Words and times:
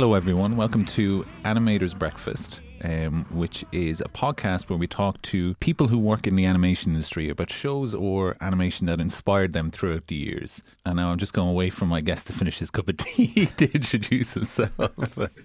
Hello, 0.00 0.14
everyone. 0.14 0.56
Welcome 0.56 0.86
to 0.86 1.26
Animators 1.44 1.94
Breakfast. 1.94 2.62
Um, 2.82 3.26
which 3.28 3.66
is 3.70 4.00
a 4.00 4.08
podcast 4.08 4.70
where 4.70 4.78
we 4.78 4.86
talk 4.86 5.20
to 5.20 5.52
people 5.56 5.88
who 5.88 5.98
work 5.98 6.26
in 6.26 6.36
the 6.36 6.46
animation 6.46 6.92
industry 6.92 7.28
about 7.28 7.50
shows 7.50 7.92
or 7.94 8.38
animation 8.40 8.86
that 8.86 8.98
inspired 8.98 9.52
them 9.52 9.70
throughout 9.70 10.06
the 10.06 10.14
years. 10.14 10.62
And 10.86 10.96
now 10.96 11.10
I'm 11.10 11.18
just 11.18 11.34
going 11.34 11.50
away 11.50 11.68
from 11.68 11.88
my 11.88 12.00
guest 12.00 12.28
to 12.28 12.32
finish 12.32 12.60
his 12.60 12.70
cup 12.70 12.88
of 12.88 12.96
tea 12.96 13.50
to 13.58 13.70
introduce 13.74 14.32
himself. 14.32 14.72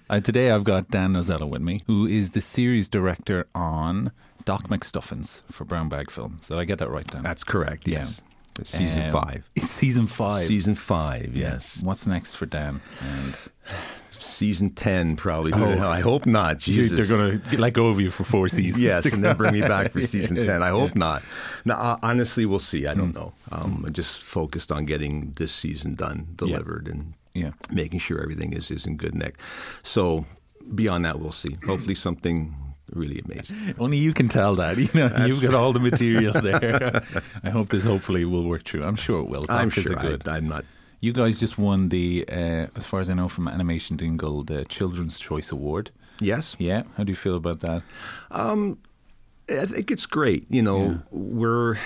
uh, 0.10 0.20
today 0.22 0.52
I've 0.52 0.64
got 0.64 0.90
Dan 0.90 1.12
Nozella 1.12 1.50
with 1.50 1.62
me, 1.62 1.82
who 1.88 2.08
is 2.08 2.30
the 2.32 2.40
series 2.40 2.88
director 2.88 3.48
on 3.54 4.14
Doc 4.46 4.70
McStuffins 4.70 5.42
for 5.52 5.66
Brown 5.66 5.90
Bag 5.90 6.10
Films. 6.10 6.48
Did 6.48 6.58
I 6.60 6.64
get 6.64 6.80
that 6.80 6.90
right, 6.90 7.06
Dan? 7.06 7.24
That's 7.24 7.44
correct, 7.44 7.86
Yeah. 7.90 8.06
yes. 8.06 8.22
Season 8.64 9.02
Um, 9.08 9.12
five. 9.12 9.50
It's 9.56 9.70
season 9.70 10.08
five. 10.08 10.48
Season 10.48 10.76
five, 10.76 11.36
yes. 11.36 11.82
What's 11.84 12.08
next 12.08 12.36
for 12.36 12.46
Dan? 12.46 12.80
And 13.02 13.36
Season 14.22 14.70
10, 14.70 15.16
probably. 15.16 15.52
Oh. 15.54 15.88
I 15.88 16.00
hope 16.00 16.26
not. 16.26 16.58
Jesus. 16.60 16.98
they're 16.98 17.18
going 17.18 17.42
to 17.42 17.58
let 17.58 17.74
go 17.74 17.88
of 17.88 18.00
you 18.00 18.12
for 18.12 18.24
four 18.24 18.48
seasons. 18.50 18.82
Yes, 18.84 19.06
and 19.06 19.24
then 19.24 19.36
bring 19.38 19.54
me 19.54 19.62
back 19.62 19.92
for 19.92 20.02
season 20.02 20.38
10. 20.46 20.62
I 20.64 20.70
hope 20.70 20.96
not. 20.96 21.24
Now, 21.66 21.76
uh, 21.76 21.98
honestly, 22.04 22.46
we'll 22.46 22.60
see. 22.60 22.88
I 22.88 22.94
don't 22.94 23.12
Mm. 23.12 23.16
know. 23.16 23.34
Um, 23.52 23.84
I'm 23.88 23.94
just 23.94 24.24
focused 24.24 24.72
on 24.72 24.86
getting 24.86 25.32
this 25.38 25.52
season 25.54 25.96
done, 25.96 26.28
delivered, 26.36 26.88
and 26.88 27.14
Yeah. 27.34 27.52
making 27.72 28.00
sure 28.00 28.22
everything 28.22 28.54
is, 28.54 28.70
is 28.72 28.86
in 28.86 28.98
good 28.98 29.16
nick. 29.16 29.36
So, 29.84 30.26
beyond 30.74 31.06
that, 31.06 31.20
we'll 31.20 31.32
see. 31.32 31.58
Hopefully, 31.66 31.96
something 31.96 32.56
really 32.94 33.20
amazing. 33.26 33.58
Only 33.80 33.98
you 33.98 34.14
can 34.14 34.30
tell 34.30 34.56
that. 34.56 34.78
You 34.78 34.90
know, 34.94 35.26
you've 35.26 35.42
got 35.42 35.54
all 35.56 35.74
the 35.74 35.80
material 35.80 36.34
there. 36.34 37.04
I 37.44 37.50
hope 37.50 37.70
this 37.70 37.84
hopefully 37.84 38.26
will 38.26 38.46
work 38.48 38.64
through. 38.64 38.84
I'm 38.84 38.96
sure 38.96 39.20
it 39.22 39.28
will. 39.28 39.46
I'm 39.50 39.70
sure 39.72 39.96
good. 39.96 40.28
I, 40.28 40.38
I'm 40.38 40.48
not. 40.48 40.66
You 41.06 41.14
guys 41.14 41.40
just 41.40 41.56
won 41.58 41.90
the, 41.90 42.26
uh, 42.28 42.66
as 42.80 42.86
far 42.86 43.00
as 43.00 43.10
I 43.10 43.14
know, 43.14 43.30
from 43.30 43.48
Animation 43.48 43.96
Dingle, 43.98 44.44
the 44.44 44.66
Children's 44.66 45.20
Choice 45.20 45.52
Award. 45.52 45.92
Yes? 46.20 46.56
Yeah, 46.60 46.84
how 46.98 47.04
do 47.06 47.12
you 47.12 47.16
feel 47.26 47.36
about 47.36 47.60
that? 47.60 47.82
I 48.32 49.66
think 49.68 49.92
it's 49.92 50.06
great. 50.08 50.46
You 50.50 50.64
know, 50.64 50.82
Yeah. 50.90 50.98
we're, 51.12 51.78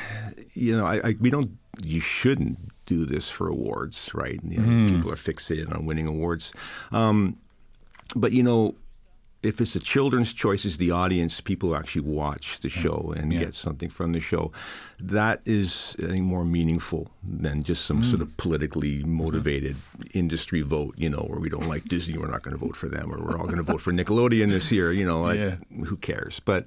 you 0.54 0.76
know, 0.78 0.86
I, 0.86 0.96
I, 1.10 1.16
we 1.20 1.30
don't, 1.30 1.58
you 1.84 2.00
shouldn't 2.00 2.58
do 2.86 3.06
this 3.06 3.30
for 3.30 3.48
awards, 3.50 4.10
right? 4.14 4.40
You 4.44 4.60
know, 4.60 4.64
Hmm. 4.64 4.96
People 4.96 5.12
are 5.12 5.16
fixated 5.18 5.74
on 5.76 5.86
winning 5.86 6.08
awards. 6.08 6.54
Um, 6.92 7.36
but, 8.16 8.32
you 8.32 8.44
know, 8.44 8.76
if 9.42 9.62
it's 9.62 9.74
a 9.76 9.80
children's 9.80 10.34
choices, 10.34 10.78
the 10.78 10.92
audience, 10.92 11.40
people 11.40 11.70
who 11.70 11.76
actually 11.76 12.02
watch 12.02 12.60
the 12.60 12.68
show 12.68 13.14
and 13.16 13.32
Yeah. 13.32 13.40
get 13.46 13.56
something 13.56 13.90
from 13.90 14.12
the 14.12 14.20
show, 14.20 14.52
that 15.02 15.40
is, 15.46 15.96
I 16.04 16.08
think, 16.08 16.26
more 16.26 16.44
meaningful 16.44 17.10
than 17.24 17.64
just 17.64 17.86
some 17.86 17.98
Hmm. 18.04 18.10
sort 18.10 18.22
of 18.22 18.36
politically 18.36 19.02
motivated 19.04 19.78
industry 20.14 20.62
vote, 20.62 20.94
you 20.98 21.10
know, 21.10 21.26
where 21.30 21.40
we 21.40 21.50
don't 21.50 21.70
like 21.70 21.86
Disney, 21.88 22.18
we're 22.18 22.28
not 22.28 22.44
going 22.44 22.58
to 22.58 22.66
vote 22.66 22.76
for 22.76 22.90
them, 22.90 23.14
or 23.14 23.18
we're 23.24 23.38
all 23.38 23.46
going 23.46 23.58
to 23.58 23.64
vote 23.72 23.80
for 23.82 23.94
Nickelodeon 23.94 24.50
this 24.50 24.72
year, 24.74 24.92
you 24.92 25.06
know, 25.06 25.22
like, 25.22 25.40
Yeah. 25.40 25.56
who 25.88 25.96
cares? 25.96 26.42
But, 26.44 26.66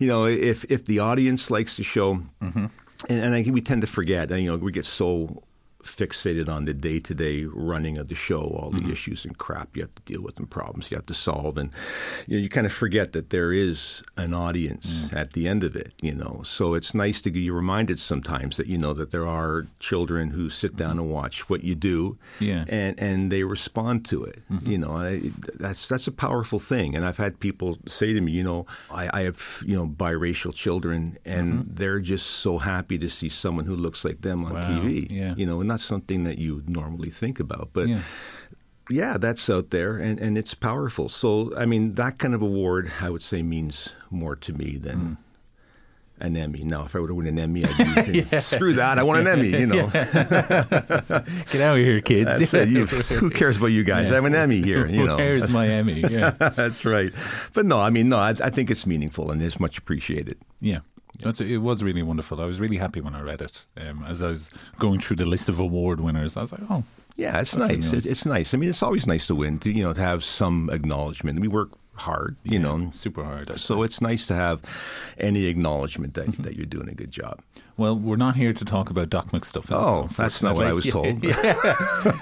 you 0.00 0.06
know, 0.06 0.24
if, 0.24 0.64
if 0.70 0.86
the 0.86 0.98
audience 1.00 1.50
likes 1.50 1.76
the 1.76 1.82
show, 1.84 2.22
Mm-hmm. 2.42 2.66
and, 3.10 3.20
and 3.24 3.34
I 3.34 3.42
think 3.42 3.54
we 3.54 3.60
tend 3.60 3.82
to 3.82 3.86
forget, 3.86 4.30
and, 4.30 4.42
you 4.42 4.50
know, 4.50 4.56
we 4.56 4.72
get 4.72 4.86
so 4.86 5.42
fixated 5.84 6.48
on 6.48 6.64
the 6.64 6.74
day-to-day 6.74 7.44
running 7.44 7.98
of 7.98 8.08
the 8.08 8.14
show, 8.14 8.40
all 8.40 8.70
the 8.70 8.90
issues 8.90 9.24
and 9.24 9.36
crap 9.38 9.76
you 9.76 9.82
have 9.82 9.94
to 9.94 10.02
deal 10.02 10.22
with 10.22 10.38
and 10.38 10.50
problems 10.50 10.90
you 10.90 10.96
have 10.96 11.06
to 11.06 11.14
solve, 11.14 11.56
and 11.58 11.70
you, 12.26 12.36
know, 12.36 12.42
you 12.42 12.48
kind 12.48 12.66
of 12.66 12.72
forget 12.72 13.12
that 13.12 13.30
there 13.30 13.52
is 13.52 14.02
an 14.16 14.34
audience 14.34 15.08
at 15.12 15.32
the 15.34 15.46
end 15.48 15.62
of 15.64 15.76
it. 15.76 15.92
You 16.02 16.14
know, 16.14 16.42
so 16.44 16.74
it's 16.74 16.94
nice 16.94 17.20
to 17.22 17.30
be 17.30 17.50
reminded 17.50 18.00
sometimes 18.00 18.56
that 18.56 18.66
you 18.66 18.78
know 18.78 18.92
that 18.94 19.10
there 19.10 19.26
are 19.26 19.66
children 19.78 20.30
who 20.30 20.50
sit 20.50 20.76
down 20.76 20.98
and 20.98 21.10
watch 21.10 21.48
what 21.48 21.62
you 21.64 21.74
do, 21.74 22.18
Yeah. 22.40 22.64
and 22.68 22.98
and 22.98 23.30
they 23.30 23.42
respond 23.44 24.04
to 24.06 24.24
it. 24.24 24.42
Mm-hmm. 24.50 24.70
You 24.70 24.78
know, 24.78 24.92
I, 24.96 25.20
that's 25.54 25.88
that's 25.88 26.06
a 26.06 26.12
powerful 26.12 26.58
thing. 26.58 26.94
And 26.96 27.04
I've 27.04 27.18
had 27.18 27.38
people 27.40 27.78
say 27.86 28.12
to 28.12 28.20
me, 28.20 28.32
you 28.32 28.42
know, 28.42 28.66
I, 28.90 29.20
I 29.20 29.22
have 29.24 29.62
you 29.66 29.76
know 29.76 29.86
biracial 29.86 30.54
children, 30.54 31.18
and 31.24 31.66
they're 31.76 32.00
just 32.00 32.26
so 32.26 32.58
happy 32.58 32.98
to 32.98 33.08
see 33.08 33.28
someone 33.28 33.66
who 33.66 33.76
looks 33.76 34.04
like 34.04 34.22
them 34.22 34.44
on 34.44 34.52
Mm-hmm. 34.54 34.54
Wow. 34.54 34.82
TV. 34.84 35.10
Yeah. 35.10 35.34
You 35.36 35.46
know, 35.46 35.60
and 35.60 35.68
that's 35.74 35.84
something 35.84 36.24
that 36.24 36.38
you 36.38 36.54
would 36.56 36.70
normally 36.70 37.10
think 37.10 37.38
about, 37.40 37.70
but. 37.72 37.88
Yeah. 37.88 38.00
Yeah, 38.90 39.16
that's 39.16 39.48
out 39.48 39.70
there, 39.70 39.96
and, 39.96 40.20
and 40.20 40.36
it's 40.36 40.52
powerful. 40.52 41.08
So, 41.08 41.50
I 41.56 41.64
mean, 41.64 41.94
that 41.94 42.18
kind 42.18 42.34
of 42.34 42.42
award, 42.42 42.92
I 43.00 43.08
would 43.08 43.22
say, 43.22 43.42
means 43.42 43.88
more 44.10 44.36
to 44.36 44.52
me 44.52 44.76
than 44.76 44.98
Mm. 44.98 45.16
an 46.20 46.36
Emmy. 46.36 46.64
Now, 46.64 46.84
if 46.84 46.94
I 46.94 46.98
were 46.98 47.08
to 47.08 47.14
win 47.14 47.26
an 47.26 47.38
Emmy, 47.38 47.64
I'd 47.64 48.12
be 48.12 48.22
screw 48.40 48.74
that. 48.74 48.98
I 48.98 49.02
want 49.02 49.20
an 49.20 49.26
Emmy. 49.26 49.48
You 49.58 49.66
know, 49.68 49.86
Get 49.94 51.60
out 51.62 51.78
of 51.78 51.82
here, 51.82 52.02
kids. 52.02 52.52
You, 52.52 52.84
who 53.18 53.30
cares 53.30 53.56
about 53.56 53.68
you 53.68 53.84
guys? 53.84 54.10
I 54.10 54.16
have 54.16 54.26
an 54.26 54.34
Emmy 54.34 54.60
here. 54.60 54.86
You 54.86 55.06
know, 55.06 55.16
Where's 55.16 55.48
my 55.50 55.66
Emmy? 55.66 56.00
Yeah. 56.02 56.30
that's 56.32 56.84
right. 56.84 57.10
But 57.54 57.64
no, 57.64 57.80
I 57.80 57.88
mean, 57.88 58.10
no, 58.10 58.18
I, 58.18 58.30
I 58.30 58.50
think 58.50 58.70
it's 58.70 58.84
meaningful 58.86 59.30
and 59.30 59.40
it's 59.42 59.58
much 59.58 59.78
appreciated. 59.78 60.36
Yeah. 60.60 60.80
It 61.22 61.58
was 61.58 61.82
really 61.82 62.02
wonderful. 62.02 62.40
I 62.40 62.44
was 62.44 62.60
really 62.60 62.78
happy 62.78 63.00
when 63.00 63.14
I 63.14 63.20
read 63.20 63.42
it. 63.42 63.64
Um, 63.76 64.04
as 64.06 64.22
I 64.22 64.28
was 64.28 64.50
going 64.78 65.00
through 65.00 65.16
the 65.16 65.26
list 65.26 65.48
of 65.48 65.60
award 65.60 66.00
winners, 66.00 66.36
I 66.36 66.40
was 66.40 66.52
like, 66.52 66.62
oh, 66.70 66.82
Yeah, 67.16 67.40
it's 67.40 67.54
really 67.54 67.76
nice. 67.76 67.92
nice. 67.92 68.06
It's 68.06 68.26
nice. 68.26 68.54
I 68.54 68.56
mean, 68.56 68.70
it's 68.70 68.82
always 68.82 69.06
nice 69.06 69.26
to 69.28 69.34
win. 69.34 69.58
To 69.60 69.70
you 69.70 69.82
know, 69.84 69.92
to 69.92 70.00
have 70.00 70.24
some 70.24 70.68
acknowledgement. 70.70 71.40
We 71.40 71.48
work 71.48 71.70
hard. 71.96 72.34
You 72.42 72.58
know, 72.58 72.90
super 72.92 73.22
hard. 73.22 73.56
So 73.60 73.84
it's 73.84 74.00
nice 74.00 74.26
to 74.26 74.34
have 74.34 74.60
any 75.18 75.44
acknowledgement 75.44 76.14
Mm-hmm. 76.14 76.30
that, 76.32 76.42
that 76.42 76.56
you're 76.56 76.66
doing 76.66 76.88
a 76.88 76.94
good 76.94 77.10
job. 77.12 77.40
Well, 77.76 77.96
we're 77.96 78.16
not 78.16 78.34
here 78.36 78.52
to 78.52 78.64
talk 78.64 78.90
about 78.90 79.10
Doc 79.10 79.30
McStuffins. 79.30 79.76
Oh, 79.76 80.08
that's 80.16 80.42
not 80.42 80.56
what 80.56 80.66
I 80.66 80.72
was 80.72 80.86
told. 80.86 81.22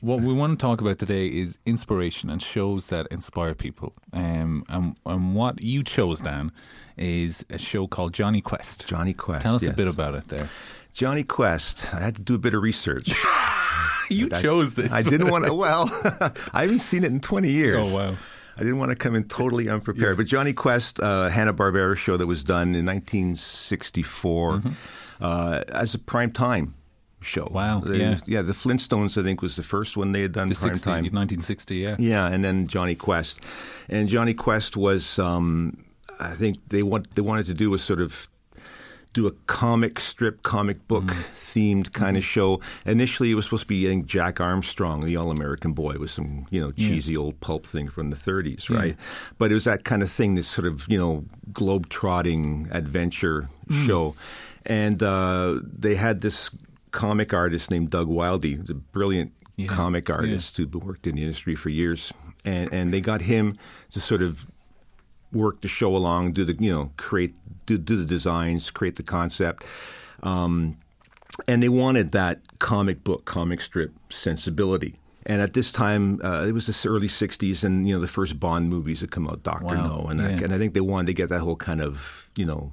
what 0.00 0.20
we 0.20 0.32
want 0.32 0.58
to 0.58 0.62
talk 0.64 0.80
about 0.80 0.98
today 0.98 1.26
is 1.26 1.58
inspiration 1.66 2.30
and 2.30 2.42
shows 2.42 2.88
that 2.88 3.06
inspire 3.10 3.54
people. 3.54 3.92
Um, 4.12 4.64
and, 4.68 4.96
and 5.06 5.34
what 5.34 5.62
you 5.62 5.82
chose, 5.82 6.20
Dan, 6.20 6.52
is 6.98 7.44
a 7.50 7.58
show 7.58 7.86
called 7.86 8.12
Jonny 8.12 8.40
Quest. 8.40 8.86
Jonny 8.86 9.14
Quest. 9.14 9.42
Tell 9.42 9.54
us 9.56 9.62
a 9.66 9.72
bit 9.72 9.88
about 9.88 10.14
it 10.14 10.28
there. 10.28 10.48
Jonny 10.92 11.22
Quest. 11.24 11.86
I 11.94 12.00
had 12.00 12.16
to 12.16 12.22
do 12.22 12.34
a 12.34 12.38
bit 12.38 12.54
of 12.54 12.62
research. 12.62 13.12
You 14.10 14.30
I- 14.32 14.40
chose 14.40 14.72
this. 14.72 14.90
I 14.90 15.02
didn't 15.02 15.28
want 15.28 15.44
to. 15.44 15.52
Well, 15.52 15.90
I 16.54 16.62
haven't 16.62 16.78
seen 16.78 17.04
it 17.04 17.08
in 17.12 17.20
20 17.20 17.50
years. 17.50 17.86
Oh, 17.92 17.98
wow. 18.08 18.16
I 18.56 18.60
didn't 18.60 18.78
want 18.78 18.90
to 18.90 18.96
come 18.96 19.14
in 19.14 19.24
totally 19.24 19.68
unprepared. 19.68 20.16
But 20.16 20.24
Jonny 20.24 20.54
Quest, 20.54 20.98
uh, 20.98 21.28
Hanna 21.28 21.52
Barbera 21.52 21.94
show 21.94 22.16
that 22.16 22.26
was 22.26 22.42
done 22.42 22.74
in 22.74 22.86
1964 22.86 24.52
Mm-hmm. 24.52 24.70
uh, 25.20 25.60
as 25.68 25.94
a 25.94 25.98
prime 25.98 26.30
time 26.32 26.74
show. 27.20 27.48
Wow, 27.50 27.80
They- 27.80 27.98
yeah. 27.98 28.18
yeah. 28.26 28.40
The 28.42 28.52
Flintstones, 28.54 29.20
I 29.20 29.22
think, 29.24 29.42
was 29.42 29.56
the 29.56 29.62
first 29.62 29.96
one 29.96 30.12
they 30.12 30.22
had 30.22 30.32
done 30.32 30.48
The 30.48 30.54
prime 30.54 30.70
60, 30.74 30.84
time. 30.84 31.04
1960, 31.04 31.76
yeah. 31.76 31.96
Yeah, 31.98 32.26
and 32.28 32.42
then 32.44 32.66
Jonny 32.66 32.94
Quest, 32.94 33.40
and 33.90 34.08
Jonny 34.08 34.32
Quest 34.34 34.76
was, 34.76 35.18
um, 35.18 35.84
I 36.18 36.34
think 36.34 36.68
they 36.68 36.82
want 36.82 37.14
they 37.14 37.22
wanted 37.22 37.46
to 37.46 37.54
do 37.54 37.74
a 37.74 37.78
sort 37.78 38.00
of 38.00 38.28
do 39.12 39.26
a 39.26 39.32
comic 39.46 39.98
strip, 39.98 40.42
comic 40.42 40.86
book 40.86 41.04
mm-hmm. 41.04 41.20
themed 41.34 41.92
kind 41.92 42.16
of 42.16 42.22
mm-hmm. 42.22 42.28
show. 42.28 42.60
Initially, 42.86 43.30
it 43.30 43.34
was 43.34 43.46
supposed 43.46 43.62
to 43.62 43.68
be 43.68 43.86
I 43.86 43.90
think, 43.90 44.06
Jack 44.06 44.40
Armstrong, 44.40 45.04
the 45.04 45.16
All 45.16 45.30
American 45.30 45.72
Boy, 45.72 45.96
with 45.98 46.10
some 46.10 46.46
you 46.50 46.60
know 46.60 46.72
cheesy 46.72 47.16
old 47.16 47.40
pulp 47.40 47.66
thing 47.66 47.88
from 47.88 48.10
the 48.10 48.16
30s, 48.16 48.70
right? 48.70 48.96
But 49.38 49.50
it 49.50 49.54
was 49.54 49.64
that 49.64 49.84
kind 49.84 50.02
of 50.02 50.10
thing, 50.10 50.34
this 50.34 50.48
sort 50.48 50.66
of 50.66 50.86
you 50.88 50.98
know 50.98 51.24
globe 51.52 51.88
trotting 51.88 52.68
adventure 52.70 53.48
mm. 53.66 53.86
show, 53.86 54.14
and 54.66 55.02
uh, 55.02 55.60
they 55.62 55.94
had 55.94 56.20
this 56.20 56.50
comic 56.90 57.34
artist 57.34 57.70
named 57.70 57.90
Doug 57.90 58.08
Wildey, 58.08 58.60
He's 58.60 58.70
a 58.70 58.74
brilliant 58.74 59.32
Yeah. 59.56 59.68
comic 59.68 60.08
artist 60.08 60.56
who'd 60.56 60.74
worked 60.74 61.06
in 61.06 61.16
the 61.16 61.22
industry 61.22 61.54
for 61.54 61.70
years, 61.70 62.12
and 62.44 62.72
and 62.72 62.90
they 62.92 63.00
got 63.00 63.22
him 63.22 63.56
to 63.90 64.00
sort 64.00 64.22
of 64.22 64.46
work 65.32 65.60
the 65.60 65.68
show 65.68 65.94
along, 65.94 66.32
do 66.32 66.44
the 66.44 66.54
you 66.58 66.72
know 66.72 66.92
create 66.96 67.34
do 67.66 67.78
do 67.78 67.96
the 67.96 68.04
designs, 68.06 68.70
create 68.70 68.96
the 68.96 69.02
concept, 69.02 69.64
um, 70.22 70.76
and 71.46 71.62
they 71.62 71.68
wanted 71.68 72.12
that 72.12 72.40
comic 72.58 73.04
book, 73.04 73.24
comic 73.24 73.60
strip 73.60 73.92
sensibility. 74.10 74.96
And 75.26 75.42
at 75.42 75.52
this 75.52 75.70
time, 75.72 76.20
uh, 76.24 76.46
it 76.48 76.52
was 76.52 76.66
the 76.66 76.88
early 76.88 77.08
'60s, 77.08 77.62
and 77.62 77.86
you 77.86 77.94
know 77.94 78.00
the 78.00 78.06
first 78.08 78.40
Bond 78.40 78.70
movies 78.70 79.00
had 79.00 79.10
come 79.10 79.28
out, 79.28 79.42
Doctor 79.42 79.76
Wow. 79.76 79.88
No, 80.02 80.08
and 80.08 80.22
I, 80.22 80.30
Yeah. 80.30 80.44
and 80.44 80.54
I 80.54 80.58
think 80.58 80.72
they 80.74 80.80
wanted 80.80 81.06
to 81.08 81.14
get 81.14 81.28
that 81.28 81.40
whole 81.40 81.56
kind 81.56 81.80
of 81.82 82.30
you 82.34 82.46
know 82.46 82.72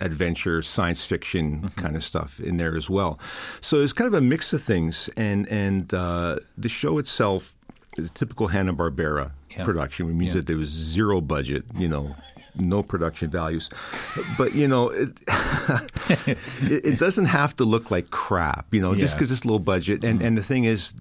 adventure, 0.00 0.60
science 0.62 1.04
fiction 1.04 1.62
Mm-hmm. 1.62 1.80
kind 1.80 1.96
of 1.96 2.04
stuff 2.04 2.38
in 2.40 2.58
there 2.58 2.76
as 2.76 2.90
well. 2.90 3.18
So 3.62 3.76
it's 3.80 3.94
kind 3.94 4.08
of 4.08 4.14
a 4.14 4.20
mix 4.20 4.52
of 4.52 4.62
things, 4.62 5.08
and 5.16 5.48
and 5.48 5.94
uh, 5.94 6.40
the 6.58 6.68
show 6.68 6.98
itself 6.98 7.54
is 7.96 8.10
a 8.10 8.12
typical 8.12 8.48
Hanna 8.48 8.74
Barbera 8.74 9.30
Yeah. 9.56 9.64
production, 9.64 10.06
which 10.06 10.14
means 10.16 10.34
Yeah. 10.34 10.40
that 10.40 10.46
there 10.46 10.56
was 10.56 10.68
zero 10.70 11.20
budget, 11.20 11.64
you 11.76 11.88
know. 11.88 12.14
No 12.58 12.82
production 12.82 13.28
values, 13.30 13.68
but 14.38 14.54
you 14.54 14.66
know 14.66 14.88
it, 14.88 15.10
it, 16.08 16.38
it 16.86 16.98
doesn't 16.98 17.26
have 17.26 17.54
to 17.56 17.64
look 17.64 17.90
like 17.90 18.10
crap, 18.10 18.72
you 18.72 18.80
know, 18.80 18.94
just 18.94 19.00
Yeah. 19.00 19.06
Mm-hmm. 19.08 19.18
because 19.18 19.30
it's 19.30 19.44
low 19.44 19.58
budget. 19.58 20.04
And 20.04 20.22
and 20.22 20.38
the 20.38 20.42
thing 20.42 20.64
is, 20.64 20.94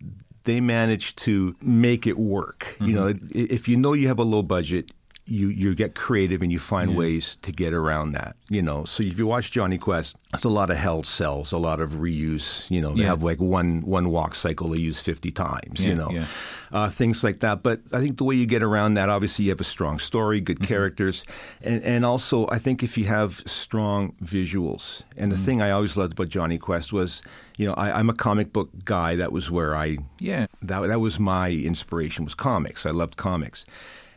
they 0.43 0.59
managed 0.59 1.17
to 1.19 1.55
make 1.61 2.05
it 2.07 2.17
work. 2.17 2.75
You 2.81 2.93
know, 2.93 3.13
Mm-hmm. 3.13 3.53
if 3.53 3.67
you 3.69 3.77
know 3.77 3.93
you 3.93 4.07
have 4.09 4.19
a 4.19 4.23
low 4.23 4.41
budget, 4.43 4.91
you 5.27 5.47
you 5.47 5.73
get 5.73 5.95
creative 5.95 6.43
and 6.43 6.51
you 6.51 6.59
find 6.59 6.95
ways 6.95 7.37
to 7.41 7.51
get 7.51 7.73
around 7.73 8.11
that. 8.11 8.35
You 8.49 8.61
know, 8.61 8.85
so 8.85 9.01
if 9.01 9.17
you 9.17 9.25
watch 9.25 9.49
Jonny 9.51 9.79
Quest, 9.79 10.15
it's 10.35 10.43
a 10.43 10.49
lot 10.49 10.69
of 10.69 10.77
held 10.77 11.07
cells, 11.07 11.51
a 11.51 11.57
lot 11.57 11.79
of 11.79 11.93
reuse. 11.93 12.69
You 12.69 12.79
know, 12.81 12.93
they 12.93 13.01
Yeah. 13.03 13.09
have 13.09 13.23
like 13.23 13.39
one 13.41 13.81
one 13.81 14.09
walk 14.09 14.35
cycle 14.35 14.69
they 14.69 14.77
use 14.77 14.99
fifty 14.99 15.31
times. 15.31 15.79
Yeah, 15.79 15.87
you 15.89 15.95
know, 15.95 16.09
yeah. 16.11 16.27
uh, 16.71 16.89
things 16.89 17.23
like 17.23 17.39
that. 17.39 17.63
But 17.63 17.81
I 17.91 17.99
think 18.01 18.17
the 18.17 18.23
way 18.23 18.35
you 18.35 18.45
get 18.45 18.61
around 18.61 18.93
that, 18.95 19.09
obviously, 19.09 19.45
you 19.45 19.51
have 19.51 19.61
a 19.61 19.63
strong 19.75 19.97
story, 19.99 20.39
good 20.41 20.57
Mm-hmm. 20.59 20.73
characters, 20.73 21.23
and 21.63 21.81
and 21.83 22.05
also 22.05 22.47
I 22.51 22.59
think 22.59 22.83
if 22.83 22.95
you 22.97 23.05
have 23.05 23.41
strong 23.47 24.13
visuals. 24.23 25.01
And 25.17 25.31
the 25.31 25.37
thing 25.37 25.59
I 25.61 25.71
always 25.71 25.97
loved 25.97 26.13
about 26.13 26.29
Jonny 26.29 26.57
Quest 26.59 26.93
was, 26.93 27.23
you 27.57 27.65
know, 27.67 27.73
I, 27.73 27.97
I'm 27.99 28.09
a 28.09 28.13
comic 28.13 28.53
book 28.53 28.69
guy. 28.85 29.15
That 29.15 29.31
was 29.31 29.49
where 29.49 29.75
I 29.75 29.97
Yeah. 30.19 30.45
that 30.61 30.85
that 30.87 30.99
was 30.99 31.19
my 31.19 31.49
inspiration 31.49 32.25
was 32.25 32.35
comics. 32.35 32.85
I 32.85 32.91
loved 32.91 33.15
comics. 33.17 33.65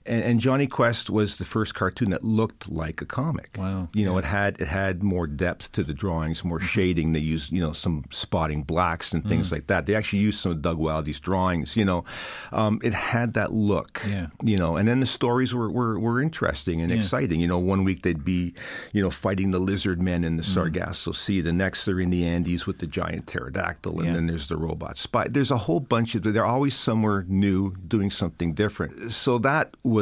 And, 0.09 0.25
and 0.25 0.41
Jonny 0.41 0.67
Quest 0.67 1.11
was 1.11 1.37
the 1.37 1.45
first 1.45 1.75
cartoon 1.75 2.11
that 2.11 2.25
looked 2.25 2.71
like 2.71 3.03
a 3.03 3.07
comic. 3.07 3.51
Wow. 3.59 3.89
You 3.93 4.07
know, 4.07 4.17
it 4.19 4.25
had 4.25 4.61
it 4.61 4.69
had 4.69 5.03
more 5.03 5.27
depth 5.27 5.71
to 5.73 5.85
the 5.85 5.93
drawings, 5.95 6.43
more 6.45 6.61
shading. 6.61 7.13
They 7.13 7.21
used, 7.21 7.53
you 7.53 7.61
know, 7.61 7.73
some 7.73 8.05
spotting 8.11 8.63
blacks 8.63 9.13
and 9.13 9.23
Mm. 9.23 9.29
things 9.29 9.53
like 9.53 9.67
that. 9.67 9.87
They 9.87 9.95
actually 9.95 10.21
used 10.21 10.41
some 10.41 10.53
of 10.53 10.63
Doug 10.63 10.79
Wildey's 10.79 11.21
drawings. 11.21 11.77
You 11.77 11.85
know, 11.85 12.05
um, 12.53 12.81
it 12.83 12.95
had 12.95 13.35
that 13.35 13.53
look. 13.53 14.03
Yeah. 14.09 14.29
You 14.43 14.57
know, 14.57 14.77
and 14.77 14.89
then 14.89 15.01
the 15.01 15.07
stories 15.07 15.55
were, 15.55 15.71
were, 15.71 15.99
were 15.99 16.21
interesting 16.23 16.81
and 16.81 16.91
Yeah. 16.91 16.97
exciting. 16.99 17.41
You 17.41 17.49
know, 17.49 17.59
one 17.59 17.85
week 17.85 18.03
they'd 18.03 18.25
be, 18.25 18.55
you 18.93 19.03
know, 19.03 19.11
fighting 19.11 19.51
the 19.51 19.59
lizard 19.59 20.01
men 20.01 20.25
in 20.25 20.37
the 20.37 20.43
Mm. 20.43 20.55
Sargasso 20.55 21.13
Sea. 21.13 21.41
The 21.43 21.53
next 21.53 21.85
they're 21.85 22.01
in 22.01 22.11
the 22.11 22.25
Andes 22.27 22.67
with 22.67 22.79
the 22.79 22.87
giant 22.87 23.27
pterodactyl, 23.27 23.99
and 23.99 24.07
Yeah. 24.09 24.15
then 24.15 24.27
there's 24.27 24.47
the 24.49 24.57
robot 24.57 24.97
spy. 24.99 25.27
There's 25.29 25.51
a 25.51 25.59
whole 25.67 25.81
bunch 25.81 26.15
of. 26.15 26.23
They're 26.23 26.45
always 26.57 26.75
somewhere 26.75 27.25
new, 27.29 27.75
doing 27.87 28.11
something 28.11 28.55
different. 28.55 29.13
So 29.13 29.39
that 29.39 29.75
was, 29.83 29.98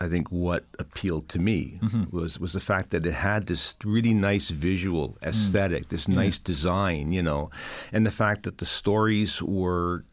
I 0.00 0.08
think, 0.08 0.26
what 0.30 0.62
appealed 0.78 1.28
to 1.30 1.38
me 1.38 1.78
Mm-hmm. 1.82 2.16
was 2.16 2.38
was 2.38 2.52
the 2.52 2.60
fact 2.60 2.90
that 2.90 3.06
it 3.06 3.12
had 3.14 3.46
this 3.46 3.76
really 3.84 4.14
nice 4.14 4.48
visual 4.50 5.06
Mm. 5.22 5.28
aesthetic, 5.30 5.88
this 5.88 6.06
nice 6.08 6.38
design, 6.38 7.12
you 7.12 7.22
know, 7.22 7.50
and 7.92 8.04
the 8.06 8.10
fact 8.10 8.42
that 8.44 8.56
the 8.58 8.66
stories 8.66 9.42
were 9.42 10.04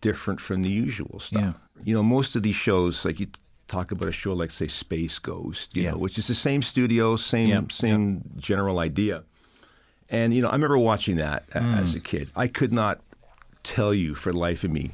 different 0.00 0.40
from 0.40 0.62
the 0.62 0.70
usual 0.86 1.20
stuff. 1.20 1.42
Yeah. 1.42 1.84
You 1.86 1.94
know, 1.96 2.02
most 2.02 2.36
of 2.36 2.42
these 2.42 2.56
shows, 2.68 3.04
like 3.04 3.20
you 3.20 3.26
talk 3.68 3.92
about 3.92 4.08
a 4.08 4.12
show 4.12 4.32
like 4.42 4.50
say 4.50 4.68
Space 4.68 5.18
Ghost, 5.18 5.76
you 5.76 5.82
Yeah. 5.82 5.90
know, 5.92 5.98
which 6.04 6.16
is 6.18 6.26
the 6.26 6.34
same 6.34 6.62
studio, 6.62 7.16
same 7.16 7.48
Yeah, 7.48 7.62
same 7.70 8.22
general 8.36 8.78
idea. 8.78 9.22
And 10.08 10.34
you 10.34 10.40
know, 10.42 10.48
I 10.48 10.52
remember 10.58 10.78
watching 10.78 11.16
that 11.16 11.40
Mm. 11.50 11.78
as 11.82 11.94
a 11.94 12.00
kid. 12.00 12.26
I 12.44 12.48
could 12.48 12.72
not 12.72 12.96
tell 13.62 13.92
you 13.94 14.14
for 14.14 14.32
the 14.32 14.38
life 14.38 14.64
of 14.64 14.70
me 14.70 14.90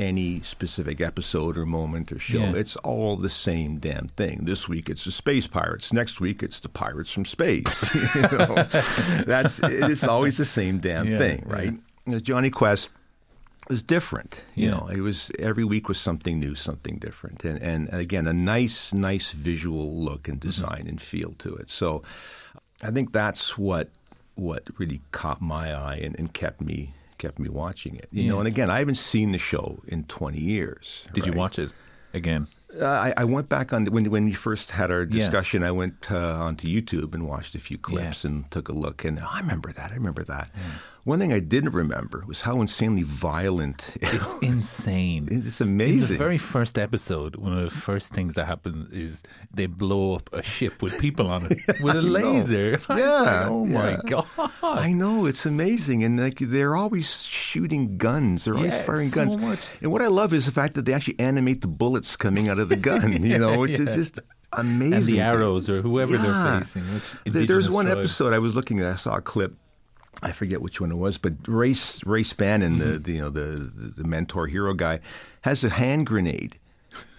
any 0.00 0.40
specific 0.44 1.00
episode 1.00 1.58
or 1.58 1.66
moment 1.66 2.10
or 2.12 2.18
show. 2.18 2.38
Yeah. 2.38 2.54
It's 2.62 2.76
all 2.76 3.16
the 3.16 3.28
same 3.28 3.78
damn 3.78 4.08
thing. 4.16 4.40
This 4.44 4.68
week 4.68 4.88
it's 4.88 5.04
the 5.04 5.10
space 5.12 5.46
pirates. 5.46 5.92
Next 5.92 6.20
week 6.20 6.42
it's 6.42 6.60
the 6.60 6.68
pirates 6.70 7.12
from 7.12 7.24
space. 7.26 7.66
you 7.94 8.22
know, 8.22 8.54
that's 9.26 9.60
it's 9.62 10.04
always 10.04 10.36
the 10.38 10.44
same 10.44 10.78
damn 10.78 11.06
Yeah, 11.06 11.18
thing, 11.18 11.42
right? 11.46 11.74
And 12.06 12.24
Jonny 12.24 12.50
Quest 12.50 12.88
was 13.68 13.82
different. 13.82 14.42
You 14.54 14.64
Yeah. 14.64 14.70
know, 14.72 14.88
it 14.88 15.00
was 15.00 15.30
every 15.38 15.64
week 15.64 15.88
was 15.88 15.98
something 16.00 16.40
new, 16.40 16.54
something 16.54 16.96
different, 16.98 17.44
and 17.44 17.58
and 17.62 17.88
again 17.92 18.26
a 18.26 18.32
nice, 18.32 18.92
nice 18.94 19.32
visual 19.32 20.02
look 20.02 20.28
and 20.28 20.38
Mm-hmm. 20.40 20.48
design 20.50 20.86
and 20.88 21.00
feel 21.00 21.32
to 21.44 21.54
it. 21.56 21.68
So, 21.70 22.02
I 22.82 22.90
think 22.90 23.12
that's 23.12 23.58
what 23.58 23.90
what 24.36 24.62
really 24.78 25.00
caught 25.12 25.40
my 25.42 25.66
eye 25.74 26.00
and, 26.02 26.18
and 26.18 26.32
kept 26.32 26.60
me 26.62 26.94
kept 27.24 27.38
me 27.38 27.48
watching 27.48 27.94
it. 28.02 28.08
You 28.10 28.28
know, 28.30 28.38
and 28.42 28.48
again, 28.48 28.68
I 28.70 28.78
haven't 28.82 28.96
seen 29.12 29.28
the 29.32 29.38
show 29.52 29.66
in 29.86 30.04
twenty 30.04 30.40
years. 30.40 31.04
Did 31.14 31.26
you 31.26 31.32
watch 31.42 31.58
it 31.58 31.70
again? 32.20 32.46
Uh, 32.80 32.86
I, 32.86 33.08
I 33.22 33.24
went 33.24 33.48
back 33.48 33.72
on 33.72 33.86
when 33.94 34.04
when 34.14 34.24
we 34.30 34.32
first 34.32 34.70
had 34.72 34.90
our 34.90 35.02
Yeah. 35.02 35.18
discussion. 35.18 35.62
I 35.62 35.72
went 35.82 36.10
uh, 36.10 36.46
onto 36.46 36.66
YouTube 36.68 37.14
and 37.14 37.22
watched 37.26 37.54
a 37.54 37.58
few 37.68 37.78
clips 37.78 38.24
Yeah. 38.24 38.30
and 38.30 38.50
took 38.50 38.68
a 38.68 38.72
look, 38.84 39.04
and 39.04 39.18
I 39.20 39.38
remember 39.40 39.70
that. 39.72 39.88
I 39.92 39.94
remember 39.94 40.24
that. 40.34 40.48
One 41.04 41.18
thing 41.18 41.32
I 41.32 41.40
didn't 41.40 41.72
remember 41.72 42.24
was 42.26 42.42
how 42.42 42.60
insanely 42.60 43.02
violent. 43.04 43.96
It's 44.02 44.34
insane. 44.42 45.28
It's 45.30 45.60
In 45.60 45.68
amazing. 45.68 46.08
the 46.08 46.16
very 46.18 46.36
first 46.38 46.78
episode, 46.78 47.36
one 47.36 47.56
of 47.56 47.64
the 47.64 47.70
first 47.70 48.12
things 48.12 48.34
that 48.34 48.46
happens 48.46 48.92
is 48.92 49.22
they 49.52 49.64
blow 49.66 50.14
up 50.16 50.28
a 50.32 50.42
ship 50.42 50.82
with 50.82 51.00
people 51.00 51.26
on 51.28 51.46
it 51.50 51.58
with 51.82 51.96
a 51.96 52.02
laser. 52.02 52.78
Yeah, 52.90 53.20
like, 53.20 53.46
oh 53.50 53.64
my 53.64 53.98
god! 54.06 54.26
I 54.62 54.92
know 54.92 55.24
it's 55.26 55.46
amazing, 55.46 56.04
and 56.04 56.18
like 56.20 56.38
they're 56.38 56.76
always 56.76 57.22
shooting 57.24 57.96
guns. 57.96 58.44
They're 58.44 58.54
always 58.56 58.72
Yeah, 58.74 58.82
firing 58.82 59.08
so 59.08 59.16
guns. 59.16 59.36
much. 59.38 59.60
And 59.80 59.90
what 59.92 60.02
I 60.02 60.08
love 60.08 60.34
is 60.34 60.44
the 60.46 60.52
fact 60.52 60.74
that 60.74 60.84
they 60.84 60.92
actually 60.92 61.18
animate 61.18 61.60
the 61.62 61.68
bullets 61.68 62.14
coming 62.16 62.48
out 62.48 62.58
of 62.58 62.68
the 62.68 62.76
gun. 62.90 63.22
You 63.22 63.38
know, 63.38 63.62
it's, 63.64 63.78
it's 63.78 63.90
yeah. 63.90 63.96
just 63.96 64.18
amazing. 64.52 64.94
And 64.94 65.04
the 65.06 65.20
arrows 65.20 65.70
or 65.70 65.80
whoever 65.80 66.16
Yeah. 66.16 66.22
they're 66.22 66.58
facing. 66.60 66.82
Which 66.82 67.46
There's 67.48 67.70
one 67.70 67.86
tribe. 67.86 67.98
episode 67.98 68.32
I 68.34 68.38
was 68.38 68.54
looking 68.54 68.80
at. 68.80 68.86
I 68.92 68.96
saw 68.96 69.16
a 69.16 69.22
clip. 69.22 69.54
I 70.22 70.32
forget 70.32 70.60
which 70.60 70.80
one 70.80 70.90
it 70.92 70.96
was, 70.96 71.18
but 71.18 71.34
Ray 71.46 71.74
Race 72.04 72.32
Bannon, 72.32 72.78
the, 72.78 72.84
Mm-hmm. 72.84 73.02
the 73.02 73.12
you 73.12 73.20
know 73.20 73.30
the, 73.30 73.40
the 73.74 74.02
the 74.02 74.04
mentor 74.04 74.46
hero 74.48 74.74
guy, 74.74 75.00
has 75.42 75.64
a 75.64 75.70
hand 75.70 76.06
grenade, 76.06 76.58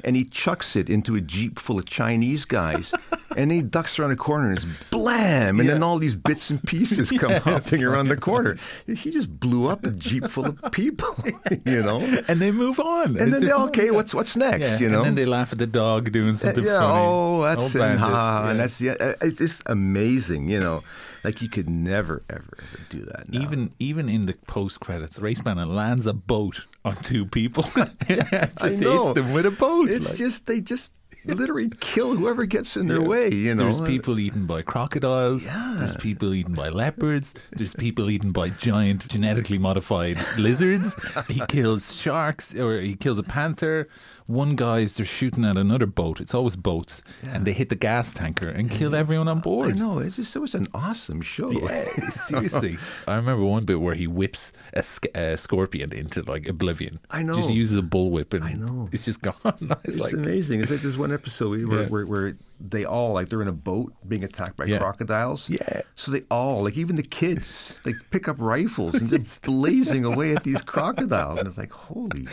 and 0.04 0.16
he 0.16 0.24
chucks 0.26 0.76
it 0.76 0.90
into 0.90 1.16
a 1.16 1.22
jeep 1.22 1.60
full 1.60 1.80
of 1.80 1.86
Chinese 1.86 2.46
guys, 2.46 2.94
and 3.36 3.52
he 3.52 3.62
ducks 3.62 3.98
around 4.00 4.12
a 4.12 4.16
corner 4.16 4.50
and 4.50 4.58
it's 4.58 4.68
blam, 4.90 5.60
and 5.60 5.70
then 5.70 5.84
all 5.84 5.98
these 5.98 6.16
bits 6.16 6.50
and 6.50 6.62
pieces 6.64 7.12
come 7.20 7.34
hopping 7.42 7.84
around 7.84 8.08
the 8.10 8.18
corner. 8.18 8.58
He 8.88 9.12
just 9.12 9.40
blew 9.40 9.68
up 9.68 9.86
a 9.86 9.92
jeep 9.92 10.28
full 10.28 10.46
of 10.46 10.72
people, 10.72 11.16
you 11.66 11.82
know. 11.84 12.00
and 12.28 12.40
they 12.40 12.52
move 12.52 12.80
on. 12.80 13.18
And 13.18 13.34
then 13.34 13.46
they 13.46 13.54
okay, 13.54 13.92
what's 13.92 14.14
what's 14.14 14.36
next, 14.36 14.62
Yeah, 14.62 14.78
you 14.80 14.90
know? 14.90 14.98
and 15.00 15.06
then 15.08 15.16
they 15.16 15.26
laugh 15.26 15.52
at 15.52 15.60
the 15.60 15.68
dog 15.68 16.12
doing 16.12 16.36
something 16.36 16.64
yeah, 16.64 16.80
funny. 16.80 17.00
oh, 17.04 17.42
that's 17.44 17.76
it. 17.76 17.80
bandit. 17.80 18.02
Ah, 18.04 18.50
and 18.50 18.60
that's 18.60 18.82
yeah, 18.82 18.96
uh, 19.00 19.14
it's 19.22 19.38
just 19.38 19.64
amazing, 19.66 20.50
you 20.50 20.60
know. 20.60 20.84
Like 21.24 21.40
you 21.44 21.50
could 21.50 21.70
never, 21.70 22.24
ever, 22.32 22.58
ever 22.58 22.80
do 22.90 23.02
that. 23.06 23.30
Now. 23.30 23.42
Even 23.42 23.72
even 23.78 24.10
in 24.10 24.26
the 24.26 24.34
post 24.48 24.80
credits, 24.80 25.20
Race 25.20 25.40
Bannon 25.42 25.76
lands 25.76 26.08
a 26.08 26.14
boat 26.14 26.66
on 26.84 26.96
two 26.96 27.28
people. 27.28 27.66
yeah, 28.10 28.50
just 28.60 28.82
know. 28.82 29.04
hits 29.04 29.14
them 29.14 29.32
with 29.32 29.46
a 29.46 29.52
boat. 29.52 29.91
It's 29.96 30.10
like- 30.10 30.18
just 30.18 30.48
they 30.48 30.62
just 30.62 30.92
literally 31.26 31.70
kill 31.80 32.16
whoever 32.16 32.46
gets 32.46 32.76
in 32.76 32.88
their 32.88 33.02
Yeah. 33.02 33.08
way. 33.08 33.30
You 33.32 33.54
know, 33.54 33.66
There's 33.66 33.80
uh, 33.80 33.86
people 33.86 34.18
eaten 34.20 34.48
by 34.48 34.64
crocodiles. 34.64 35.46
Yeah. 35.46 35.76
There's 35.78 35.96
people 35.98 36.34
eaten 36.34 36.56
by 36.56 36.70
leopards. 36.70 37.36
There's 37.52 37.76
people 37.76 38.10
eaten 38.10 38.32
by 38.32 38.50
giant 38.50 39.08
genetically 39.08 39.60
modified 39.60 40.18
lizards. 40.40 40.96
He 41.28 41.40
kills 41.48 41.96
sharks 41.96 42.56
or 42.58 42.82
he 42.82 42.96
kills 42.96 43.20
a 43.20 43.24
panther. 43.24 43.88
One 44.28 44.56
guy's 44.56 44.96
they're 44.96 45.06
shooting 45.06 45.44
at 45.46 45.58
another 45.58 45.86
boat. 45.86 46.22
It's 46.22 46.34
always 46.34 46.56
boats, 46.56 47.02
and 47.24 47.46
they 47.46 47.54
hit 47.54 47.70
the 47.70 47.76
gas 47.76 48.14
tanker 48.14 48.48
and 48.50 48.70
kill 48.70 48.96
everyone 48.96 49.28
on 49.28 49.40
board. 49.40 49.72
I 49.72 49.78
know 49.78 50.00
it's 50.00 50.16
just 50.16 50.36
it 50.36 50.40
was 50.40 50.54
an 50.56 50.68
awesome 50.74 51.22
show. 51.22 51.52
Yeah, 51.52 51.90
seriously. 52.10 52.78
I 53.08 53.16
remember 53.16 53.44
one 53.44 53.66
bit 53.66 53.82
where 53.82 53.96
he 53.96 54.08
whips 54.08 54.54
a, 54.74 54.84
a 55.16 55.38
scorpion 55.38 55.92
into 55.94 56.22
like 56.24 56.48
oblivion. 56.48 57.00
I 57.10 57.24
know. 57.24 57.36
Just 57.36 57.52
uses 57.52 57.78
a 57.78 57.82
bullwhip 57.82 58.34
and 58.34 58.44
I 58.44 58.54
know. 58.54 58.90
it's 58.92 59.06
just 59.06 59.22
gone. 59.22 59.36
it's, 59.84 59.96
It's 59.96 60.00
like, 60.00 60.14
amazing. 60.14 60.62
It's 60.62 60.72
like 60.72 60.82
there's 60.82 60.98
one 60.98 61.12
episode 61.12 61.66
where, 61.66 61.82
Yeah. 61.84 61.88
where, 61.90 62.06
where 62.06 62.38
they 62.70 62.86
all 62.86 63.14
like 63.14 63.30
they're 63.30 63.42
in 63.42 63.48
a 63.48 63.54
boat 63.54 63.94
being 64.08 64.24
attacked 64.24 64.56
by 64.58 64.66
Yeah. 64.66 64.78
crocodiles. 64.78 65.50
Yeah. 65.50 65.82
So 65.96 66.12
they 66.12 66.22
all 66.30 66.64
like 66.64 66.78
even 66.78 66.96
the 66.96 67.04
kids 67.04 67.80
they 67.84 67.94
pick 68.12 68.28
up 68.28 68.38
rifles 68.40 68.96
and 68.96 69.10
they're 69.12 69.20
blazing 69.44 70.06
away 70.06 70.36
at 70.36 70.44
these 70.44 70.62
crocodiles, 70.62 71.40
and 71.40 71.48
it's 71.48 71.58
like 71.58 71.72
holy 71.72 72.28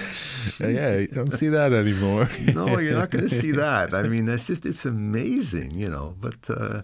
yeah, 0.61 0.97
you 0.97 1.07
don't 1.09 1.33
see 1.33 1.49
that 1.49 1.73
anymore. 1.73 2.29
no, 2.55 2.79
you're 2.79 2.99
not 2.99 3.11
going 3.11 3.29
to 3.29 3.35
see 3.35 3.53
that. 3.65 3.95
I 3.95 4.03
mean, 4.03 4.25
that's 4.27 4.47
just 4.47 4.67
it's 4.67 4.85
amazing, 4.85 5.71
you 5.73 5.89
know. 5.89 6.15
But 6.21 6.49
uh, 6.51 6.83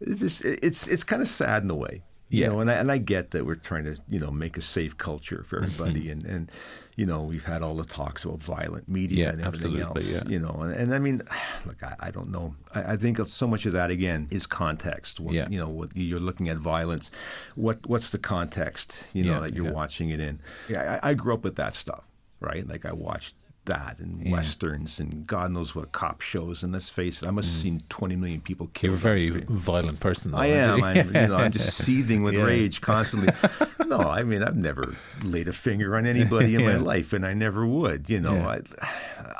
it's 0.00 0.20
just 0.20 0.44
it's 0.44 0.88
it's 0.88 1.04
kind 1.04 1.22
of 1.22 1.28
sad 1.28 1.62
in 1.62 1.70
a 1.70 1.74
way, 1.74 2.02
you 2.28 2.46
know. 2.46 2.60
And 2.60 2.70
I, 2.70 2.74
and 2.74 2.90
I 2.90 2.98
get 2.98 3.30
that 3.32 3.44
we're 3.46 3.54
trying 3.54 3.84
to 3.84 3.96
you 4.08 4.18
know 4.20 4.30
make 4.30 4.56
a 4.56 4.62
safe 4.62 4.96
culture 4.98 5.44
for 5.46 5.62
everybody, 5.62 6.10
and 6.10 6.24
and 6.24 6.50
you 6.96 7.06
know 7.06 7.22
we've 7.22 7.44
had 7.44 7.62
all 7.62 7.74
the 7.74 7.84
talks 7.84 8.24
about 8.24 8.42
violent 8.42 8.88
media 8.88 9.26
Yeah, 9.26 9.32
and 9.32 9.42
everything 9.42 9.78
else, 9.80 10.06
yeah. 10.06 10.22
you 10.28 10.38
know. 10.38 10.56
And, 10.60 10.72
and 10.72 10.94
I 10.94 10.98
mean, 10.98 11.22
look, 11.66 11.82
I, 11.82 11.94
I 12.00 12.10
don't 12.10 12.30
know. 12.30 12.54
I, 12.74 12.92
I 12.92 12.96
think 12.96 13.18
so 13.26 13.46
much 13.46 13.66
of 13.66 13.72
that 13.72 13.90
again 13.90 14.28
is 14.30 14.46
context. 14.46 15.20
What, 15.20 15.34
Yeah. 15.34 15.48
You 15.48 15.58
know, 15.58 15.68
what 15.68 15.96
you're 15.96 16.20
looking 16.20 16.48
at 16.48 16.56
violence. 16.58 17.10
What 17.54 17.86
what's 17.86 18.10
the 18.10 18.18
context? 18.18 19.02
You 19.12 19.24
know 19.24 19.32
Yeah, 19.34 19.40
that 19.40 19.54
you're 19.54 19.72
watching 19.72 20.10
it 20.10 20.20
in. 20.20 20.38
Yeah, 20.68 21.00
I, 21.02 21.10
I 21.10 21.14
grew 21.14 21.34
up 21.34 21.44
with 21.44 21.56
that 21.56 21.74
stuff, 21.74 22.04
right? 22.40 22.66
Like 22.66 22.84
I 22.86 22.92
watched 22.92 23.34
that 23.66 23.98
and 23.98 24.24
Yeah. 24.26 24.32
westerns 24.32 24.98
and 25.00 25.26
God 25.26 25.50
knows 25.52 25.74
what 25.74 25.92
cop 25.92 26.20
shows. 26.20 26.62
And 26.62 26.72
let's 26.72 26.90
face 26.90 27.22
it, 27.22 27.26
I 27.28 27.30
must 27.30 27.48
have 27.50 27.60
seen 27.62 27.82
20 27.88 28.16
million 28.16 28.40
people 28.40 28.66
Mm. 28.68 28.82
You're 28.82 28.94
a 28.94 28.96
very 28.98 29.30
violent 29.48 30.00
person. 30.00 30.30
though, 30.32 30.38
I 30.38 30.46
am. 30.48 30.82
I'm, 30.84 30.96
you? 31.06 31.12
know, 31.12 31.36
I'm 31.36 31.52
just 31.52 31.76
seething 31.84 32.22
with 32.22 32.34
Yeah. 32.34 32.42
rage 32.42 32.80
constantly. 32.80 33.32
no, 33.86 33.98
I 34.00 34.22
mean, 34.22 34.42
I've 34.42 34.56
never 34.56 34.96
laid 35.22 35.48
a 35.48 35.52
finger 35.52 35.96
on 35.96 36.06
anybody 36.06 36.54
in 36.54 36.64
my 36.64 36.76
life, 36.76 37.12
and 37.12 37.24
I 37.24 37.32
never 37.34 37.66
would. 37.66 38.10
You 38.10 38.20
know, 38.20 38.34
Yeah. 38.34 38.58
I, 38.82 38.88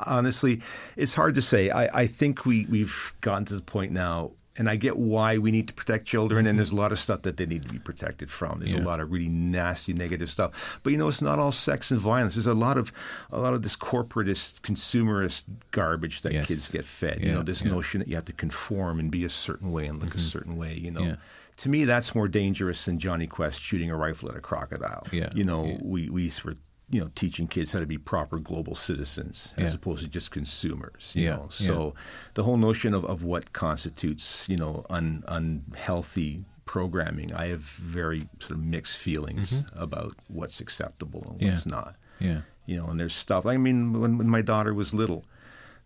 honestly, 0.06 0.62
it's 0.96 1.14
hard 1.14 1.34
to 1.34 1.42
say. 1.42 1.70
I, 1.70 2.02
I 2.02 2.06
think 2.06 2.44
we 2.46 2.66
we've 2.66 3.12
gotten 3.20 3.44
to 3.46 3.54
the 3.54 3.62
point 3.62 3.92
now 3.92 4.32
and 4.56 4.68
I 4.68 4.76
get 4.76 4.96
why 4.96 5.38
we 5.38 5.50
need 5.50 5.66
to 5.68 5.74
protect 5.74 6.06
children, 6.06 6.46
and 6.46 6.58
there's 6.58 6.70
a 6.70 6.76
lot 6.76 6.92
of 6.92 6.98
stuff 6.98 7.22
that 7.22 7.36
they 7.36 7.46
need 7.46 7.62
to 7.62 7.68
be 7.68 7.78
protected 7.78 8.30
from. 8.30 8.60
There's 8.60 8.72
Yeah. 8.72 8.80
a 8.80 8.86
lot 8.86 9.00
of 9.00 9.10
really 9.10 9.28
nasty, 9.28 9.92
negative 9.92 10.30
stuff. 10.30 10.78
But 10.82 10.90
you 10.90 10.96
know, 10.98 11.08
it's 11.08 11.20
not 11.22 11.38
all 11.38 11.50
sex 11.52 11.90
and 11.90 11.98
violence. 12.00 12.34
There's 12.34 12.46
a 12.46 12.54
lot 12.54 12.78
of 12.78 12.92
a 13.32 13.40
lot 13.40 13.54
of 13.54 13.62
this 13.62 13.76
corporatist, 13.76 14.60
consumerist 14.62 15.42
garbage 15.70 16.22
that 16.22 16.32
Yes. 16.32 16.46
kids 16.48 16.70
get 16.70 16.84
fed. 16.84 17.20
you 17.20 17.32
know, 17.32 17.42
this 17.42 17.62
yeah. 17.62 17.70
notion 17.70 17.98
that 18.00 18.08
you 18.08 18.14
have 18.14 18.24
to 18.26 18.32
conform 18.32 18.98
and 19.00 19.10
be 19.10 19.24
a 19.24 19.28
certain 19.30 19.72
way 19.72 19.86
and 19.86 20.00
look 20.00 20.14
a 20.14 20.20
certain 20.20 20.56
way. 20.56 20.74
You 20.74 20.90
know. 20.90 21.00
Mm-hmm. 21.00 21.10
Yeah. 21.10 21.16
To 21.58 21.68
me, 21.68 21.84
that's 21.84 22.14
more 22.16 22.26
dangerous 22.26 22.84
than 22.84 22.98
Jonny 22.98 23.28
Quest 23.28 23.60
shooting 23.60 23.88
a 23.90 23.96
rifle 23.96 24.28
at 24.28 24.36
a 24.36 24.40
crocodile. 24.40 25.06
Yeah, 25.12 25.30
You 25.36 25.44
know, 25.44 25.66
yeah. 25.66 25.78
we, 25.82 26.08
we 26.10 26.32
were, 26.44 26.56
you 26.90 27.00
know, 27.00 27.10
teaching 27.14 27.48
kids 27.48 27.72
how 27.72 27.78
to 27.80 27.86
be 27.86 27.96
proper 27.98 28.38
global 28.38 28.74
citizens 28.74 29.52
as 29.56 29.72
opposed 29.74 30.02
to 30.02 30.08
just 30.08 30.30
consumers. 30.30 31.12
You 31.14 31.24
Yeah, 31.24 31.36
know, 31.36 31.48
yeah. 31.58 31.66
so 31.66 31.94
the 32.34 32.42
whole 32.42 32.56
notion 32.58 32.92
of, 32.94 33.04
of 33.06 33.24
what 33.24 33.52
constitutes, 33.52 34.46
you 34.48 34.56
know, 34.56 34.84
un, 34.90 35.24
unhealthy 35.72 36.44
programming, 36.66 37.32
I 37.32 37.48
have 37.48 37.60
very 37.60 38.28
sort 38.38 38.52
of 38.52 38.58
mixed 38.64 38.96
feelings 38.98 39.62
about 39.74 40.14
what's 40.28 40.60
acceptable 40.60 41.22
and 41.30 41.34
Mm-hmm. 41.40 41.44
Yeah. 41.46 41.52
what's 41.52 41.66
not. 41.66 41.96
Yeah. 42.20 42.40
You 42.66 42.76
know, 42.78 42.86
and 42.86 42.98
there's 43.00 43.14
stuff. 43.14 43.44
I 43.46 43.56
mean, 43.56 43.92
when, 44.00 44.16
when 44.18 44.28
my 44.28 44.40
daughter 44.42 44.72
was 44.72 44.94
little, 44.94 45.24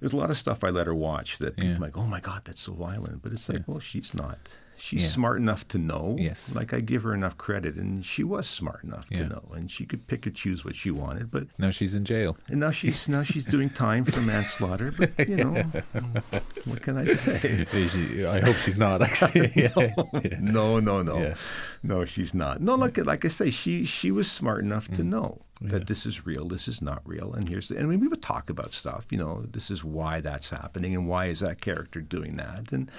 there's 0.00 0.12
a 0.12 0.16
lot 0.16 0.30
of 0.30 0.38
stuff 0.38 0.62
I 0.62 0.70
let 0.70 0.86
her 0.86 0.94
watch 0.94 1.38
that 1.38 1.56
people 1.56 1.76
are 1.76 1.78
like, 1.78 1.96
oh 1.98 2.06
my 2.06 2.20
God, 2.20 2.42
that's 2.44 2.62
so 2.62 2.72
violent. 2.72 3.22
But 3.22 3.32
it's 3.32 3.48
like, 3.48 3.58
Yeah. 3.58 3.64
well, 3.66 3.80
she's 3.80 4.14
not. 4.14 4.38
She's 4.80 5.02
Yeah. 5.02 5.08
smart 5.08 5.38
enough 5.38 5.66
to 5.68 5.78
know. 5.78 6.16
Yes. 6.18 6.54
Like 6.54 6.72
I 6.72 6.80
give 6.80 7.02
her 7.02 7.12
enough 7.14 7.36
credit, 7.36 7.74
and 7.76 8.04
she 8.04 8.22
was 8.24 8.48
smart 8.48 8.84
enough 8.84 9.06
Yeah. 9.10 9.18
to 9.24 9.28
know, 9.28 9.52
and 9.54 9.70
she 9.70 9.84
could 9.84 10.06
pick 10.06 10.24
and 10.26 10.34
choose 10.34 10.64
what 10.64 10.74
she 10.76 10.90
wanted. 10.90 11.30
But 11.30 11.48
Now 11.58 11.70
she's 11.70 11.94
in 11.94 12.04
jail. 12.04 12.36
and 12.48 12.60
now 12.60 12.70
she's 12.70 13.08
now 13.08 13.22
she's 13.22 13.44
doing 13.44 13.70
time 13.70 14.04
for 14.04 14.20
manslaughter. 14.20 14.92
But 14.96 15.28
you 15.28 15.36
know, 15.36 15.54
what 16.64 16.82
can 16.82 16.96
I 16.96 17.06
say? 17.06 17.66
She- 17.88 18.24
I 18.24 18.40
hope 18.40 18.56
she's 18.56 18.76
not 18.76 19.02
actually. 19.02 19.70
No, 20.40 20.78
no, 20.80 21.02
no, 21.02 21.18
Yeah. 21.18 21.34
no. 21.82 22.04
She's 22.04 22.32
not. 22.34 22.60
No, 22.60 22.74
like 22.74 22.96
like 22.98 23.24
I 23.24 23.28
say, 23.28 23.50
she 23.50 23.84
she 23.84 24.10
was 24.10 24.30
smart 24.30 24.62
enough 24.64 24.88
Mm. 24.88 24.96
to 24.96 25.04
know 25.04 25.40
that 25.60 25.86
this 25.86 26.06
is 26.06 26.24
real, 26.24 26.46
this 26.46 26.68
is 26.68 26.80
not 26.80 27.02
real, 27.04 27.32
and 27.32 27.48
here's 27.48 27.68
the. 27.68 27.76
And 27.76 27.84
I 27.84 27.88
mean, 27.88 28.00
we 28.00 28.08
would 28.08 28.22
talk 28.22 28.48
about 28.50 28.72
stuff. 28.74 29.06
You 29.10 29.18
know, 29.18 29.44
this 29.50 29.70
is 29.70 29.82
why 29.82 30.20
that's 30.20 30.50
happening, 30.50 30.94
and 30.94 31.08
why 31.08 31.26
is 31.26 31.40
that 31.40 31.60
character 31.60 32.00
doing 32.00 32.36
that? 32.36 32.72
And 32.72 32.90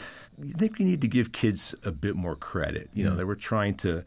I 0.41 0.57
think 0.57 0.77
we 0.77 0.85
need 0.85 1.01
to 1.01 1.07
give 1.07 1.31
kids 1.31 1.73
a 1.85 1.91
bit 1.91 2.15
more 2.15 2.35
credit. 2.35 2.89
You 2.93 3.05
know, 3.05 3.15
that 3.15 3.25
we're 3.27 3.35
trying 3.35 3.75
to. 3.77 4.03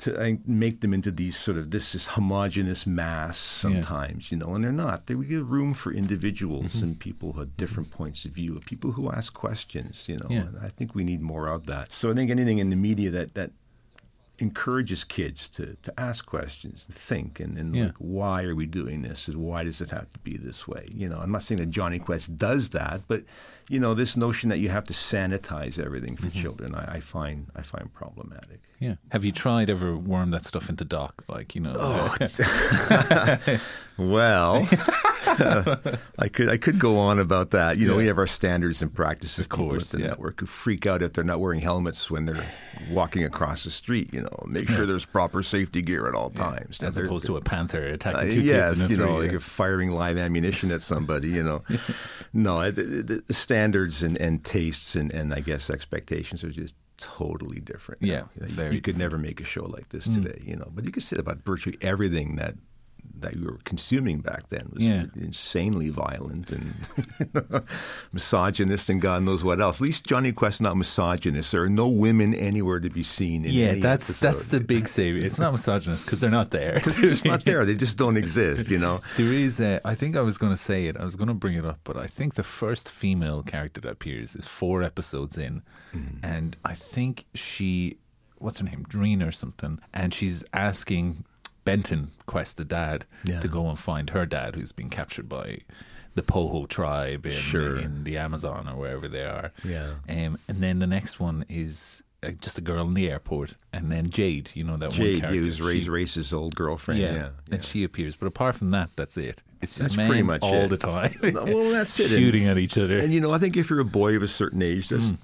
To 0.00 0.38
make 0.46 0.82
them 0.82 0.92
into 0.92 1.10
these 1.10 1.38
sort 1.38 1.56
of 1.56 1.70
this 1.70 1.94
is 1.94 2.08
homogenous 2.08 2.86
mass 2.86 3.38
sometimes, 3.38 4.30
you 4.30 4.36
know, 4.36 4.54
and 4.54 4.62
they're 4.62 4.70
not. 4.70 5.06
They, 5.06 5.14
we 5.14 5.24
give 5.24 5.50
room 5.50 5.72
for 5.72 5.90
individuals 5.90 6.74
Mm-hmm. 6.74 6.84
and 6.84 7.00
people 7.00 7.32
who 7.32 7.40
have 7.40 7.56
different 7.56 7.90
points 7.92 8.26
of 8.26 8.32
view, 8.32 8.60
people 8.66 8.92
who 8.92 9.10
ask 9.10 9.32
questions, 9.32 10.04
you 10.06 10.18
know. 10.18 10.26
Yeah. 10.28 10.40
And 10.40 10.58
I 10.62 10.68
think 10.68 10.94
we 10.94 11.02
need 11.02 11.22
more 11.22 11.48
of 11.48 11.64
that. 11.68 11.94
So 11.94 12.10
I 12.10 12.14
think 12.14 12.30
anything 12.30 12.58
in 12.58 12.68
the 12.68 12.76
media 12.76 13.10
that 13.12 13.32
that 13.36 13.52
encourages 14.38 15.04
kids 15.04 15.48
to, 15.48 15.76
to 15.82 16.00
ask 16.00 16.26
questions, 16.26 16.84
to 16.86 16.92
think, 16.92 17.40
and, 17.40 17.56
and 17.56 17.74
Yeah. 17.74 17.86
like, 17.86 17.94
why 17.98 18.42
are 18.44 18.54
we 18.54 18.66
doing 18.66 19.02
this? 19.02 19.28
And 19.28 19.38
why 19.38 19.64
does 19.64 19.80
it 19.80 19.90
have 19.90 20.08
to 20.10 20.18
be 20.18 20.36
this 20.36 20.68
way? 20.68 20.86
You 20.92 21.08
know, 21.08 21.18
I'm 21.18 21.32
not 21.32 21.42
saying 21.42 21.58
that 21.58 21.70
Jonny 21.70 21.98
Quest 21.98 22.36
does 22.36 22.70
that, 22.70 23.02
but 23.08 23.24
you 23.68 23.80
know, 23.80 23.94
this 23.94 24.16
notion 24.16 24.48
that 24.50 24.58
you 24.58 24.68
have 24.68 24.84
to 24.84 24.92
sanitize 24.92 25.78
everything 25.84 26.16
for 26.16 26.26
mm-hmm. 26.26 26.40
children, 26.40 26.74
I, 26.74 26.96
I 26.96 27.00
find 27.00 27.46
I 27.56 27.62
find 27.62 27.92
problematic. 27.92 28.60
Yeah. 28.78 28.96
Have 29.10 29.24
you 29.24 29.32
tried 29.32 29.70
ever 29.70 29.96
worm 29.96 30.30
that 30.32 30.44
stuff 30.44 30.68
into 30.68 30.84
doc? 30.84 31.24
Like 31.28 31.54
you 31.54 31.60
know. 31.62 31.74
Oh, 31.76 32.14
Well, 33.98 34.68
I 36.18 36.28
could 36.30 36.50
I 36.50 36.58
could 36.58 36.78
go 36.78 36.98
on 36.98 37.18
about 37.18 37.52
that. 37.52 37.78
You 37.78 37.86
know, 37.86 37.92
Yeah. 37.94 37.98
we 37.98 38.06
have 38.08 38.18
our 38.18 38.26
standards 38.26 38.82
and 38.82 38.92
practices. 38.92 39.46
Of 39.46 39.48
course, 39.48 39.88
the 39.90 40.00
yeah. 40.00 40.08
network 40.08 40.40
who 40.40 40.46
freak 40.46 40.86
out 40.86 41.02
if 41.02 41.14
they're 41.14 41.24
not 41.24 41.40
wearing 41.40 41.60
helmets 41.62 42.10
when 42.10 42.26
they're 42.26 42.44
walking 42.90 43.24
across 43.24 43.64
the 43.64 43.70
street. 43.70 44.12
You 44.12 44.20
know, 44.22 44.44
make 44.46 44.68
sure 44.68 44.84
there's 44.84 45.06
proper 45.06 45.42
safety 45.42 45.80
gear 45.80 46.06
at 46.08 46.14
all 46.14 46.28
times. 46.28 46.78
as 46.82 46.94
They're- 46.94 47.06
opposed 47.06 47.24
to 47.26 47.38
a 47.38 47.40
panther 47.40 47.86
uh, 47.88 47.94
attacking 47.94 48.30
two 48.30 48.42
yes, 48.42 48.74
kids 48.78 48.80
in 48.82 48.86
a 48.86 48.90
you 48.90 48.96
know, 48.98 49.18
like 49.20 49.30
you're 49.30 49.40
firing 49.40 49.90
live 49.90 50.18
ammunition 50.18 50.70
at 50.70 50.82
somebody. 50.82 51.28
You 51.28 51.42
know, 51.42 51.62
no, 52.34 52.70
the, 52.70 52.82
the, 52.82 53.22
the 53.26 53.34
standards 53.34 54.02
and, 54.02 54.18
and 54.18 54.44
tastes 54.44 54.94
and, 54.94 55.10
and 55.12 55.32
I 55.32 55.40
guess 55.40 55.70
expectations 55.70 56.44
are 56.44 56.50
just 56.50 56.74
totally 56.98 57.60
different. 57.60 58.02
now. 58.02 58.08
Yeah, 58.08 58.24
you, 58.34 58.40
know, 58.40 58.46
you- 58.48 58.54
very 58.54 58.74
you 58.74 58.80
could 58.80 58.98
never 58.98 59.18
make 59.18 59.40
a 59.40 59.44
show 59.44 59.64
like 59.64 59.88
this 59.90 60.04
hmm. 60.06 60.22
today. 60.22 60.42
You 60.44 60.56
know, 60.56 60.70
but 60.74 60.84
you 60.84 60.92
could 60.92 61.02
say 61.02 61.16
about 61.16 61.44
virtually 61.44 61.78
everything 61.80 62.36
that 62.36 62.54
that 63.20 63.34
you 63.36 63.44
were 63.46 63.58
consuming 63.64 64.20
back 64.20 64.48
then 64.48 64.68
was 64.72 64.82
Yeah. 64.82 65.04
insanely 65.16 65.88
violent 65.90 66.52
and 66.52 66.74
misogynist 68.12 68.90
and 68.90 69.00
God 69.00 69.22
knows 69.22 69.42
what 69.44 69.60
else. 69.60 69.76
At 69.76 69.82
least 69.82 70.04
Jonny 70.04 70.32
Quest 70.32 70.60
not 70.60 70.76
misogynist. 70.76 71.52
There 71.52 71.62
are 71.62 71.68
no 71.68 71.88
women 71.88 72.34
anywhere 72.34 72.80
to 72.80 72.90
be 72.90 73.02
seen. 73.02 73.44
In 73.44 73.52
Yeah, 73.52 73.74
that's 73.74 74.10
episode. 74.10 74.26
that's 74.26 74.48
the 74.48 74.60
big 74.60 74.88
saving. 74.88 75.24
It's 75.24 75.38
not 75.38 75.52
misogynist 75.52 76.04
because 76.04 76.20
they're 76.20 76.30
not 76.30 76.50
there. 76.50 76.74
because 76.74 76.96
they're 76.96 77.10
just 77.10 77.24
not 77.24 77.44
there. 77.44 77.64
They 77.64 77.74
just 77.74 77.96
don't 77.98 78.16
exist. 78.24 78.70
You 78.70 78.78
know. 78.78 79.00
There 79.16 79.32
is, 79.32 79.60
uh, 79.60 79.80
I 79.84 79.94
think 79.94 80.16
I 80.16 80.20
was 80.22 80.38
going 80.38 80.52
to 80.52 80.56
say 80.60 80.86
it. 80.86 80.96
I 80.96 81.04
was 81.04 81.16
going 81.16 81.28
to 81.28 81.34
bring 81.34 81.54
it 81.54 81.64
up, 81.64 81.80
but 81.84 81.96
I 81.96 82.06
think 82.06 82.34
the 82.34 82.42
first 82.42 82.90
female 82.90 83.42
character 83.42 83.80
that 83.82 83.90
appears 83.90 84.36
is 84.36 84.46
four 84.46 84.82
episodes 84.82 85.36
in, 85.38 85.62
Mm. 85.94 86.18
and 86.22 86.56
I 86.64 86.74
think 86.74 87.24
she, 87.34 87.98
what's 88.38 88.58
her 88.58 88.64
name, 88.64 88.84
Dreen 88.88 89.22
or 89.22 89.30
something, 89.32 89.78
and 89.94 90.12
she's 90.12 90.42
asking 90.52 91.24
Benton 91.66 92.12
Quest, 92.24 92.56
the 92.56 92.64
dad, 92.64 93.04
Yeah. 93.24 93.40
to 93.40 93.48
go 93.48 93.68
and 93.68 93.78
find 93.78 94.08
her 94.10 94.24
dad, 94.24 94.54
who's 94.54 94.72
been 94.72 94.88
captured 94.88 95.28
by 95.28 95.58
the 96.14 96.22
Poho 96.22 96.64
tribe 96.66 97.26
in, 97.26 97.32
Sure. 97.32 97.76
in 97.78 98.04
the 98.04 98.16
Amazon 98.16 98.66
or 98.66 98.76
wherever 98.76 99.06
they 99.08 99.24
are. 99.24 99.52
Yeah. 99.62 99.96
Um, 100.08 100.38
and 100.48 100.62
then 100.62 100.78
the 100.78 100.86
next 100.86 101.20
one 101.20 101.44
is. 101.50 102.02
Uh, 102.22 102.30
just 102.40 102.56
a 102.56 102.62
girl 102.62 102.86
in 102.88 102.94
the 102.94 103.10
airport, 103.10 103.56
and 103.74 103.92
then 103.92 104.08
Jade, 104.08 104.50
you 104.54 104.64
know 104.64 104.74
that 104.76 104.88
one 104.88 104.96
Jade, 104.96 105.20
character. 105.20 105.52
She- 105.52 105.62
Ray's 105.62 105.86
Race's 105.88 106.32
old 106.32 106.54
girlfriend. 106.56 106.98
Yeah, 106.98 107.12
yeah, 107.14 107.28
and 107.50 107.62
she 107.62 107.84
appears. 107.84 108.16
But 108.16 108.24
apart 108.26 108.56
from 108.56 108.70
that, 108.70 108.88
that's 108.96 109.18
it. 109.18 109.42
It's 109.60 109.74
just 109.74 109.80
That's 109.82 109.96
men 109.98 110.06
pretty 110.08 110.22
much 110.22 110.40
all 110.40 110.54
it. 110.64 110.68
the 110.68 110.78
time. 110.78 111.14
well, 111.22 111.70
that's 111.70 112.00
it. 112.00 112.08
Shooting 112.18 112.46
at 112.48 112.56
each 112.56 112.78
other. 112.78 112.98
And 112.98 113.12
you 113.12 113.20
know, 113.20 113.32
I 113.32 113.38
think 113.38 113.54
if 113.58 113.68
you're 113.68 113.80
a 113.80 113.84
boy 113.84 114.16
of 114.16 114.22
a 114.22 114.28
certain 114.28 114.62
age, 114.62 114.88
that's 114.88 115.10
Hmm. 115.10 115.16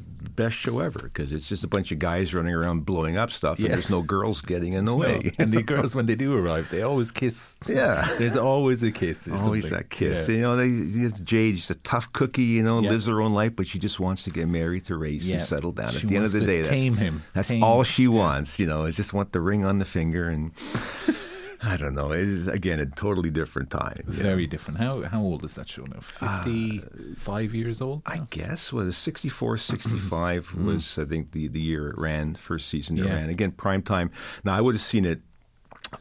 Best 0.44 0.56
show 0.56 0.80
ever 0.80 1.00
because 1.04 1.32
it's 1.32 1.48
just 1.48 1.62
a 1.64 1.68
bunch 1.68 1.92
of 1.92 1.98
guys 1.98 2.34
running 2.34 2.54
around 2.54 2.84
blowing 2.84 3.16
up 3.16 3.30
stuff, 3.30 3.58
and 3.58 3.66
Yeah. 3.68 3.74
there's 3.74 3.90
no 3.90 4.02
girls 4.02 4.40
getting 4.40 4.72
in 4.72 4.84
the 4.84 4.92
No, 4.92 4.96
way. 4.98 5.32
and 5.38 5.52
the 5.52 5.62
girls, 5.62 5.94
when 5.94 6.06
they 6.06 6.14
do 6.16 6.36
arrive, 6.36 6.68
they 6.70 6.82
always 6.82 7.10
kiss. 7.10 7.56
Yeah. 7.68 8.08
There's 8.18 8.36
always 8.36 8.82
a 8.82 8.90
kiss. 8.90 9.28
Always 9.28 9.42
something. 9.68 9.70
that 9.78 9.90
kiss. 9.90 10.28
Yeah. 10.28 10.34
You 10.36 10.40
know, 10.42 10.56
they, 10.56 11.10
Jade, 11.22 11.56
she's 11.58 11.70
a 11.70 11.74
tough 11.76 12.12
cookie, 12.12 12.42
you 12.56 12.62
know, 12.62 12.80
Yeah. 12.80 12.90
lives 12.90 13.06
her 13.06 13.20
own 13.20 13.32
life, 13.34 13.52
but 13.56 13.66
she 13.66 13.78
just 13.78 13.98
wants 14.00 14.24
to 14.24 14.30
get 14.30 14.48
married 14.48 14.84
to 14.86 14.96
Race 14.96 15.30
and 15.30 15.40
settle 15.42 15.72
down. 15.72 15.92
She 15.92 16.02
At 16.02 16.08
the 16.08 16.16
end 16.16 16.24
of 16.26 16.32
the 16.32 16.40
day, 16.46 16.62
that's, 16.62 16.68
tame 16.68 16.96
him. 16.96 17.22
that's 17.34 17.48
Tame- 17.48 17.62
all 17.64 17.82
she 17.84 18.08
wants, 18.08 18.58
you 18.58 18.66
know, 18.66 18.84
is 18.86 18.96
just 18.96 19.12
want 19.12 19.32
the 19.32 19.40
ring 19.40 19.64
on 19.64 19.78
the 19.78 19.84
finger. 19.84 20.28
And 20.28 20.50
I 21.62 21.76
don't 21.76 21.94
know. 21.94 22.12
It 22.12 22.20
is, 22.20 22.48
again, 22.48 22.80
a 22.80 22.86
totally 22.86 23.30
different 23.30 23.70
time. 23.70 24.02
know. 24.06 24.12
Very 24.12 24.46
different. 24.46 24.78
How 24.78 25.02
how 25.02 25.20
old 25.20 25.44
is 25.44 25.54
that 25.54 25.68
show 25.68 25.84
now? 25.84 25.98
Uh, 26.20 26.42
Fifty 26.42 26.78
five 27.14 27.54
years 27.54 27.80
old. 27.80 28.02
I 28.06 28.22
guess 28.30 28.72
was 28.72 28.96
64, 28.96 29.56
65 29.58 30.48
mm. 30.48 30.64
was 30.64 30.98
I 30.98 31.04
think 31.04 31.32
the, 31.32 31.48
the 31.48 31.60
year 31.60 31.90
it 31.90 31.98
ran, 31.98 32.34
first 32.34 32.68
season 32.68 32.98
it. 32.98 33.04
Yeah. 33.04 33.14
ran. 33.14 33.28
Again, 33.28 33.52
prime 33.52 33.82
time. 33.82 34.10
Now 34.44 34.54
I 34.54 34.60
would 34.60 34.74
have 34.74 34.82
seen 34.82 35.04
it 35.04 35.20